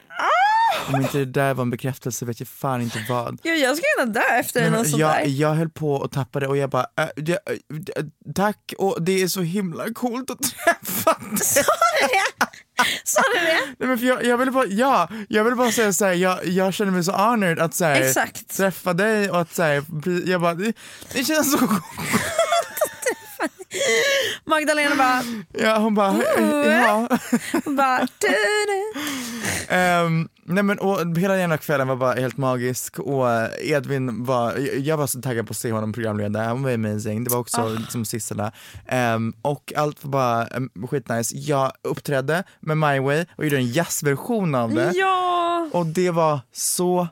Om 0.88 1.00
inte 1.00 1.18
det 1.18 1.24
där 1.24 1.54
var 1.54 1.62
en 1.62 1.70
bekräftelse 1.70 2.24
vet 2.24 2.40
jag 2.40 2.48
fan 2.48 2.82
inte 2.82 3.04
vad. 3.08 3.40
Jo, 3.44 3.52
jag 3.54 3.76
ska 3.76 3.86
gärna 3.98 4.12
dö 4.12 4.20
efter 4.40 4.62
något 4.62 4.70
men 4.72 4.84
sånt 4.84 5.00
jag, 5.00 5.10
där. 5.10 5.26
jag 5.26 5.54
höll 5.54 5.68
på 5.70 6.02
att 6.02 6.12
tappa 6.12 6.40
det 6.40 6.46
och 6.46 6.56
jag 6.56 6.70
bara, 6.70 6.86
äh, 6.98 7.06
det, 7.16 7.32
äh, 7.32 8.04
tack 8.34 8.74
och 8.78 9.02
det 9.02 9.22
är 9.22 9.28
så 9.28 9.40
himla 9.40 9.92
coolt 9.94 10.30
att 10.30 10.38
träffa 10.42 11.16
dig. 11.30 11.38
Sa 11.38 11.60
du 12.00 12.06
det? 12.08 12.46
Sa 13.04 13.20
du 13.34 13.46
det? 13.46 13.58
Nej, 13.78 13.88
men 13.88 13.98
för 13.98 14.06
jag, 14.06 14.24
jag 14.24 14.38
ville 14.38 14.50
bara, 14.50 14.66
ja, 14.66 15.08
jag 15.28 15.44
ville 15.44 15.56
bara 15.56 15.72
säga 15.72 15.92
såhär, 15.92 16.12
jag, 16.12 16.46
jag 16.46 16.74
känner 16.74 16.92
mig 16.92 17.04
så 17.04 17.12
honored 17.12 17.58
att 17.58 17.74
såhär, 17.74 18.00
Exakt. 18.00 18.56
träffa 18.56 18.92
dig 18.92 19.30
och 19.30 19.40
att 19.40 19.54
såhär, 19.54 19.84
jag 20.26 20.40
bara, 20.40 20.54
det, 20.54 20.72
det 21.12 21.24
känns 21.24 21.52
så 21.52 21.58
coolt. 21.58 21.82
Magdalena 24.44 24.96
bara, 24.96 25.22
Ja, 25.64 25.78
hon 25.78 25.94
bara, 25.94 26.22
ja. 26.82 27.08
bara 27.64 27.98
du, 28.18 28.28
du. 28.66 29.00
Ehm, 29.74 30.28
nej 30.44 30.62
men 30.62 30.78
och 30.78 31.16
hela 31.18 31.34
den 31.34 31.58
kvällen 31.58 31.88
var 31.88 31.96
bara 31.96 32.12
helt 32.14 32.36
magisk 32.36 32.98
och 32.98 33.26
Edvin 33.62 34.24
var, 34.24 34.56
jag- 34.78 34.96
var 34.96 35.06
så 35.06 35.20
taggad 35.20 35.46
på 35.46 35.50
att 35.50 35.56
se 35.56 35.72
honom 35.72 35.92
programleda, 35.92 36.44
han 36.44 36.62
var 36.62 36.70
amazing, 36.72 37.24
det 37.24 37.30
var 37.30 37.38
också 37.38 37.60
Ah. 37.60 37.68
liksom 37.68 38.04
Sissela. 38.04 38.52
Ehm, 38.86 39.32
och 39.42 39.72
allt 39.76 40.04
var 40.04 40.10
bara 40.10 40.46
um, 40.46 40.70
skitnice. 40.90 41.34
Jag 41.36 41.72
uppträdde 41.82 42.44
med 42.60 42.78
My 42.78 43.00
Way 43.00 43.24
och 43.36 43.44
gjorde 43.44 43.56
en 43.56 43.66
jazzversion 43.72 44.54
av 44.54 44.74
det. 44.74 44.92
Ja, 44.94 45.68
Och 45.72 45.86
det 45.86 46.10
var 46.10 46.40
så 46.52 47.08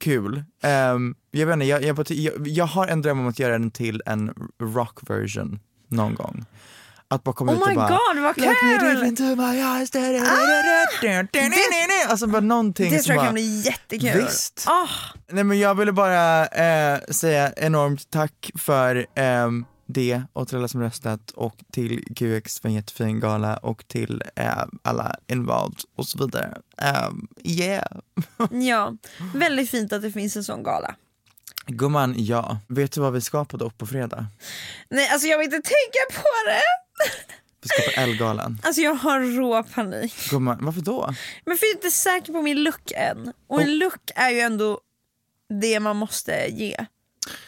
kul. 0.00 0.44
Ehm, 0.62 1.14
jag, 1.30 1.46
vet 1.46 1.54
inte, 1.54 1.66
jag, 1.66 1.82
jag, 1.84 2.06
jag, 2.10 2.48
jag 2.48 2.66
har 2.66 2.86
en 2.86 3.02
dröm 3.02 3.20
om 3.20 3.28
att 3.28 3.38
göra 3.38 3.52
den 3.52 3.70
till 3.70 4.02
en 4.06 4.34
rock 4.62 4.98
version 5.10 5.60
någon 5.88 6.14
gång. 6.14 6.44
Att 7.08 7.24
bara 7.24 7.32
komma 7.32 7.52
Oh 7.52 7.56
ut 7.56 7.62
och 7.62 7.68
my 7.68 7.74
bara 7.74 7.88
god 7.88 8.22
vad 8.22 8.34
kul! 8.34 9.06
into 9.06 9.22
my 9.22 9.36
da, 9.36 9.86
da, 11.02 11.18
da, 11.20 11.22
da. 11.32 12.10
Alltså 12.10 12.26
bara 12.26 12.40
någonting 12.40 12.90
Det 12.90 12.98
tror 12.98 13.14
jag 13.14 13.20
bara, 13.20 13.26
kan 13.26 13.34
bli 13.34 13.60
jättekul. 13.60 14.24
Visst. 14.24 14.64
Ah, 14.68 14.88
Nej 15.28 15.44
men 15.44 15.58
jag 15.58 15.74
ville 15.74 15.92
bara 15.92 16.46
eh, 16.46 17.00
säga 17.00 17.52
enormt 17.56 18.10
tack 18.10 18.50
för 18.54 19.06
ehm, 19.14 19.64
det 19.86 20.22
och 20.32 20.48
till 20.48 20.56
alla 20.56 20.68
som 20.68 20.80
röstat 20.80 21.30
och 21.30 21.56
till 21.72 22.04
QX 22.16 22.60
för 22.60 22.68
en 22.68 22.74
jättefin 22.74 23.20
gala 23.20 23.56
och 23.56 23.88
till 23.88 24.22
eh, 24.36 24.64
alla 24.82 25.16
involved 25.26 25.80
och 25.96 26.06
så 26.06 26.18
vidare. 26.18 26.58
Um, 27.08 27.28
yeah. 27.42 27.86
ja, 28.50 28.96
väldigt 29.34 29.70
fint 29.70 29.92
att 29.92 30.02
det 30.02 30.12
finns 30.12 30.36
en 30.36 30.44
sån 30.44 30.62
gala. 30.62 30.94
Gumman, 31.66 32.14
ja. 32.18 32.58
Vet 32.68 32.92
du 32.92 33.00
vad 33.00 33.12
vi 33.12 33.20
ska 33.20 33.44
på 33.44 33.56
dock 33.56 33.78
på 33.78 33.86
fredag? 33.86 34.26
Nej 34.90 35.08
alltså 35.08 35.28
jag 35.28 35.38
vill 35.38 35.44
inte 35.44 35.56
tänka 35.56 36.20
på 36.22 36.28
det. 36.46 36.62
Vi 37.62 37.68
ska 37.68 37.82
på 37.82 38.00
Ellegalan. 38.00 38.58
Alltså 38.62 38.80
jag 38.82 38.94
har 38.94 39.20
rå 39.20 39.62
panik. 39.62 40.30
Gumman, 40.30 40.58
varför 40.60 40.80
då? 40.80 41.14
Men 41.44 41.56
för 41.56 41.66
jag 41.66 41.70
är 41.70 41.76
inte 41.76 41.90
säker 41.90 42.32
på 42.32 42.42
min 42.42 42.62
look 42.62 42.92
än. 42.96 43.32
Och 43.46 43.62
en 43.62 43.78
look 43.78 44.10
är 44.14 44.30
ju 44.30 44.40
ändå 44.40 44.80
det 45.60 45.80
man 45.80 45.96
måste 45.96 46.46
ge 46.50 46.86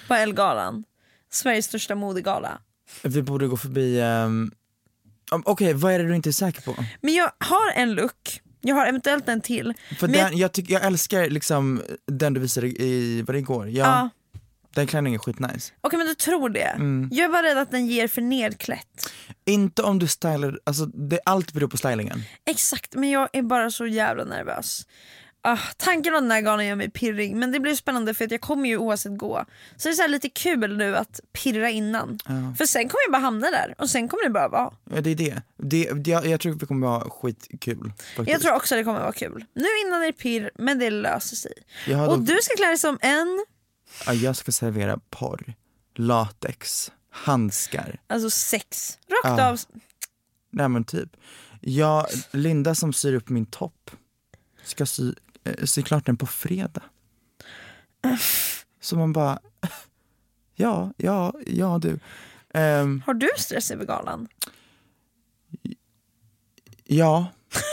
på 0.08 0.14
Elgalan. 0.14 0.84
Sveriges 1.30 1.66
största 1.66 1.94
modegala. 1.94 2.58
Vi 3.02 3.22
borde 3.22 3.46
gå 3.46 3.56
förbi, 3.56 4.00
um, 4.00 4.52
okej 5.30 5.74
vad 5.74 5.92
är 5.92 5.98
det 5.98 6.08
du 6.08 6.16
inte 6.16 6.30
är 6.30 6.32
säker 6.32 6.62
på? 6.62 6.84
Men 7.00 7.14
jag 7.14 7.30
har 7.38 7.72
en 7.74 7.92
look, 7.94 8.40
jag 8.66 8.74
har 8.76 8.86
eventuellt 8.86 9.28
en 9.28 9.40
till. 9.40 9.74
För 9.98 10.08
Men 10.08 10.12
den, 10.18 10.36
jag, 10.36 10.52
tycker, 10.52 10.72
jag 10.74 10.84
älskar 10.84 11.30
liksom 11.30 11.82
den 12.06 12.34
du 12.34 12.40
visade 12.40 12.66
i, 12.66 13.22
var 13.22 13.32
det 13.32 13.38
igår? 13.38 13.68
Ja, 13.68 13.84
Ja. 13.84 14.10
Den 14.74 14.86
klänningen 14.86 15.20
är 15.20 15.22
skitnice. 15.24 15.72
Okej 15.80 15.98
men 15.98 16.06
du 16.06 16.14
tror 16.14 16.48
det. 16.48 16.60
Mm. 16.60 17.08
Jag 17.12 17.24
är 17.24 17.28
bara 17.28 17.42
rädd 17.42 17.58
att 17.58 17.70
den 17.70 17.86
ger 17.86 18.08
för 18.08 18.22
nedklätt. 18.22 19.12
Inte 19.44 19.82
om 19.82 19.98
du 19.98 20.06
stylar, 20.06 20.58
alltså 20.64 20.86
det, 20.86 21.20
allt 21.24 21.52
beror 21.52 21.68
på 21.68 21.76
stylingen. 21.76 22.22
Exakt, 22.50 22.94
men 22.94 23.10
jag 23.10 23.28
är 23.32 23.42
bara 23.42 23.70
så 23.70 23.86
jävla 23.86 24.24
nervös. 24.24 24.86
Ah, 25.48 25.58
tanken 25.76 26.14
om 26.14 26.22
den 26.22 26.30
här 26.30 26.40
galan 26.40 26.66
gör 26.66 26.74
mig 26.76 26.90
pirrig 26.90 27.36
men 27.36 27.52
det 27.52 27.60
blir 27.60 27.74
spännande 27.74 28.14
för 28.14 28.24
att 28.24 28.30
jag 28.30 28.40
kommer 28.40 28.68
ju 28.68 28.76
oavsett 28.76 29.18
gå. 29.18 29.44
Så 29.76 29.88
det 29.88 29.92
är 29.92 29.96
så 29.96 30.06
lite 30.06 30.28
kul 30.28 30.76
nu 30.76 30.96
att 30.96 31.20
pirra 31.32 31.70
innan. 31.70 32.18
För 32.58 32.66
sen 32.66 32.82
kommer 32.88 33.02
jag 33.06 33.12
bara 33.12 33.22
hamna 33.22 33.50
där 33.50 33.74
och 33.78 33.90
sen 33.90 34.08
kommer 34.08 34.24
det 34.24 34.30
bara 34.30 34.48
vara. 34.48 34.72
Ja, 34.94 35.00
det 35.00 35.10
är 35.10 35.14
det. 35.14 35.42
det, 35.56 35.92
det 35.92 36.10
jag, 36.10 36.26
jag 36.26 36.40
tror 36.40 36.54
det 36.54 36.66
kommer 36.66 36.86
vara 36.86 37.10
skitkul. 37.10 37.92
Faktiskt. 38.16 38.28
Jag 38.30 38.40
tror 38.40 38.54
också 38.54 38.74
det 38.74 38.84
kommer 38.84 39.00
vara 39.00 39.12
kul. 39.12 39.44
Nu 39.54 39.66
innan 39.86 40.02
är 40.02 40.06
det 40.06 40.12
pirr 40.12 40.50
men 40.58 40.78
det 40.78 40.90
löser 40.90 41.36
sig. 41.36 41.52
Och 41.86 41.94
dock- 42.18 42.26
du 42.26 42.38
ska 42.42 42.56
klä 42.56 42.66
dig 42.66 42.78
som 42.78 42.98
en, 43.00 43.44
ja, 44.06 44.12
jag 44.12 44.36
ska 44.36 44.52
servera 44.52 45.00
porr, 45.10 45.54
latex, 45.96 46.92
handskar. 47.10 48.00
alltså 48.06 48.30
sex. 48.30 48.98
Rakt 49.08 49.38
Ja. 49.38 49.48
av. 49.50 49.60
Nej 50.50 50.68
men 50.68 50.84
typ. 50.84 51.08
Jag, 51.60 52.06
Linda 52.30 52.74
som 52.74 52.92
syr 52.92 53.14
upp 53.14 53.28
min 53.28 53.46
topp 53.46 53.90
ska 54.64 54.86
sy, 54.86 55.12
eh, 55.46 55.64
sy 55.64 55.82
klart 55.82 56.06
den 56.06 56.16
på 56.16 56.26
fredag. 56.26 56.82
Så 58.80 58.96
man 58.96 59.12
bara, 59.12 59.38
ja, 60.54 60.92
ja, 60.96 61.34
ja 61.46 61.78
du. 61.78 61.98
Ehm, 62.54 63.02
Har 63.06 63.14
du 63.14 63.28
stress 63.38 63.70
över 63.70 63.84
galan? 63.84 64.28
ja, 66.84 67.26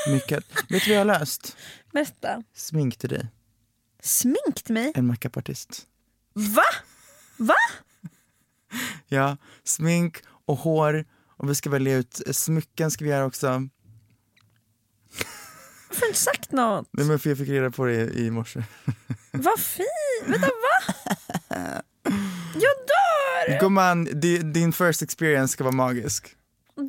mycket. 0.07 0.43
Vet 0.69 0.83
du 0.85 0.89
vad 0.89 0.95
jag 0.95 0.99
har 0.99 1.19
löst? 1.19 1.57
Berätta. 1.93 2.43
Smink 2.53 2.97
till 2.97 3.09
dig, 3.09 3.27
Sminkt 4.01 4.69
mig? 4.69 4.91
en 4.95 5.07
makeupartist. 5.07 5.87
Va? 6.33 6.63
Va? 7.37 7.55
Ja, 9.07 9.37
smink 9.63 10.17
och 10.45 10.57
hår 10.57 11.05
och 11.37 11.49
vi 11.49 11.55
ska 11.55 11.69
välja 11.69 11.95
ut 11.97 12.21
smycken 12.31 12.91
ska 12.91 13.03
vi 13.05 13.11
göra 13.11 13.25
också. 13.25 13.67
Varför 15.93 16.01
har 16.01 16.07
du 16.07 16.09
inte 16.09 16.19
sagt 16.19 16.51
något? 16.51 16.87
Nej 16.91 17.05
men 17.05 17.19
för 17.19 17.29
jag 17.29 17.37
fick 17.37 17.49
reda 17.49 17.71
på 17.71 17.85
det 17.85 17.93
i, 17.93 18.25
i 18.25 18.31
morse. 18.31 18.63
Vad 19.31 19.59
fint! 19.59 19.87
Vänta 20.25 20.47
va? 20.47 20.93
Jag 22.53 22.73
dör! 22.87 23.59
Gumman, 23.59 24.05
di- 24.19 24.37
din 24.37 24.73
first 24.73 25.01
experience 25.01 25.53
ska 25.53 25.63
vara 25.63 25.75
magisk. 25.75 26.35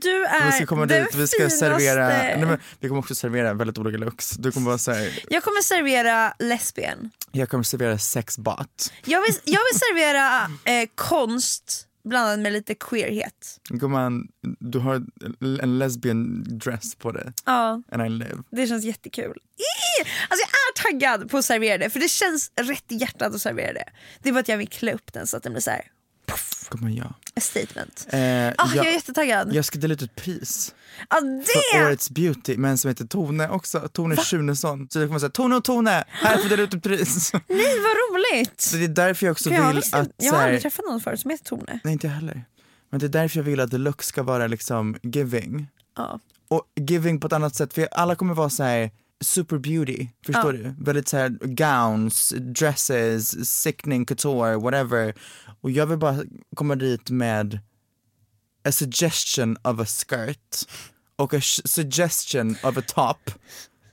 Du 0.02 0.24
är 0.24 0.46
Vi 0.46 0.52
ska 0.52 0.66
komma 0.66 0.86
den 0.86 1.04
dit, 1.04 1.14
vi 1.14 1.26
ska 1.26 1.36
finaste. 1.36 1.58
servera, 1.58 2.08
nej, 2.08 2.38
men, 2.46 2.58
vi 2.80 2.88
kommer 2.88 2.98
också 3.00 3.14
servera 3.14 3.54
väldigt 3.54 3.78
olika 3.78 3.98
looks. 3.98 4.30
Du 4.30 4.52
kommer 4.52 4.66
vara 4.66 4.78
så 4.78 4.92
här, 4.92 5.20
Jag 5.28 5.42
kommer 5.42 5.60
servera 5.62 6.34
lesbian. 6.38 7.10
jag 7.32 7.48
kommer 7.48 7.64
servera 7.64 7.98
sexbot. 7.98 8.92
Jag 9.04 9.22
vill, 9.22 9.34
jag 9.44 9.60
vill 9.72 9.80
servera 9.80 10.42
eh, 10.64 10.88
konst 10.94 11.86
blandad 12.04 12.40
med 12.40 12.52
lite 12.52 12.74
queerhet. 12.74 13.60
Gumman, 13.68 14.28
du 14.60 14.78
har 14.78 15.02
en 15.62 15.78
lesbian 15.78 16.44
dress 16.58 16.94
på 16.94 17.12
dig. 17.12 17.32
Ja, 17.44 17.82
And 17.92 18.02
I 18.06 18.08
live. 18.08 18.42
det 18.50 18.66
känns 18.66 18.84
jättekul. 18.84 19.38
Alltså 20.28 20.46
jag 20.46 20.48
är 20.48 20.90
taggad 20.92 21.30
på 21.30 21.38
att 21.38 21.44
servera 21.44 21.78
det 21.78 21.90
för 21.90 22.00
det 22.00 22.08
känns 22.08 22.52
rätt 22.60 22.92
i 22.92 22.94
hjärtat 22.94 23.34
att 23.34 23.40
servera 23.40 23.72
det. 23.72 23.84
Det 24.22 24.28
är 24.28 24.32
bara 24.32 24.40
att 24.40 24.48
jag 24.48 24.58
vill 24.58 24.68
klä 24.68 24.92
upp 24.92 25.12
den 25.12 25.26
så 25.26 25.36
att 25.36 25.42
den 25.42 25.52
blir 25.52 25.62
så 25.62 25.70
här 25.70 25.82
Gumman 26.70 26.94
ja. 26.94 27.04
a 27.36 27.40
statement. 27.40 28.06
Eh, 28.08 28.18
Ah, 28.18 28.68
jag, 28.74 28.76
jag, 28.76 28.86
är 28.86 28.92
jättetaggad. 28.92 29.54
jag 29.54 29.64
ska 29.64 29.78
dela 29.78 29.94
ut 29.94 30.02
ett 30.02 30.14
pris 30.16 30.74
ah, 31.08 31.20
för 31.20 31.78
det! 31.78 31.86
årets 31.86 32.10
beauty 32.10 32.56
med 32.56 32.70
en 32.70 32.78
som 32.78 32.88
heter 32.88 33.04
Tone 33.06 33.48
också, 33.48 33.88
Tone 33.92 34.16
Schunesson. 34.16 34.88
Så 34.90 34.98
jag 34.98 35.08
kommer 35.08 35.20
säga 35.20 35.30
Tone 35.30 35.56
och 35.56 35.64
Tone, 35.64 36.04
här 36.08 36.36
får 36.36 36.42
du 36.42 36.48
dela 36.48 36.62
ut 36.62 36.74
ett 36.74 36.82
pris. 36.82 37.32
Nej 37.48 37.80
vad 37.80 37.96
roligt! 37.96 38.60
Så 38.60 38.76
det 38.76 38.84
är 38.84 38.88
därför 38.88 39.26
jag 39.26 39.32
också 39.32 39.48
För 39.48 39.56
jag, 39.56 39.66
vill 39.66 39.76
visst, 39.76 39.94
att, 39.94 40.10
jag 40.16 40.32
har 40.32 40.42
aldrig 40.42 40.62
träffat 40.62 40.84
någon 40.88 41.00
förut 41.00 41.20
som 41.20 41.30
heter 41.30 41.44
Tone. 41.44 41.80
nej 41.84 41.92
inte 41.92 42.06
jag 42.06 42.14
heller. 42.14 42.44
Men 42.90 43.00
det 43.00 43.06
är 43.06 43.08
därför 43.08 43.38
jag 43.38 43.44
vill 43.44 43.60
att 43.60 43.72
look 43.72 44.02
ska 44.02 44.22
vara 44.22 44.46
liksom 44.46 44.96
giving. 45.02 45.66
Ja. 45.96 46.20
och 46.48 46.62
giving 46.80 47.20
på 47.20 47.26
ett 47.26 47.32
annat 47.32 47.54
sätt 47.54 47.74
för 47.74 47.88
alla 47.92 48.14
kommer 48.16 48.34
vara 48.34 48.50
så 48.50 48.62
här 48.62 48.90
super 49.24 49.58
beauty, 49.58 50.06
förstår 50.26 50.54
Ja. 50.56 50.62
du? 50.62 50.74
Väldigt 50.78 51.08
så 51.08 51.16
här 51.16 51.28
gowns, 51.42 52.34
dresses, 52.40 53.50
sickening 53.62 54.04
couture, 54.06 54.56
whatever. 54.56 55.14
Och 55.60 55.70
jag 55.70 55.86
vill 55.86 55.98
bara 55.98 56.22
komma 56.56 56.74
dit 56.76 57.10
med 57.10 57.58
a 58.68 58.72
suggestion 58.72 59.56
of 59.62 59.80
a 59.80 59.86
skirt 59.86 60.56
och 61.16 61.34
a 61.34 61.40
suggestion 61.64 62.56
of 62.62 62.76
a 62.76 62.82
top 62.86 63.30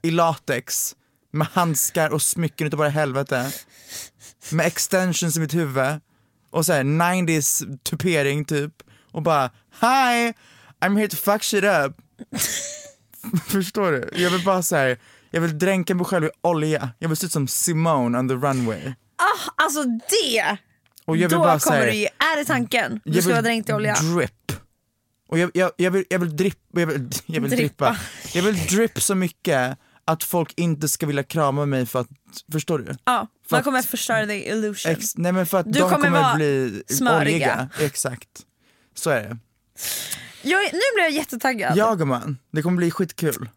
i 0.02 0.12
latex 0.12 0.96
med 1.32 1.48
handskar 1.48 2.10
och 2.10 2.22
smycken 2.22 2.68
utav 2.68 2.78
bara 2.78 2.90
helvete. 2.90 3.52
Med 4.52 4.66
extensions 4.66 5.38
i 5.38 5.40
mitt 5.40 5.54
huvud 5.54 6.00
och 6.50 6.66
så 6.66 6.74
här 6.74 6.84
90s 6.84 7.78
tupering 7.84 8.46
typ 8.46 8.74
och 9.12 9.22
bara 9.22 9.52
hi 9.82 10.34
I'm 10.80 10.98
here 10.98 11.08
to 11.08 11.16
fuck 11.18 11.44
shit 11.44 11.64
up. 11.64 11.98
Förstår 13.48 13.92
du? 13.92 14.10
Jag 14.24 14.32
vill 14.32 14.44
bara 14.46 14.64
så 14.64 14.76
här, 14.76 15.00
jag 15.32 15.42
vill 15.42 15.58
dränka 15.60 15.96
mig 15.96 16.06
själv 16.06 16.26
i 16.26 16.30
olja. 16.42 16.90
Jag 17.00 17.10
vill 17.10 17.18
se 17.18 17.26
ut 17.26 17.32
som 17.32 17.48
Simone 17.48 18.20
on 18.20 18.28
the 18.30 18.34
runway. 18.36 18.94
Ah, 19.16 19.52
alltså 19.64 19.84
det! 19.84 20.58
Och 21.06 21.18
jag 21.18 21.30
vill 21.30 21.38
Då 21.38 21.44
bara 21.44 21.60
kommer 21.60 21.78
här, 21.78 21.86
du 21.88 21.94
ju, 21.94 22.06
är 22.06 22.38
det 22.38 22.46
tanken? 22.46 23.02
Du 23.06 23.12
ska 23.14 23.22
vill 23.22 23.32
vara 23.34 23.42
dränkt 23.42 23.70
i 23.70 23.74
olja. 23.74 23.96
Drip. 24.16 24.52
Och 25.30 25.40
jag, 25.40 25.52
jag, 25.54 25.72
jag, 25.78 25.92
vill, 25.92 26.06
jag 26.10 26.20
vill 26.20 26.36
drip, 26.38 26.60
jag 26.74 26.86
vill, 26.88 27.10
jag 27.26 27.42
vill 27.42 27.52
Drippa. 27.52 27.98
Jag 28.34 28.44
vill 28.44 28.66
drip 28.66 29.02
så 29.02 29.16
mycket 29.16 29.78
att 30.06 30.24
folk 30.24 30.54
inte 30.58 30.90
ska 30.90 31.06
vilja 31.06 31.24
krama 31.24 31.66
mig 31.66 31.86
för 31.86 32.00
att, 32.00 32.08
förstår 32.52 32.80
du? 32.80 32.86
Ja, 33.06 33.28
För 33.48 33.56
man 33.56 33.60
att- 33.60 33.66
kommer 33.66 33.82
förstöra 33.82 34.26
the 34.28 34.50
illusion. 34.50 34.92
Ex, 34.92 35.18
nej 35.18 35.32
men 35.32 35.46
för 35.46 35.58
att 35.60 35.66
Du 35.74 35.80
de 35.80 35.90
kommer 35.90 36.06
kommer, 36.06 36.36
bli 36.36 36.84
smöriga. 36.90 37.20
oljiga. 37.22 37.70
Exakt. 37.80 38.30
Så 38.96 39.10
är 39.10 39.22
det. 39.22 39.38
Jag, 40.42 40.62
nu 40.64 40.80
blir 40.96 41.04
jag 41.04 41.12
jättetaggad. 41.12 41.78
Ja 41.78 41.94
gumman, 41.96 42.38
det 42.52 42.62
kommer 42.62 42.78
bli 42.78 42.92
skitkul. 42.92 43.50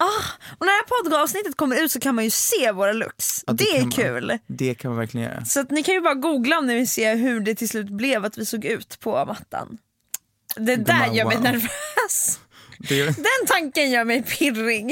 Och 0.57 0.65
när 0.65 0.67
det 0.67 0.85
här 0.85 1.03
poddavsnittet 1.03 1.57
kommer 1.57 1.83
ut 1.83 1.91
så 1.91 1.99
kan 1.99 2.15
man 2.15 2.23
ju 2.23 2.29
se 2.29 2.71
våra 2.71 2.93
looks. 2.93 3.43
Ja, 3.47 3.53
det, 3.53 3.65
kan 3.65 3.75
är 3.75 3.81
man. 3.81 3.91
kul. 3.91 4.39
Det 4.47 4.75
kan 4.75 4.91
man 4.91 4.97
verkligen 4.99 5.29
göra. 5.29 5.45
Så 5.45 5.63
ni 5.69 5.83
kan 5.83 5.93
ju 5.93 6.01
bara 6.01 6.13
googla 6.13 6.57
om 6.57 6.67
ni 6.67 6.75
vill 6.75 6.89
se 6.89 7.13
hur 7.13 7.39
det 7.39 7.55
till 7.55 7.69
slut 7.69 7.89
blev 7.89 8.25
att 8.25 8.37
vi 8.37 8.45
såg 8.45 8.65
ut 8.65 8.99
på 8.99 9.25
mattan. 9.25 9.77
Det 10.55 10.75
där 10.75 10.93
Gumman, 10.93 11.15
gör 11.15 11.25
mig 11.25 11.35
wow. 11.35 11.43
nervös. 11.43 12.39
Det, 12.89 13.05
Den 13.05 13.47
tanken 13.47 13.91
gör 13.91 14.03
mig 14.03 14.23
pirrig. 14.23 14.85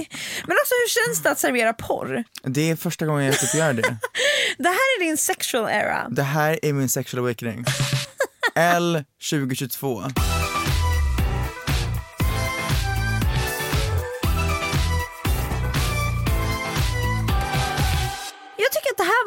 Men 0.47 0.57
också 0.63 0.73
hur 0.73 0.89
känns 0.89 1.23
det 1.23 1.31
att 1.31 1.39
servera 1.39 1.73
porr? 1.73 2.23
det 2.43 2.69
är 2.69 2.75
första 2.75 3.05
gången 3.05 3.25
jag 3.25 3.39
typ 3.39 3.55
gör 3.55 3.73
det. 3.73 3.81
Det 4.57 4.69
här 4.69 4.99
är 4.99 5.03
din 5.03 5.17
sexual 5.17 5.69
era. 5.69 6.07
Det 6.09 6.23
här 6.23 6.59
är 6.61 6.73
min 6.73 6.89
sexual 6.89 7.23
awakening. 7.23 7.65
L 8.55 9.03
2022. 9.29 10.03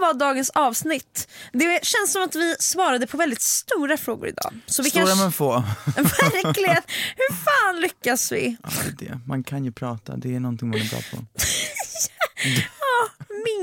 Var 0.07 0.15
dagens 0.15 0.51
avsnitt. 0.51 1.29
Det 1.53 1.85
känns 1.85 2.13
som 2.13 2.23
att 2.23 2.35
vi 2.35 2.57
svarade 2.59 3.07
på 3.07 3.17
väldigt 3.17 3.43
stora 3.43 3.97
frågor 3.97 4.29
idag. 4.29 4.53
Så 4.67 4.83
vi 4.83 4.91
Stora 4.91 5.05
kanske... 5.07 5.23
men 5.23 5.33
få. 5.33 5.53
Verkligen. 5.97 6.83
Hur 7.17 7.35
fan 7.35 7.81
lyckas 7.81 8.33
vi? 8.33 8.57
Ja, 8.63 8.69
det 8.99 9.07
är 9.07 9.09
det. 9.09 9.21
Man 9.27 9.45
kan 9.45 9.65
ju 9.65 9.73
prata, 9.73 10.17
det 10.17 10.35
är 10.35 10.41
någonting 10.41 10.69
man 10.69 10.81
är 10.81 10.91
bra 10.91 10.99
på. 11.11 11.25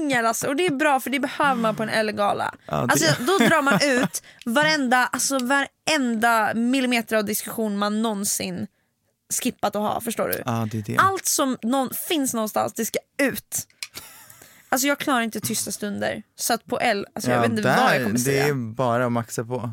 singel 0.03 0.25
alltså, 0.25 0.47
och 0.47 0.55
det 0.55 0.65
är 0.65 0.71
bra 0.71 0.99
för 0.99 1.09
det 1.09 1.19
behöver 1.19 1.61
man 1.61 1.75
på 1.75 1.83
en 1.83 1.89
Ellegala. 1.89 2.55
Ja, 2.65 2.73
Alltså, 2.73 3.23
då 3.23 3.37
drar 3.37 3.61
man 3.61 3.79
ut 3.81 4.23
varenda, 4.45 4.97
alltså, 4.97 5.37
varenda 5.39 6.53
millimeter 6.53 7.17
av 7.17 7.25
diskussion 7.25 7.77
man 7.77 8.01
någonsin 8.01 8.67
skippat 9.43 9.75
att 9.75 9.81
ha, 9.81 10.01
förstår 10.01 10.27
du? 10.27 10.41
Ja, 10.45 10.67
det 10.71 10.81
det. 10.81 10.97
Allt 10.97 11.25
som 11.25 11.57
någon, 11.61 11.89
finns 12.07 12.33
någonstans, 12.33 12.73
det 12.73 12.85
ska 12.85 12.99
ut. 13.21 13.67
Alltså 14.73 14.87
jag 14.87 14.99
klarar 14.99 15.21
inte 15.21 15.39
tysta 15.39 15.71
stunder. 15.71 16.23
Så 16.35 16.53
att 16.53 16.65
på 16.65 16.79
L, 16.79 17.05
alltså 17.15 17.29
jag 17.31 17.37
Ja, 17.37 17.41
vet 17.41 17.49
inte 17.51 17.61
där, 17.61 17.77
vad 17.77 17.95
jag 17.95 18.01
kommer 18.03 18.13
det 18.13 18.19
säga. 18.19 18.47
är 18.47 18.53
bara 18.53 19.05
att 19.05 19.11
maxa 19.11 19.43
på. 19.43 19.71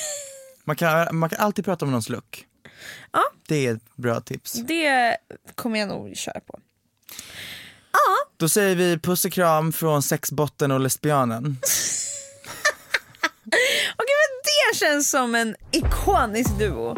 Man 0.64 0.76
kan, 0.76 1.16
man 1.16 1.28
kan 1.30 1.40
alltid 1.40 1.64
prata 1.64 1.84
om 1.84 1.90
någons 1.90 2.08
look. 2.08 2.46
Ja. 3.12 3.20
Det 3.48 3.66
är 3.66 3.74
ett 3.74 3.96
bra 3.96 4.20
tips. 4.20 4.52
Det 4.52 5.16
kommer 5.54 5.78
jag 5.80 5.88
nog 5.88 6.16
köra 6.16 6.40
på. 6.40 6.58
Då 8.36 8.48
säger 8.48 8.76
vi 8.76 8.98
puss 8.98 9.24
och 9.24 9.32
kram 9.32 9.72
från 9.72 10.02
sexbotten 10.02 10.70
och 10.70 10.80
lesbianen. 10.80 11.42
Okej 13.96 14.14
men 14.20 14.40
det 14.44 14.76
känns 14.78 15.10
som 15.10 15.34
en 15.34 15.56
ikonisk 15.72 16.58
duo. 16.58 16.94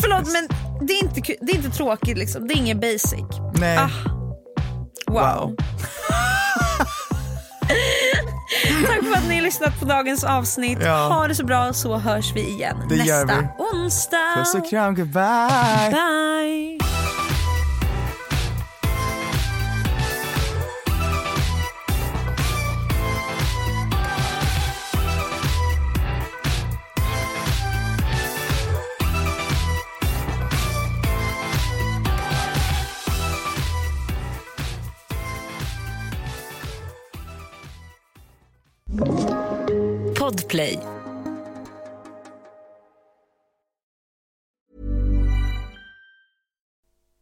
Förlåt 0.00 0.32
men 0.32 0.48
det 0.86 0.92
är, 0.92 1.04
inte, 1.04 1.20
det 1.40 1.52
är 1.52 1.56
inte 1.56 1.70
tråkigt 1.70 2.18
liksom, 2.18 2.48
det 2.48 2.54
är 2.54 2.56
inget 2.58 2.80
basic. 2.80 3.24
Nej. 3.54 3.78
Ah. 3.78 3.90
Wow. 5.06 5.20
Wow. 5.20 5.56
Tack 8.86 9.04
för 9.04 9.12
att 9.18 9.28
ni 9.28 9.34
har 9.34 9.42
lyssnat 9.42 9.80
på 9.80 9.84
dagens 9.84 10.24
avsnitt. 10.24 10.78
Ja. 10.82 11.08
Ha 11.08 11.28
det 11.28 11.34
så 11.34 11.44
bra 11.44 11.72
så 11.72 11.96
hörs 11.96 12.32
vi 12.34 12.40
igen 12.48 12.76
Det 12.88 12.96
nästa 12.96 13.48
onsdag. 13.58 14.34
Puss 14.36 14.54
och 14.54 14.70
kram, 14.70 14.94
goodbye! 14.94 15.90
Bye. 15.90 16.83